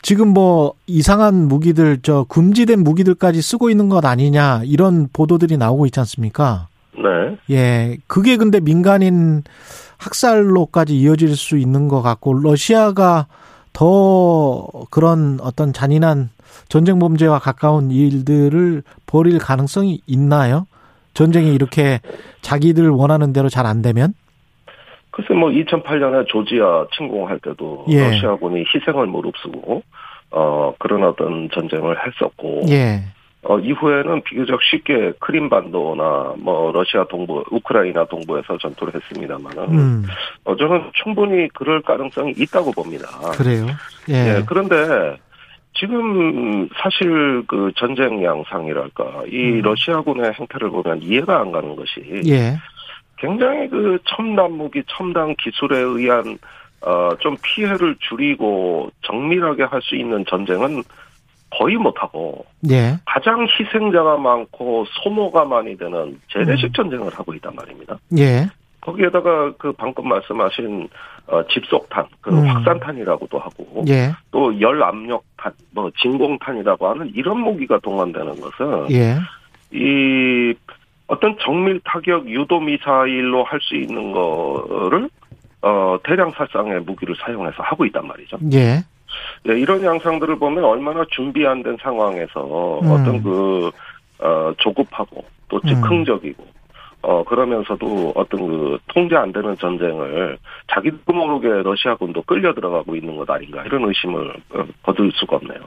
[0.03, 5.99] 지금 뭐 이상한 무기들 저 금지된 무기들까지 쓰고 있는 것 아니냐 이런 보도들이 나오고 있지
[6.01, 6.69] 않습니까?
[6.97, 7.37] 네.
[7.51, 7.97] 예.
[8.07, 9.43] 그게 근데 민간인
[9.99, 13.27] 학살로까지 이어질 수 있는 것 같고 러시아가
[13.73, 16.31] 더 그런 어떤 잔인한
[16.69, 20.67] 전쟁 범죄와 가까운 일들을 벌일 가능성이 있나요?
[21.15, 22.01] 전쟁이 이렇게
[22.43, 24.15] 자기들 원하는 대로 잘 안 되면?
[25.11, 28.11] 글쎄 뭐 2008년에 조지아 침공할 때도 예.
[28.11, 29.83] 러시아군이 희생을 무릅쓰고
[30.33, 33.03] 어 그런 어떤 전쟁을 했었고 예.
[33.45, 40.07] 어, 이후에는 비교적 쉽게 크림반도나 뭐 러시아 동부, 우크라이나 동부에서 전투를 했습니다만은 음,
[40.45, 43.07] 어, 저는 충분히 그럴 가능성이 있다고 봅니다.
[43.33, 43.67] 그래요.
[44.09, 44.15] 예.
[44.39, 45.17] 예, 그런데
[45.75, 49.63] 지금 사실 그 전쟁 양상이랄까 이 음.
[49.63, 52.57] 러시아군의 행태를 보면 이해가 안 가는 것이 예.
[53.19, 56.39] 굉장히 그 첨단 무기, 첨단 기술에 의한
[56.87, 60.83] 어 좀 피해를 줄이고 정밀하게 할 수 있는 전쟁은
[61.59, 62.99] 거의 못하고 예.
[63.07, 66.73] 가장 희생자가 많고 소모가 많이 되는 재래식 음.
[66.75, 67.97] 전쟁을 하고 있단 말입니다.
[68.19, 68.47] 예.
[68.81, 70.89] 거기에다가 그 방금 말씀하신
[71.27, 72.47] 어, 집속탄, 그 음.
[72.47, 74.13] 확산탄이라고도 하고 예.
[74.31, 79.17] 또 열압력탄, 뭐 진공탄이라고 하는 이런 무기가 동원되는 것은 예.
[79.73, 80.55] 이
[81.07, 85.09] 어떤 정밀 타격 유도 미사일로 할 수 있는 거를
[85.63, 88.37] 어 대량 살상의 무기를 사용해서 하고 있단 말이죠.
[88.53, 88.85] 예.
[89.49, 92.91] 예, 이런 양상들을 보면 얼마나 준비 안 된 상황에서 음.
[92.91, 93.71] 어떤 그
[94.19, 96.45] 어, 조급하고 또 즉흥적이고
[97.03, 100.39] 어 그러면서도 어떤 그 통제 안 되는 전쟁을
[100.73, 105.61] 자기도 모르게 러시아군도 끌려 들어가고 있는 것 아닌가 이런 의심을 어, 거둘 수가 없네요.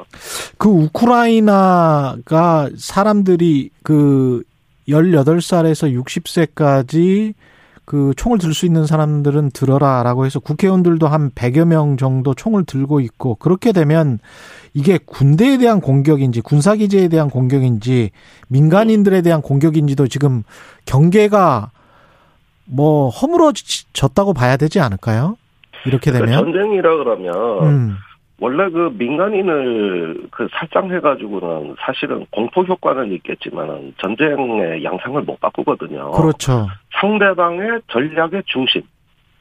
[0.58, 4.41] 그 우크라이나가 사람들이 그
[4.88, 7.34] 18살에서 60세까지
[7.88, 12.99] 그 총을 들 수 있는 사람들은 들어라라고 해서 국회의원들도 한 100여 명 정도 총을 들고
[12.99, 14.19] 있고 그렇게 되면
[14.73, 18.11] 이게 군대에 대한 공격인지 군사 기지에 대한 공격인지
[18.49, 20.43] 민간인들에 대한 공격인지도 지금
[20.85, 21.71] 경계가
[22.65, 25.38] 뭐 허물어졌다고 봐야 되지 않을까요?
[25.85, 27.95] 이렇게 그러니까 되면 전쟁이라 그러면 음.
[28.39, 36.11] 원래 그 민간인을 그 살상해가지고는 사실은 공포 효과는 있겠지만은 전쟁의 양상을 못 바꾸거든요.
[36.11, 36.67] 그렇죠.
[36.99, 38.83] 상대방의 전략의 중심,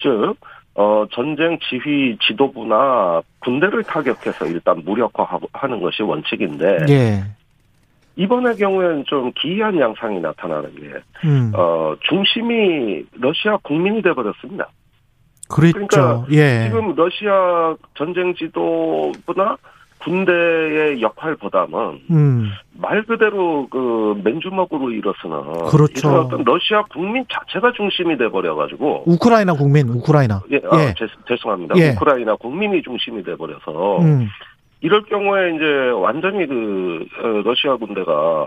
[0.00, 0.34] 즉,
[0.74, 7.22] 어, 전쟁 지휘 지도부나 군대를 타격해서 일단 무력화하는 것이 원칙인데, 예.
[8.16, 10.92] 이번의 경우에는 좀 기이한 양상이 나타나는 게,
[11.24, 11.52] 음.
[11.54, 14.68] 어, 중심이 러시아 국민이 돼버렸습니다.
[15.48, 15.78] 그랬죠.
[15.78, 16.64] 그러니까 예.
[16.64, 19.56] 지금 러시아 전쟁 지도부나
[19.98, 22.50] 군대의 역할보다는 음.
[22.78, 26.20] 말 그대로 그 맨주먹으로 일어서는 그렇죠.
[26.20, 30.42] 어떤 러시아 국민 자체가 중심이 돼 버려 가지고 우크라이나 국민, 우크라이나.
[30.52, 30.94] 예, 아, 예.
[30.96, 31.74] 죄, 죄송합니다.
[31.78, 31.90] 예.
[31.90, 34.28] 우크라이나 국민이 중심이 돼 버려서 음.
[34.80, 38.46] 이럴 경우에 이제 완전히 그 어, 러시아 군대가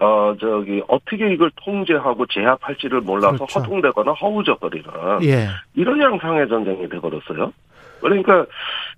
[0.00, 3.60] 어 저기 어떻게 이걸 통제하고 제압할지를 몰라서 그렇죠.
[3.60, 4.88] 허둥대거나 허우적거리는
[5.24, 5.48] 예.
[5.74, 7.52] 이런 양상의 전쟁이 돼버렸어요.
[8.00, 8.46] 그러니까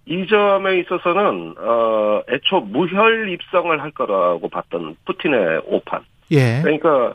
[0.05, 6.03] 이 점에 있어서는 어 애초 무혈 입성을 할 거라고 봤던 푸틴의 오판.
[6.33, 6.61] 예.
[6.63, 7.15] 그러니까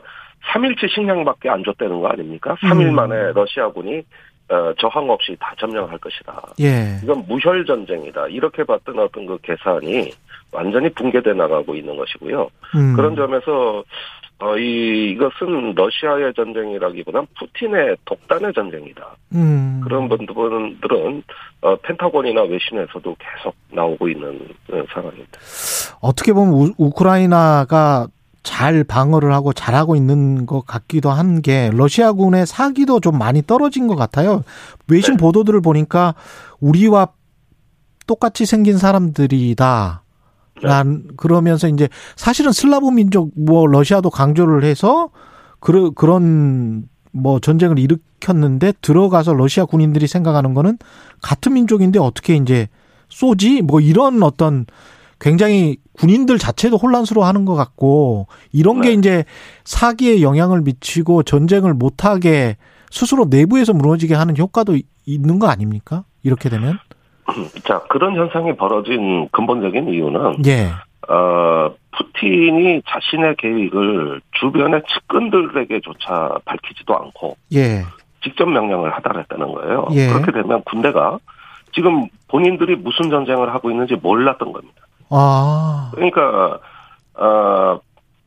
[0.52, 2.56] 3일치 식량밖에 안 줬다는 거 아닙니까?
[2.60, 2.94] 3일 음.
[2.94, 4.02] 만에 러시아군이
[4.48, 6.40] 어, 저항 없이 다 점령할 것이다.
[6.60, 7.00] 예.
[7.02, 8.28] 이건 무혈 전쟁이다.
[8.28, 10.12] 이렇게 봤던 어떤 그 계산이
[10.52, 12.48] 완전히 붕괴돼 나가고 있는 것이고요.
[12.76, 12.96] 음.
[12.96, 13.84] 그런 점에서
[14.38, 19.16] 어, 이, 이것은 러시아의 전쟁이라기보단 푸틴의 독단의 전쟁이다.
[19.34, 19.80] 음.
[19.82, 21.22] 그런 분들은
[21.62, 24.38] 어, 펜타곤이나 외신에서도 계속 나오고 있는
[24.70, 25.38] 어, 상황입니다.
[26.00, 28.08] 어떻게 보면 우, 우크라이나가
[28.42, 33.96] 잘 방어를 하고 잘하고 있는 것 같기도 한 게 러시아군의 사기도 좀 많이 떨어진 것
[33.96, 34.44] 같아요.
[34.88, 35.20] 외신 네.
[35.20, 36.14] 보도들을 보니까
[36.60, 37.08] 우리와
[38.06, 40.02] 똑같이 생긴 사람들이다.
[40.62, 45.10] 란 그러면서 이제 사실은 슬라브 민족 뭐 러시아도 강조를 해서
[45.60, 50.78] 그런 그런 뭐 전쟁을 일으켰는데 들어가서 러시아 군인들이 생각하는 거는
[51.22, 52.68] 같은 민족인데 어떻게 이제
[53.08, 54.66] 쏘지 뭐 이런 어떤
[55.18, 58.94] 굉장히 군인들 자체도 혼란스러워하는 것 같고 이런 게 네.
[58.94, 59.24] 이제
[59.64, 62.56] 사기에 영향을 미치고 전쟁을 못하게
[62.90, 66.04] 스스로 내부에서 무너지게 하는 효과도 있는 거 아닙니까?
[66.22, 66.78] 이렇게 되면
[67.64, 70.70] 자, 그런 현상이 벌어진 근본적인 이유는 예,
[71.08, 77.82] 어, 푸틴이 자신의 계획을 주변의 측근들에게조차 밝히지도 않고 예,
[78.22, 79.88] 직접 명령을 하달했다는 거예요.
[79.92, 80.08] 예.
[80.08, 81.18] 그렇게 되면 군대가
[81.74, 84.74] 지금 본인들이 무슨 전쟁을 하고 있는지 몰랐던 겁니다.
[85.10, 86.58] 아, 그러니까
[87.14, 87.78] 어,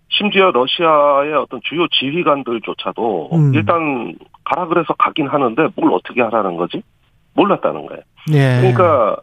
[0.10, 3.54] 심지어 러시아의 어떤 주요 지휘관들조차도 음.
[3.54, 6.82] 일단 가라 그래서 가긴 하는데 뭘 어떻게 하라는 거지?
[7.40, 8.02] 몰랐다는 거예요.
[8.34, 9.18] 예, 그러니까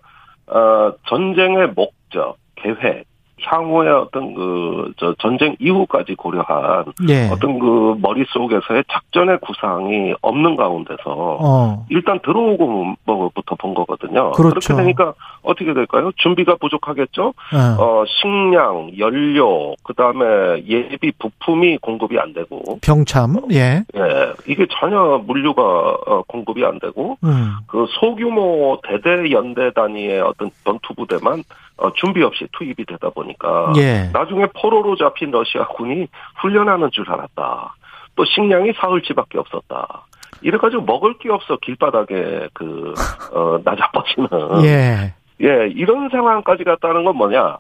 [0.47, 3.05] 어, 전쟁의 목적, 계획,
[3.41, 10.99] 향후의 어떤 그 저 전쟁 이후까지 고려한 예, 어떤 그 머릿속에서의 작전의 구상이 없는 가운데서
[11.07, 14.33] 어, 일단 들어오고 뭐부터 본 거거든요.
[14.33, 14.61] 그렇죠.
[14.61, 16.11] 그렇게 되니까 어떻게 될까요?
[16.17, 17.29] 준비가 부족하겠죠.
[17.29, 17.77] 어.
[17.79, 23.83] 어, 식량, 연료, 그 다음에 예비 부품이 공급이 안 되고, 병참, 예.
[23.97, 27.53] 예, 이게 전혀 물류가 어, 공급이 안 되고, 음.
[27.67, 31.43] 그 소규모 대대 연대 단위의 어떤 전투 부대만
[31.79, 34.11] 어, 준비 없이 투입이 되다 보니 까, 예.
[34.13, 36.07] 나중에 포로로 잡힌 러시아 군이
[36.41, 37.75] 훈련하는 줄 알았다.
[38.15, 40.07] 또 식량이 사흘치밖에 없었다.
[40.43, 42.95] 이래가지고 먹을 게 없어 길바닥에 그
[43.33, 44.29] 어, 나자빠지는
[44.65, 45.15] 예.
[45.43, 47.59] 예, 이런 상황까지 갔다는 건 뭐냐?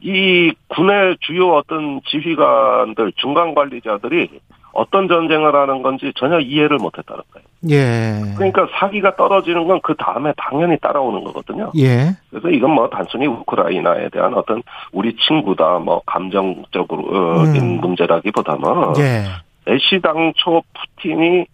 [0.00, 4.40] 이 군의 주요 어떤 지휘관들, 중간 관리자들이
[4.76, 7.46] 어떤 전쟁을 하는 건지 전혀 이해를 못 했다는 거예요.
[7.70, 8.34] 예.
[8.36, 11.70] 그러니까 사기가 떨어지는 건 그 다음에 당연히 따라오는 거거든요.
[11.76, 12.10] 예.
[12.30, 17.54] 그래서 이건 뭐 단순히 우크라이나에 대한 어떤 우리 친구다, 뭐 감정적으로 어, 음.
[17.54, 18.64] 인 문제라기보다는
[18.98, 19.24] 예.
[19.68, 21.46] 애시당초 푸틴이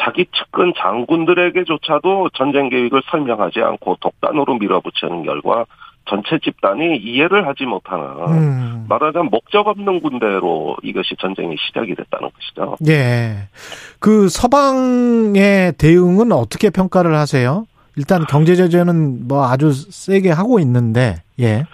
[0.00, 5.66] 자기 측근 장군들에게조차도 전쟁 계획을 설명하지 않고 독단으로 밀어붙이는 결과
[6.06, 8.86] 전체 집단이 이해를 하지 못하는 음.
[8.88, 12.76] 말하자면 목적 없는 군대로 이것이 전쟁이 시작이 됐다는 것이죠.
[12.88, 13.48] 예.
[13.98, 17.66] 그 서방의 대응은 어떻게 평가를 하세요?
[17.96, 21.64] 일단 경제 제재는 뭐 아주 세게 하고 있는데, 예.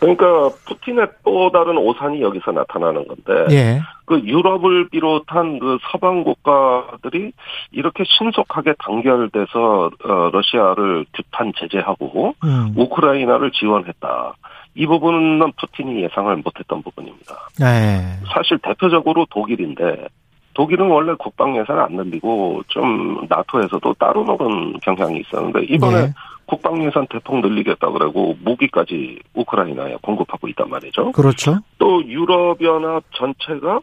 [0.00, 3.80] 그러니까 푸틴의 또 다른 오산이 여기서 나타나는 건데 예.
[4.06, 7.32] 그 유럽을 비롯한 그 서방 국가들이
[7.70, 12.72] 이렇게 신속하게 단결돼서 어, 러시아를 규탄 제재하고 음.
[12.76, 14.34] 우크라이나를 지원했다.
[14.74, 17.34] 이 부분은 푸틴이 예상을 못했던 부분입니다.
[17.60, 18.26] 예.
[18.32, 20.06] 사실 대표적으로 독일인데
[20.54, 26.12] 독일은 원래 국방 예산을 안 늘리고 좀 나토에서도 따로 노는 경향이 있었는데 이번에 예.
[26.50, 31.12] 국방 예산 대폭 늘리겠다 그러고 무기까지 우크라이나에 공급하고 있단 말이죠.
[31.12, 31.60] 그렇죠.
[31.78, 33.78] 또 유럽연합 전체가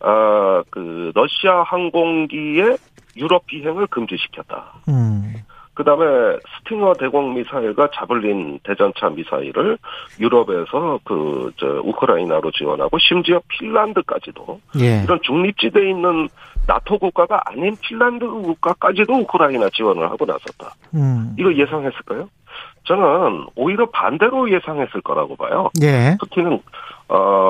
[0.00, 2.76] 아, 그 러시아 항공기의
[3.16, 4.72] 유럽 비행을 금지시켰다.
[4.88, 5.34] 음.
[5.74, 9.78] 그 다음에 스팅어 대공 미사일과 자블린 대전차 미사일을
[10.20, 15.02] 유럽에서 그 저 우크라이나로 지원하고 심지어 핀란드까지도 예.
[15.04, 16.28] 이런 중립지대에 있는
[16.66, 20.74] 나토 국가가 아닌 핀란드 국가까지도 우크라이나 지원을 하고 나섰다.
[20.94, 21.34] 음.
[21.38, 22.28] 이거 예상했을까요?
[22.84, 25.70] 저는 오히려 반대로 예상했을 거라고 봐요.
[25.82, 26.16] 예.
[26.20, 26.60] 푸틴은
[27.08, 27.48] 어,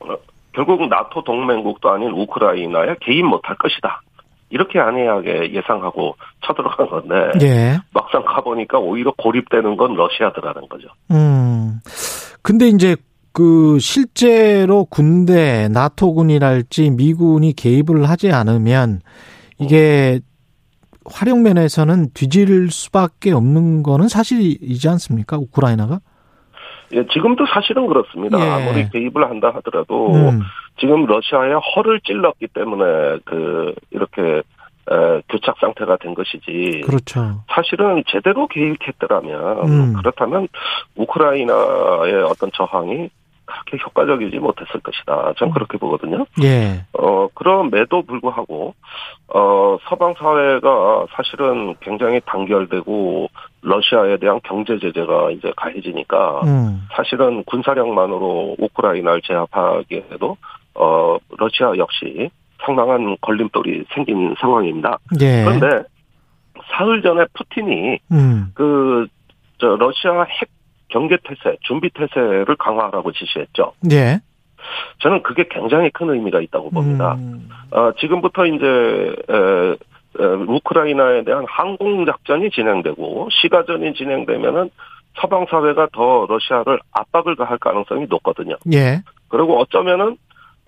[0.00, 0.16] 어,
[0.52, 4.02] 결국 나토 동맹국도 아닌 우크라이나에 개입 못할 것이다.
[4.50, 6.16] 이렇게 안이하게 예상하고
[6.46, 7.78] 쳐들어간 건데 예.
[7.92, 10.88] 막상 가보니까 오히려 고립되는 건 러시아더라는 거죠.
[11.10, 11.80] 음.
[12.42, 12.96] 근데 이제
[13.32, 19.00] 그 실제로 군대 나토군이랄지 미군이 개입을 하지 않으면
[19.58, 20.20] 이게
[21.04, 25.38] 활용 면에서는 뒤질 수밖에 없는 거는 사실이지 않습니까?
[25.38, 26.00] 우크라이나가?
[26.92, 28.38] 예, 지금도 사실은 그렇습니다.
[28.38, 28.50] 예.
[28.50, 30.40] 아무리 개입을 한다 하더라도 음.
[30.80, 34.42] 지금 러시아의 허를 찔렀기 때문에 그 이렇게 에,
[35.28, 36.82] 교착 상태가 된 것이지.
[36.84, 37.42] 그렇죠.
[37.48, 39.92] 사실은 제대로 개입했더라면 음.
[39.94, 40.48] 그렇다면
[40.96, 43.10] 우크라이나의 어떤 저항이
[43.48, 45.28] 그렇게 효과적이지 못했을 것이다.
[45.28, 45.34] 음.
[45.38, 46.26] 전 그렇게 보거든요.
[46.42, 46.84] 예.
[46.92, 48.74] 어, 그럼에도 불구하고,
[49.28, 53.28] 어, 서방 사회가 사실은 굉장히 단결되고,
[53.62, 56.86] 러시아에 대한 경제 제재가 이제 가해지니까, 음.
[56.92, 60.36] 사실은 군사력만으로 우크라이나를 제압하기에도,
[60.74, 62.30] 어, 러시아 역시
[62.68, 64.98] 상당한 걸림돌이 생긴 상황입니다.
[65.22, 65.44] 예.
[65.44, 65.88] 그런데,
[66.70, 68.50] 사흘 전에 푸틴이 음.
[68.54, 69.06] 그,
[69.58, 70.50] 저, 러시아 핵
[70.88, 73.72] 경계 태세, 준비 태세를 강화하라고 지시했죠.
[73.92, 74.20] 예.
[74.98, 77.14] 저는 그게 굉장히 큰 의미가 있다고 봅니다.
[77.14, 77.48] 음.
[77.70, 84.70] 어, 지금부터 이제 에, 에, 우크라이나에 대한 항공 작전이 진행되고 시가전이 진행되면은
[85.20, 88.56] 서방 사회가 더 러시아를 압박을 가할 가능성이 높거든요.
[88.72, 89.02] 예.
[89.28, 90.16] 그리고 어쩌면은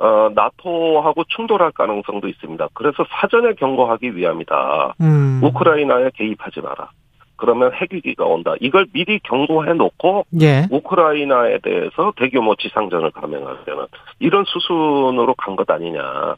[0.01, 2.68] 어, 나토하고 충돌할 가능성도 있습니다.
[2.72, 4.94] 그래서 사전에 경고하기 위함이다.
[5.02, 5.40] 음.
[5.44, 6.89] 우크라이나에 개입하지 마라.
[7.36, 8.55] 그러면 핵위기가 온다.
[8.60, 10.66] 이걸 미리 경고해 놓고 예.
[10.70, 13.86] 우크라이나에 대해서 대규모 지상전을 감행하려는
[14.18, 16.35] 이런 수순으로 간 것 아니냐.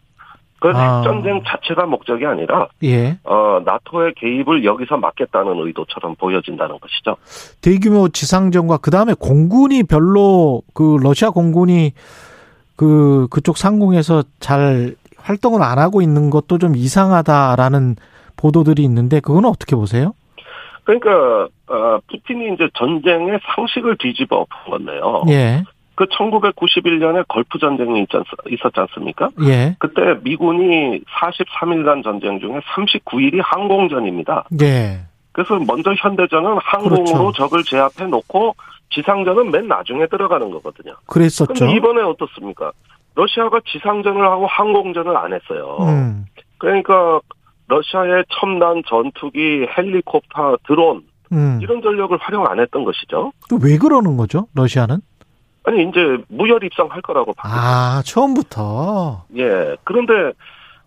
[0.60, 0.98] 그 아.
[0.98, 3.18] 핵전쟁 자체가 목적이 아니라 예.
[3.24, 7.16] 어, 나토의 개입을 여기서 막겠다는 의도처럼 보여진다는 것이죠.
[7.60, 11.92] 대규모 지상전과 그 다음에 공군이 별로 그 러시아 공군이
[12.76, 17.96] 그 그쪽 상공에서 잘 활동을 안 하고 있는 것도 좀 이상하다라는
[18.36, 20.14] 보도들이 있는데 그건 어떻게 보세요?
[20.84, 25.22] 그러니까 어, 푸틴이 이제 전쟁의 상식을 뒤집어 엎은 건데요.
[25.28, 25.62] 예.
[25.94, 28.04] 그 1991년에 걸프 전쟁이
[28.48, 29.30] 있었지 않습니까?
[29.44, 29.76] 예.
[29.78, 34.44] 그때 미군이 43일간 전쟁 중에 39일이 항공전입니다.
[34.62, 35.02] 예.
[35.32, 37.32] 그래서 먼저 현대전은 항공으로 그렇죠.
[37.32, 38.54] 적을 제압해 놓고
[38.94, 40.94] 지상전은 맨 나중에 들어가는 거거든요.
[41.06, 41.52] 그랬었죠.
[41.52, 42.72] 근데 이번에 어떻습니까?
[43.14, 45.78] 러시아가 지상전을 하고 항공전을 안 했어요.
[45.80, 46.26] 음.
[46.58, 47.20] 그러니까
[47.68, 51.58] 러시아의 첨단 전투기, 헬리콥터, 드론 음.
[51.62, 53.32] 이런 전력을 활용 안 했던 것이죠.
[53.62, 54.46] 왜 그러는 거죠?
[54.54, 55.00] 러시아는?
[55.64, 59.24] 아니 이제 무혈 입성할 거라고 봤아 처음부터.
[59.36, 59.76] 예.
[59.84, 60.32] 그런데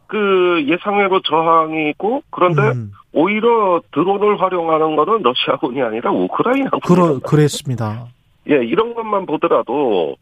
[0.08, 2.92] 그 예상외로 저항이 있고 그런데 음.
[3.14, 6.80] 오히려 드론을 활용하는 거는 러시아군이 아니라 우크라이나군.
[6.82, 8.08] 그러 그랬습니다.
[8.50, 10.16] 예, 이런 것만 보더라도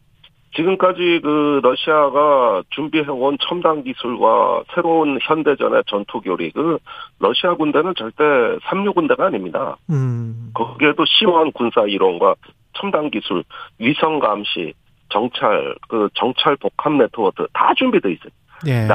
[0.56, 6.78] 지금까지 그 러시아가 준비해온 첨단 기술과 새로운 현대전의 전투 교리, 그
[7.20, 8.24] 러시아 군대는 절대
[8.64, 9.78] 삼류 군대가 아닙니다.
[9.90, 10.52] 음.
[10.54, 12.36] 거기에도 심오한 군사 이론과
[12.74, 13.44] 첨단 기술,
[13.80, 14.74] 위성 감시,
[15.10, 18.30] 정찰, 그 정찰 복합 네트워크 다 준비돼 있어요.
[18.68, 18.88] 예.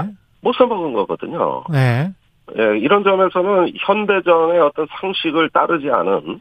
[0.42, 1.64] 나- 못 써먹은 거거든요.
[1.70, 2.10] 네.
[2.58, 6.40] 예, 이런 점에서는 현대전의 어떤 상식을 따르지 않은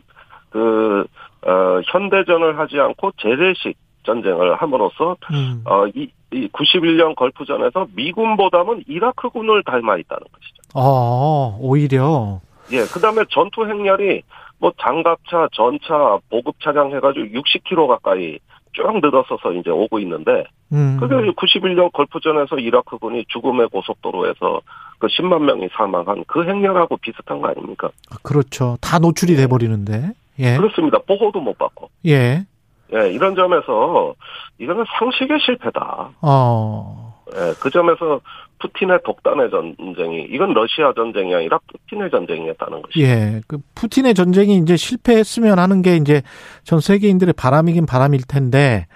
[0.49, 1.06] 그
[1.45, 5.61] 어, 현대전을 하지 않고 재래식 전쟁을 함으로써 음.
[5.65, 10.61] 어, 이, 이 91년 걸프전에서 미군보다는 이라크군을 닮아 있다는 것이죠.
[10.76, 12.40] 어 오히려.
[12.72, 14.22] 예, 그 다음에 전투 행렬이
[14.60, 18.40] 뭐 장갑차, 전차, 보급 차량 해가지고 60km 가까이
[18.78, 20.98] 쭉 늘어서서 이제 오고 있는데 음.
[20.99, 24.62] 그게 91년 걸프전에서 이라크군이 죽음의 고속도로에서
[24.99, 27.90] 그 10만 명이 사망한 그 행렬하고 비슷한 거 아닙니까?
[28.22, 28.78] 그렇죠.
[28.80, 30.12] 다 노출이 돼 버리는데.
[30.40, 30.58] 예.
[30.58, 30.99] 그렇습니다.
[30.99, 31.90] 보호도 못 받고.
[32.06, 32.45] 예.
[32.94, 34.14] 예, 이런 점에서
[34.60, 36.12] 이거는 상식의 실패다.
[36.22, 37.24] 어.
[37.36, 38.22] 예, 그 점에서
[38.59, 43.01] 푸틴의 독단의 전쟁이 이건 러시아 전쟁이 아니라 푸틴의 전쟁이었다는 것이죠.
[43.01, 43.41] 예.
[43.47, 46.21] 그 푸틴의 전쟁이 이제 실패했으면 하는 게 이제
[46.63, 48.88] 전 세계인들의 바람이긴 바람일 텐데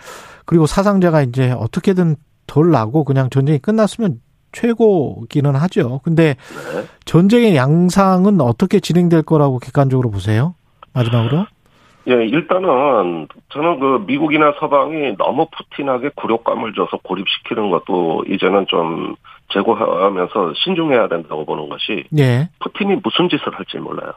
[0.46, 2.16] 그리고 사상자가 이제 어떻게든
[2.48, 4.20] 덜 나고 그냥 전쟁이 끝났으면
[4.52, 6.02] 최고기는 하죠.
[6.04, 6.36] 근데
[6.74, 6.84] 네.
[7.06, 10.56] 전쟁의 양상은 어떻게 진행될 거라고 객관적으로 보세요?
[10.94, 11.46] 마지막으로?
[12.08, 19.16] 예, 일단은 저는 그 미국이나 서방이 너무 푸틴하게 굴욕감을 줘서 고립시키는 것도 이제는 좀
[19.52, 22.50] 제고하면서 신중해야 된다고 보는 것이 예.
[22.60, 24.12] 푸틴이 무슨 짓을 할지 몰라요.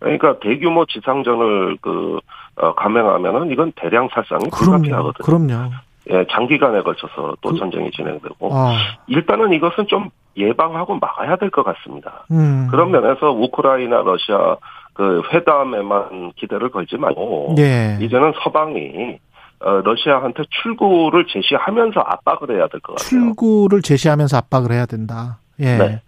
[0.00, 2.18] 그러니까 대규모 지상전을 그
[2.56, 4.44] 어, 감행하면은 이건 대량 살상이.
[4.52, 5.24] 불가피하거든요.
[5.24, 5.70] 그럼요.
[6.10, 8.76] 예, 장기간에 걸쳐서 또 그- 전쟁이 진행되고 아.
[9.06, 12.24] 일단은 이것은 좀 예방하고 막아야 될 것 같습니다.
[12.30, 12.68] 음.
[12.70, 14.56] 그런 면에서 우크라이나 러시아
[14.92, 17.96] 그 회담에만 기대를 걸지 말고 예.
[18.00, 19.18] 이제는 서방이 어,
[19.70, 23.08] 러시아한테 출구를 제시하면서 압박을 해야 될 것 같아요.
[23.08, 25.38] 출구를 제시하면서 압박을 해야 된다.
[25.60, 25.76] 예.
[25.78, 26.02] 네.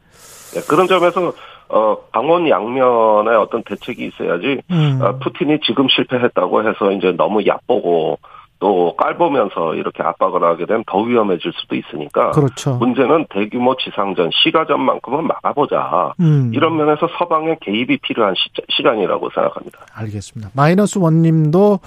[0.56, 1.32] 예, 그런 점에서
[1.68, 5.00] 어, 강원 양면에 어떤 대책이 있어야지 음.
[5.02, 8.18] 어, 푸틴이 지금 실패했다고 해서 이제 너무 얕보고
[8.58, 12.76] 또 깔보면서 이렇게 압박을 하게 되면 더 위험해질 수도 있으니까 그렇죠.
[12.76, 16.14] 문제는 대규모 지상전, 시가전만큼은 막아보자.
[16.20, 16.52] 음.
[16.54, 19.80] 이런 면에서 서방의 개입이 필요한 시, 간이라고 생각합니다.
[19.94, 20.50] 알겠습니다.
[20.54, 21.80] 마이너스 원님도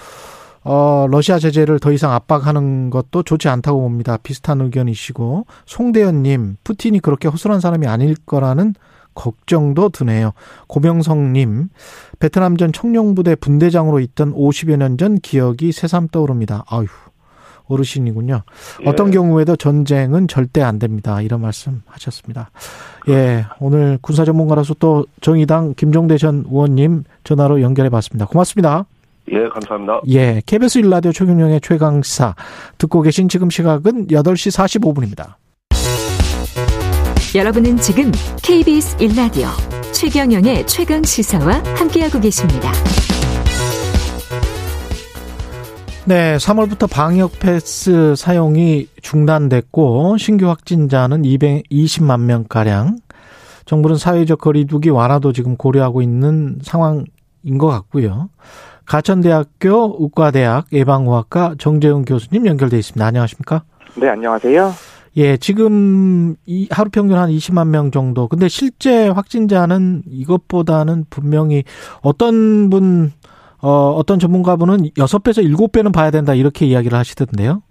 [0.63, 4.17] 어, 러시아 제재를 더 이상 압박하는 것도 좋지 않다고 봅니다.
[4.17, 8.73] 비슷한 의견이시고 송대현님 푸틴이 그렇게 허술한 사람이 아닐 거라는
[9.15, 10.31] 걱정도 드네요.
[10.67, 11.69] 고명성님
[12.19, 16.63] 베트남 전 청룡부대 분대장으로 있던 50여 년 전 기억이 새삼 떠오릅니다.
[16.69, 16.87] 아휴
[17.67, 18.41] 어르신이군요.
[18.85, 19.11] 어떤 예.
[19.11, 21.21] 경우에도 전쟁은 절대 안 됩니다.
[21.21, 22.49] 이런 말씀 하셨습니다.
[23.09, 28.25] 예, 오늘 군사 전문가로서 또 정의당 김종대 전 의원님 전화로 연결해 봤습니다.
[28.25, 28.85] 고맙습니다.
[29.31, 30.01] 예, 감사합니다.
[30.09, 32.35] 예, KBS 일라디오 최경영의 최강시사
[32.77, 35.35] 듣고 계신 지금 시각은 8시 45분입니다.
[37.35, 38.11] 여러분은 지금
[38.41, 39.47] KBS 1라디오
[39.93, 42.71] 최경영의 최강 시사와 함께하고 계십니다.
[46.05, 52.97] 네, 3월부터 방역 패스 사용이 중단됐고 신규 확진자는 220만 명 가량.
[53.65, 57.05] 정부는 사회적 거리두기 완화도 지금 고려하고 있는 상황인
[57.59, 58.29] 것 같고요.
[58.89, 63.05] 가천대학교 의과대학 예방의학과 정재훈 교수님 연결돼 있습니다.
[63.05, 63.63] 안녕하십니까?
[63.95, 64.73] 네, 안녕하세요.
[65.17, 68.27] 예, 지금 이 하루 평균 한 20만 명 정도.
[68.27, 71.63] 근데 실제 확진자는 이것보다는 분명히
[72.01, 73.11] 어떤 분,
[73.61, 77.61] 어, 어떤 전문가분은 6배에서 7배는 봐야 된다 이렇게 이야기를 하시던데요.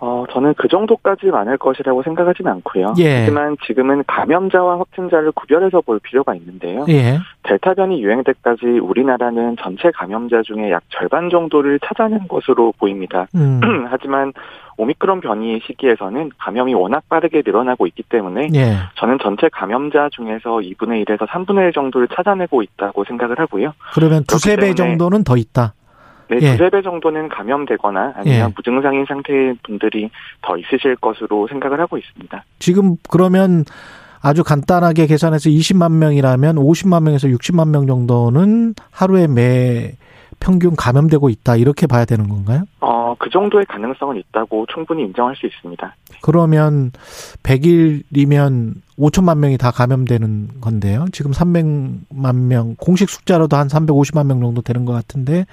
[0.00, 2.94] 어, 저는 그 정도까지 많을 것이라고 생각하지는 않고요.
[2.98, 3.20] 예.
[3.20, 6.84] 하지만 지금은 감염자와 확진자를 구별해서 볼 필요가 있는데요.
[6.88, 7.18] 예.
[7.44, 13.26] 델타 변이 유행 때까지 우리나라는 전체 감염자 중에 약 절반 정도를 찾아낸 것으로 보입니다.
[13.34, 13.60] 음.
[13.90, 14.32] 하지만
[14.76, 18.76] 오미크론 변이 시기에서는 감염이 워낙 빠르게 늘어나고 있기 때문에 예.
[18.96, 23.72] 저는 전체 감염자 중에서 2분의 1에서 3분의 1 정도를 찾아내고 있다고 생각을 하고요.
[23.94, 25.74] 그러면 두세 배 정도는 더 있다.
[26.28, 26.52] 네, 예.
[26.52, 28.52] 두세 배 정도는 감염되거나 아니면 예.
[28.54, 30.10] 무증상인 상태의 분들이
[30.42, 32.44] 더 있으실 것으로 생각을 하고 있습니다.
[32.58, 33.64] 지금 그러면
[34.22, 39.92] 아주 간단하게 계산해서 20만 명이라면 50만 명에서 60만 명 정도는 하루에 매
[40.40, 41.56] 평균 감염되고 있다.
[41.56, 42.64] 이렇게 봐야 되는 건가요?
[42.80, 45.94] 어, 그 정도의 가능성은 있다고 충분히 인정할 수 있습니다.
[46.22, 46.90] 그러면
[47.42, 51.06] 100일이면 5천만 명이 다 감염되는 건데요.
[51.12, 55.46] 지금 300만 명 공식 숫자로도 한 350만 명 정도 되는 것 같은데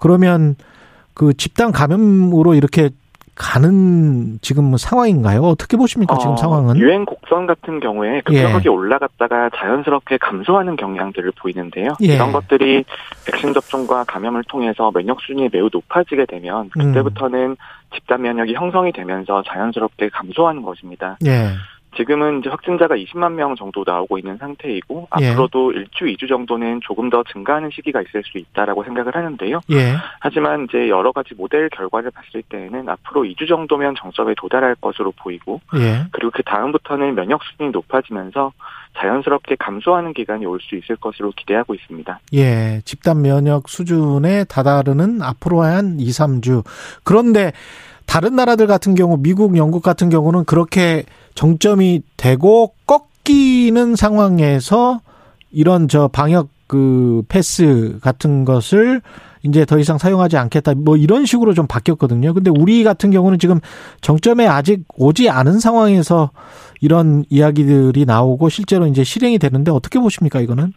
[0.00, 0.56] 그러면
[1.14, 2.90] 그 집단 감염으로 이렇게
[3.34, 5.40] 가는 지금 상황인가요?
[5.40, 6.18] 어떻게 보십니까?
[6.18, 6.76] 지금 어, 상황은?
[6.76, 11.88] 유행 곡선 같은 경우에 급격하게 올라갔다가 자연스럽게 감소하는 경향들을 보이는데요.
[12.02, 12.14] 예.
[12.14, 12.84] 이런 것들이
[13.26, 17.56] 백신 접종과 감염을 통해서 면역 수준이 매우 높아지게 되면 그때부터는
[17.94, 21.16] 집단 면역이 형성이 되면서 자연스럽게 감소하는 것입니다.
[21.24, 21.52] 예.
[21.96, 25.30] 지금은 이제 확진자가 20만 명 정도 나오고 있는 상태이고 예.
[25.30, 29.60] 앞으로도 일주, 이주 정도는 조금 더 증가하는 시기가 있을 수 있다라고 생각을 하는데요.
[29.72, 29.94] 예.
[30.20, 35.60] 하지만 이제 여러 가지 모델 결과를 봤을 때에는 앞으로 2주 정도면 정점에 도달할 것으로 보이고
[35.76, 36.06] 예.
[36.12, 38.52] 그리고 그 다음부터는 면역 수준이 높아지면서
[38.98, 42.20] 자연스럽게 감소하는 기간이 올 수 있을 것으로 기대하고 있습니다.
[42.34, 42.80] 예.
[42.84, 46.64] 집단 면역 수준에 다다르는 앞으로 한 2, 3주.
[47.02, 47.52] 그런데
[48.10, 51.04] 다른 나라들 같은 경우 미국, 영국 같은 경우는 그렇게
[51.36, 55.00] 정점이 되고 꺾이는 상황에서
[55.52, 59.00] 이런 저 방역 그 패스 같은 것을
[59.44, 60.74] 이제 더 이상 사용하지 않겠다.
[60.74, 62.34] 뭐 이런 식으로 좀 바뀌었거든요.
[62.34, 63.60] 근데 우리 같은 경우는 지금
[64.00, 66.32] 정점에 아직 오지 않은 상황에서
[66.80, 70.72] 이런 이야기들이 나오고 실제로 이제 실행이 되는데 어떻게 보십니까, 이거는?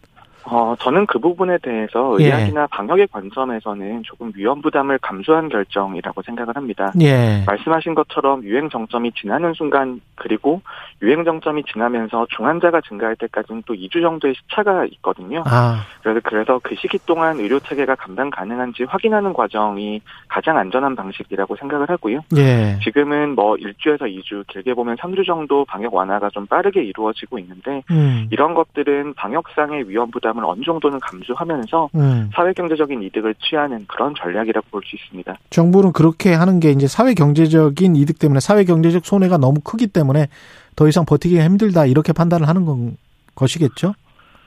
[0.46, 2.26] 어, 저는 그 부분에 대해서 예.
[2.26, 6.92] 의학이나 방역의 관점에서는 조금 위험 부담을 감수한 결정이라고 생각을 합니다.
[7.00, 7.42] 예.
[7.46, 10.60] 말씀하신 것처럼 유행 정점이 지나는 순간 그리고
[11.02, 15.42] 유행 정점이 지나면서 중환자가 증가할 때까지는 또 2주 정도의 시차가 있거든요.
[15.46, 21.56] 아, 그래서 그래서 그 시기 동안 의료 체계가 감당 가능한지 확인하는 과정이 가장 안전한 방식이라고
[21.56, 22.20] 생각을 하고요.
[22.36, 22.78] 예.
[22.82, 28.28] 지금은 뭐 1주에서 2주, 길게 보면 3주 정도 방역 완화가 좀 빠르게 이루어지고 있는데 음.
[28.30, 32.30] 이런 것들은 방역상의 위험 부담 을 어느 정도는 감수하면서 음.
[32.34, 35.36] 사회 경제적인 이득을 취하는 그런 전략이라고 볼 수 있습니다.
[35.50, 40.28] 정부는 그렇게 하는 게 이제 사회 경제적인 이득 때문에 사회 경제적 손해가 너무 크기 때문에
[40.76, 42.96] 더 이상 버티기가 힘들다 이렇게 판단을 하는 건
[43.34, 43.94] 것이겠죠.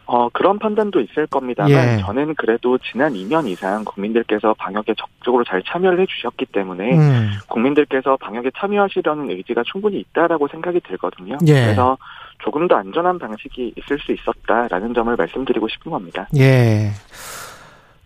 [0.09, 2.01] 어, 그런 판단도 있을 겁니다만 예.
[2.01, 7.31] 저는 그래도 지난 2년 이상 국민들께서 방역에 적극적으로 잘 참여를 해주셨기 때문에 음.
[7.49, 11.37] 국민들께서 방역에 참여하시려는 의지가 충분히 있다라고 생각이 들거든요.
[11.47, 11.53] 예.
[11.53, 11.97] 그래서
[12.39, 16.27] 조금 더 안전한 방식이 있을 수 있었다라는 점을 말씀드리고 싶은 겁니다.
[16.37, 16.91] 예.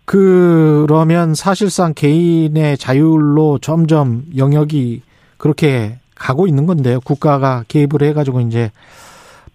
[0.04, 5.02] 그러면 사실상 개인의 자율로 점점 영역이
[5.36, 7.00] 그렇게 가고 있는 건데요.
[7.00, 8.70] 국가가 개입을 해가지고 이제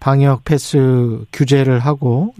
[0.00, 2.34] 방역 패스 규제를 하고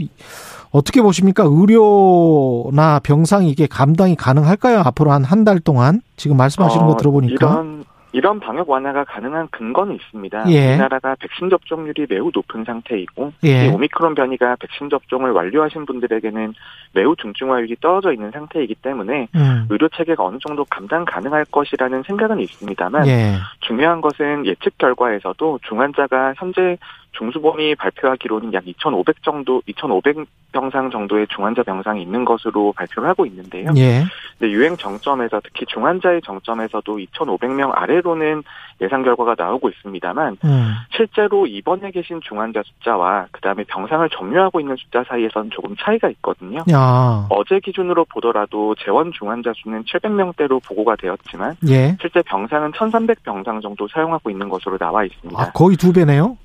[0.70, 1.44] 어떻게 보십니까?
[1.47, 4.81] 의료나 병상이 이게 감당이 가능할까요?
[4.81, 9.48] 앞으로 한 한 달 동안 지금 말씀하시는 거 어, 들어보니까 이런 이런 방역 완화가 가능한
[9.51, 10.51] 근거는 있습니다.
[10.51, 10.68] 예.
[10.68, 13.66] 우리나라가 백신 접종률이 매우 높은 상태이고 예.
[13.66, 16.55] 이 오미크론 변이가 백신 접종을 완료하신 분들에게는
[16.94, 19.66] 매우 중증화율이 떨어져 있는 상태이기 때문에 음.
[19.68, 23.35] 의료 체계가 어느 정도 감당 가능할 것이라는 생각은 있습니다만 예.
[23.60, 26.78] 중요한 것은 예측 결과에서도 중환자가 현재
[27.19, 30.16] 중수본이 발표하기로는 약 2,500 정도, 2,500
[30.53, 33.70] 병상 정도의 중환자 병상이 있는 것으로 발표를 하고 있는데요.
[33.77, 34.05] 예.
[34.39, 38.43] 근데 유행 정점에서 특히 중환자의 정점에서도 2,500명 아래로는
[38.81, 40.74] 예상 결과가 나오고 있습니다만 음.
[40.97, 46.65] 실제로 입원해 계신 중환자 숫자와 그다음에 병상을 점유하고 있는 숫자 사이에서는 조금 차이가 있거든요.
[46.73, 47.27] 야.
[47.28, 51.97] 어제 기준으로 보더라도 재원 중환자 수는 700명대로 보고가 되었지만 예.
[52.01, 55.43] 실제 병상은 1,300 병상 정도 사용하고 있는 것으로 나와 있습니다.
[55.43, 56.36] 아, 거의 두 배네요.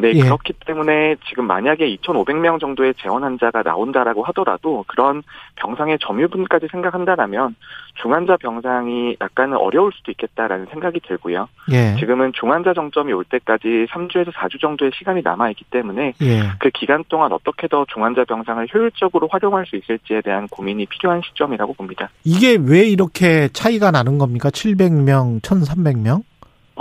[0.00, 0.20] 네, 예.
[0.20, 5.22] 그렇기 때문에 지금 만약에 2,500명 정도의 재원 환자가 나온다라고 하더라도 그런
[5.56, 7.56] 병상의 점유분까지 생각한다라면
[8.02, 11.48] 중환자 병상이 약간은 어려울 수도 있겠다라는 생각이 들고요.
[11.72, 11.96] 예.
[11.98, 16.42] 지금은 중환자 정점이 올 때까지 3주에서 4주 정도의 시간이 남아 있기 때문에 예.
[16.58, 21.74] 그 기간 동안 어떻게 더 중환자 병상을 효율적으로 활용할 수 있을지에 대한 고민이 필요한 시점이라고
[21.74, 22.10] 봅니다.
[22.24, 24.50] 이게 왜 이렇게 차이가 나는 겁니까?
[24.50, 26.22] 700명, 1,300명?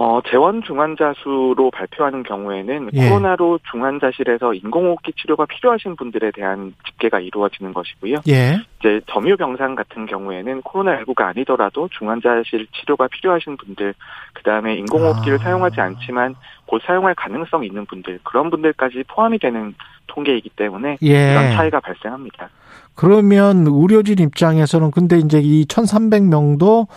[0.02, 3.10] 어, 재원 중환자 수로 발표하는 경우에는 예.
[3.10, 8.22] 코로나로 중환자실에서 인공호흡기 치료가 필요하신 분들에 대한 집계가 이루어지는 것이고요.
[8.30, 8.62] 예.
[8.80, 13.94] 이제 점유 병상 같은 경우에는 코로나19가 아니더라도 중환자실 치료가 필요하신 분들,
[14.32, 15.44] 그 다음에 인공호흡기를 아.
[15.44, 16.36] 사용하지 않지만
[16.66, 19.76] 곧 사용할 가능성 있는 분들, 그런 분들까지 포함이 되는
[20.08, 21.32] 통계이기 때문에 예.
[21.32, 22.48] 이런 차이가 발생합니다.
[22.96, 26.88] 그러면 의료진 입장에서는 근데 이제 이 1,300명도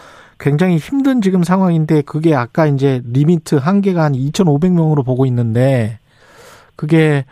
[0.43, 6.01] 굉장히 힘든 지금 상황인데 그게 아까 이제 limit 한계가 한 2,500명으로 보고 있는데
[6.75, 7.25] 그게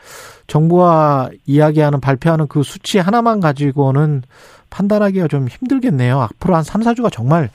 [0.47, 4.23] 정부와 이야기하는 발표하는 그 수치 하나만 가지고는
[4.71, 6.21] 판단하기가 좀 힘들겠네요.
[6.21, 7.51] 앞으로 한 3, 4주가 정말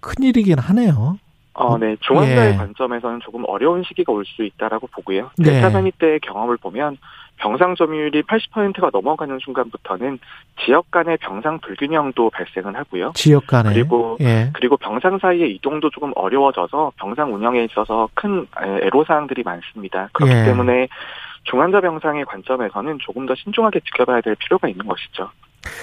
[0.00, 1.18] 큰일이긴 하네요.
[1.54, 1.96] 어, 네.
[2.00, 2.56] 중환자의 예.
[2.56, 5.30] 관점에서는 조금 어려운 시기가 올 수 있다라고 보고요.
[5.38, 5.52] 네.
[5.52, 6.98] 델타 변이 때의 경험을 보면
[7.36, 10.18] 병상 점유율이 80%가 넘어가는 순간부터는
[10.64, 13.12] 지역 간의 병상 불균형도 발생을 하고요.
[13.14, 14.50] 지역 간에 그리고 예.
[14.54, 18.46] 그리고 병상 사이의 이동도 조금 어려워져서 병상 운영에 있어서 큰
[18.82, 20.08] 애로 사항들이 많습니다.
[20.12, 20.44] 그렇기 예.
[20.44, 20.88] 때문에
[21.44, 25.30] 중환자 병상의 관점에서는 조금 더 신중하게 지켜봐야 될 필요가 있는 것이죠.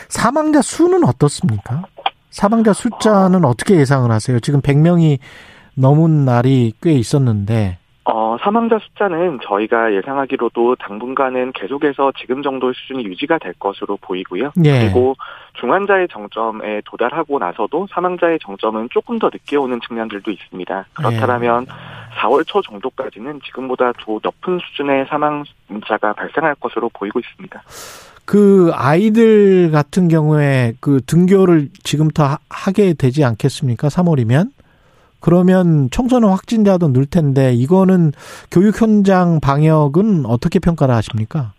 [0.08, 1.84] 사망자 수는 어떻습니까?
[2.30, 4.40] 사망자 숫자는 어떻게 예상을 하세요?
[4.40, 5.20] 지금 100명이
[5.76, 13.38] 넘은 날이 꽤 있었는데 어, 사망자 숫자는 저희가 예상하기로도 당분간은 계속해서 지금 정도의 수준이 유지가
[13.38, 14.52] 될 것으로 보이고요.
[14.66, 14.80] 예.
[14.80, 15.16] 그리고
[15.60, 20.86] 중환자의 정점에 도달하고 나서도 사망자의 정점은 조금 더 늦게 오는 측면들도 있습니다.
[20.94, 21.68] 그렇다면
[22.20, 27.62] 4월 초 정도까지는 지금보다 더 높은 수준의 사망자가 발생할 것으로 보이고 있습니다.
[28.26, 33.90] 그 아이들 같은 경우에 그 등교를 지금부터 하- 하게 되지 않겠습니까?
[33.90, 34.50] 3월이면
[35.22, 38.12] 그러면 청소년 확진자도 늘 텐데 이거는
[38.50, 41.54] 교육 현장 방역은 어떻게 평가를 하십니까?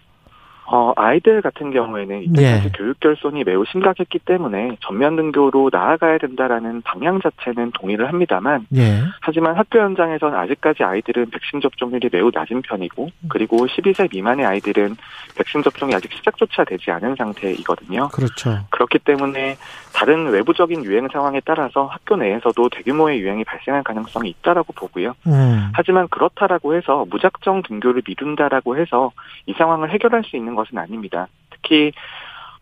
[0.75, 2.71] 어, 아이들 같은 경우에는 이때까지 예.
[2.75, 9.03] 교육 결손이 매우 심각했기 때문에 전면 등교로 나아가야 된다라는 방향 자체는 동의를 합니다만 예.
[9.21, 14.97] 하지만 학교 현장에서는 아직까지 아이들은 백신 접종률이 매우 낮은 편이고 그리고 12세 미만의 아이들은
[15.37, 18.09] 백신 접종이 아직 시작조차 되지 않은 상태이거든요.
[18.09, 18.61] 그렇죠.
[18.71, 19.59] 그렇기 때문에
[19.95, 25.15] 다른 외부적인 유행 상황에 따라서 학교 내에서도 대규모의 유행이 발생할 가능성이 있다라고 보고요.
[25.27, 25.71] 음.
[25.75, 29.13] 하지만 그렇다라고 해서 무작정 등교를 미룬다라고 해서
[29.45, 31.29] 이 상황을 해결할 수 있는 것은 아닙니다.
[31.51, 31.93] 특히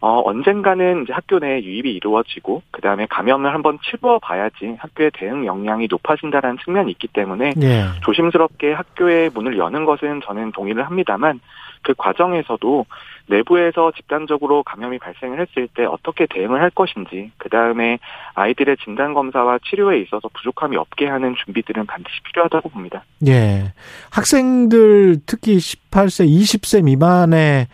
[0.02, 5.44] 어, 언젠가는 이제 학교 내에 유입이 이루어지고 그 다음에 감염을 한번 치루어 봐야지 학교의 대응
[5.44, 7.84] 역량이 높아진다는 측면이 있기 때문에 예.
[8.02, 11.40] 조심스럽게 학교의 문을 여는 것은 저는 동의를 합니다만
[11.82, 12.86] 그 과정에서도
[13.26, 17.98] 내부에서 집단적으로 감염이 발생을 했을 때 어떻게 대응을 할 것인지 그 다음에
[18.34, 23.04] 아이들의 진단 검사와 치료에 있어서 부족함이 없게 하는 준비들은 반드시 필요하다고 봅니다.
[23.26, 23.72] 예.
[24.10, 27.66] 학생들 특히 18세, 20세 미만의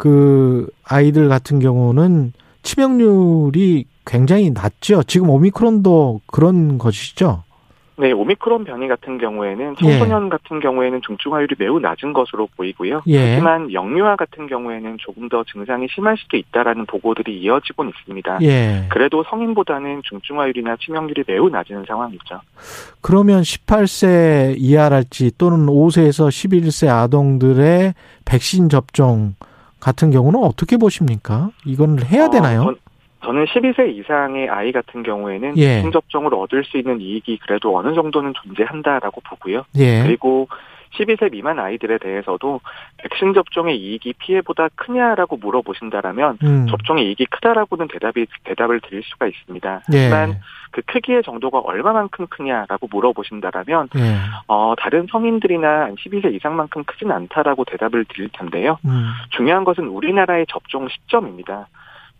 [0.00, 2.32] 그 아이들 같은 경우는
[2.62, 5.02] 치명률이 굉장히 낮죠.
[5.02, 7.42] 지금 오미크론도 그런 것이죠.
[7.98, 13.02] 네, 오미크론 변이 같은 경우에는 청소년 같은 경우에는 중증화율이 매우 낮은 것으로 보이고요.
[13.08, 13.32] 예.
[13.32, 18.38] 하지만 영유아 같은 경우에는 조금 더 증상이 심할 수도 있다라는 보고들이 이어지고 있습니다.
[18.40, 18.86] 예.
[18.88, 22.40] 그래도 성인보다는 중증화율이나 치명률이 매우 낮은 상황이죠.
[23.02, 27.92] 그러면 18세 이하랄지 또는 5세에서 11세 아동들의
[28.24, 29.34] 백신 접종
[29.80, 31.50] 같은 경우는 어떻게 보십니까?
[31.64, 32.64] 이건 해야 어, 되나요?
[32.64, 32.76] 전-
[33.22, 35.74] 저는 12세 이상의 아이 같은 경우에는 예.
[35.74, 39.64] 백신 접종을 얻을 수 있는 이익이 그래도 어느 정도는 존재한다라고 보고요.
[39.76, 40.02] 예.
[40.04, 40.48] 그리고
[40.94, 42.60] 12세 미만 아이들에 대해서도
[42.98, 46.66] 백신 접종의 이익이 피해보다 크냐라고 물어보신다라면 음.
[46.68, 49.82] 접종의 이익이 크다라고는 대답이 대답을 드릴 수가 있습니다.
[49.92, 49.98] 예.
[49.98, 50.40] 하지만
[50.70, 54.16] 그 크기의 정도가 얼마만큼 크냐라고 물어보신다라면 예.
[54.48, 58.78] 어, 다른 성인들이나 12세 이상만큼 크진 않다라고 대답을 드릴 텐데요.
[58.84, 59.10] 음.
[59.30, 61.68] 중요한 것은 우리나라의 접종 시점입니다.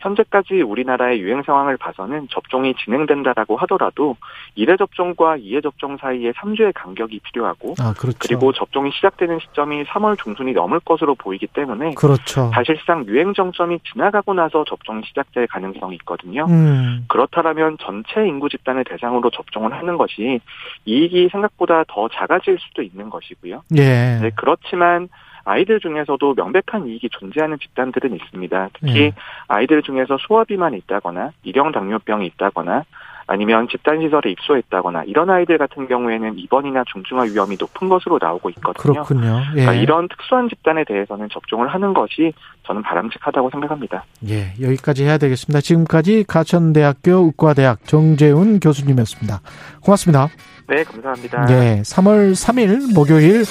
[0.01, 4.16] 현재까지 우리나라의 유행 상황을 봐서는 접종이 진행된다라고 하더라도
[4.56, 8.18] 1회 접종과 2회 접종 사이에 3주의 간격이 필요하고 아, 그렇죠.
[8.20, 12.51] 그리고 접종이 시작되는 시점이 3월 중순이 넘을 것으로 보이기 때문에 그렇죠.
[12.55, 16.47] 사실상 유행 정점이 지나가고 나서 접종이 시작될 가능성이 있거든요.
[16.48, 17.05] 음.
[17.09, 20.40] 그렇다면 전체 인구 집단을 대상으로 접종을 하는 것이
[20.86, 23.62] 이익이 생각보다 더 작아질 수도 있는 것이고요.
[23.77, 24.18] 예.
[24.20, 25.09] 네, 그렇지만
[25.51, 28.70] 아이들 중에서도 명백한 이익이 존재하는 집단들은 있습니다.
[28.74, 29.12] 특히 예.
[29.48, 32.85] 아이들 중에서 소아비만이 있다거나 일형 당뇨병이 있다거나
[33.31, 38.93] 아니면 집단 시설에 입소했다거나 이런 아이들 같은 경우에는 입원이나 중증화 위험이 높은 것으로 나오고 있거든요.
[38.93, 39.40] 그렇군요.
[39.52, 39.61] 예.
[39.61, 42.32] 그러니까 이런 특수한 집단에 대해서는 접종을 하는 것이
[42.66, 44.05] 저는 바람직하다고 생각합니다.
[44.28, 45.61] 예, 여기까지 해야 되겠습니다.
[45.61, 49.40] 지금까지 가천대학교 의과대학 정재훈 교수님이었습니다.
[49.81, 50.27] 고맙습니다.
[50.69, 51.47] 네, 감사합니다.
[51.47, 53.44] 네, 3월 3일 목요일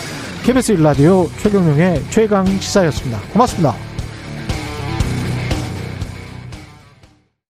[0.45, 3.17] KBS 1라디오 최경영의 최강 시사였습니다.
[3.31, 3.88] 고맙습니다.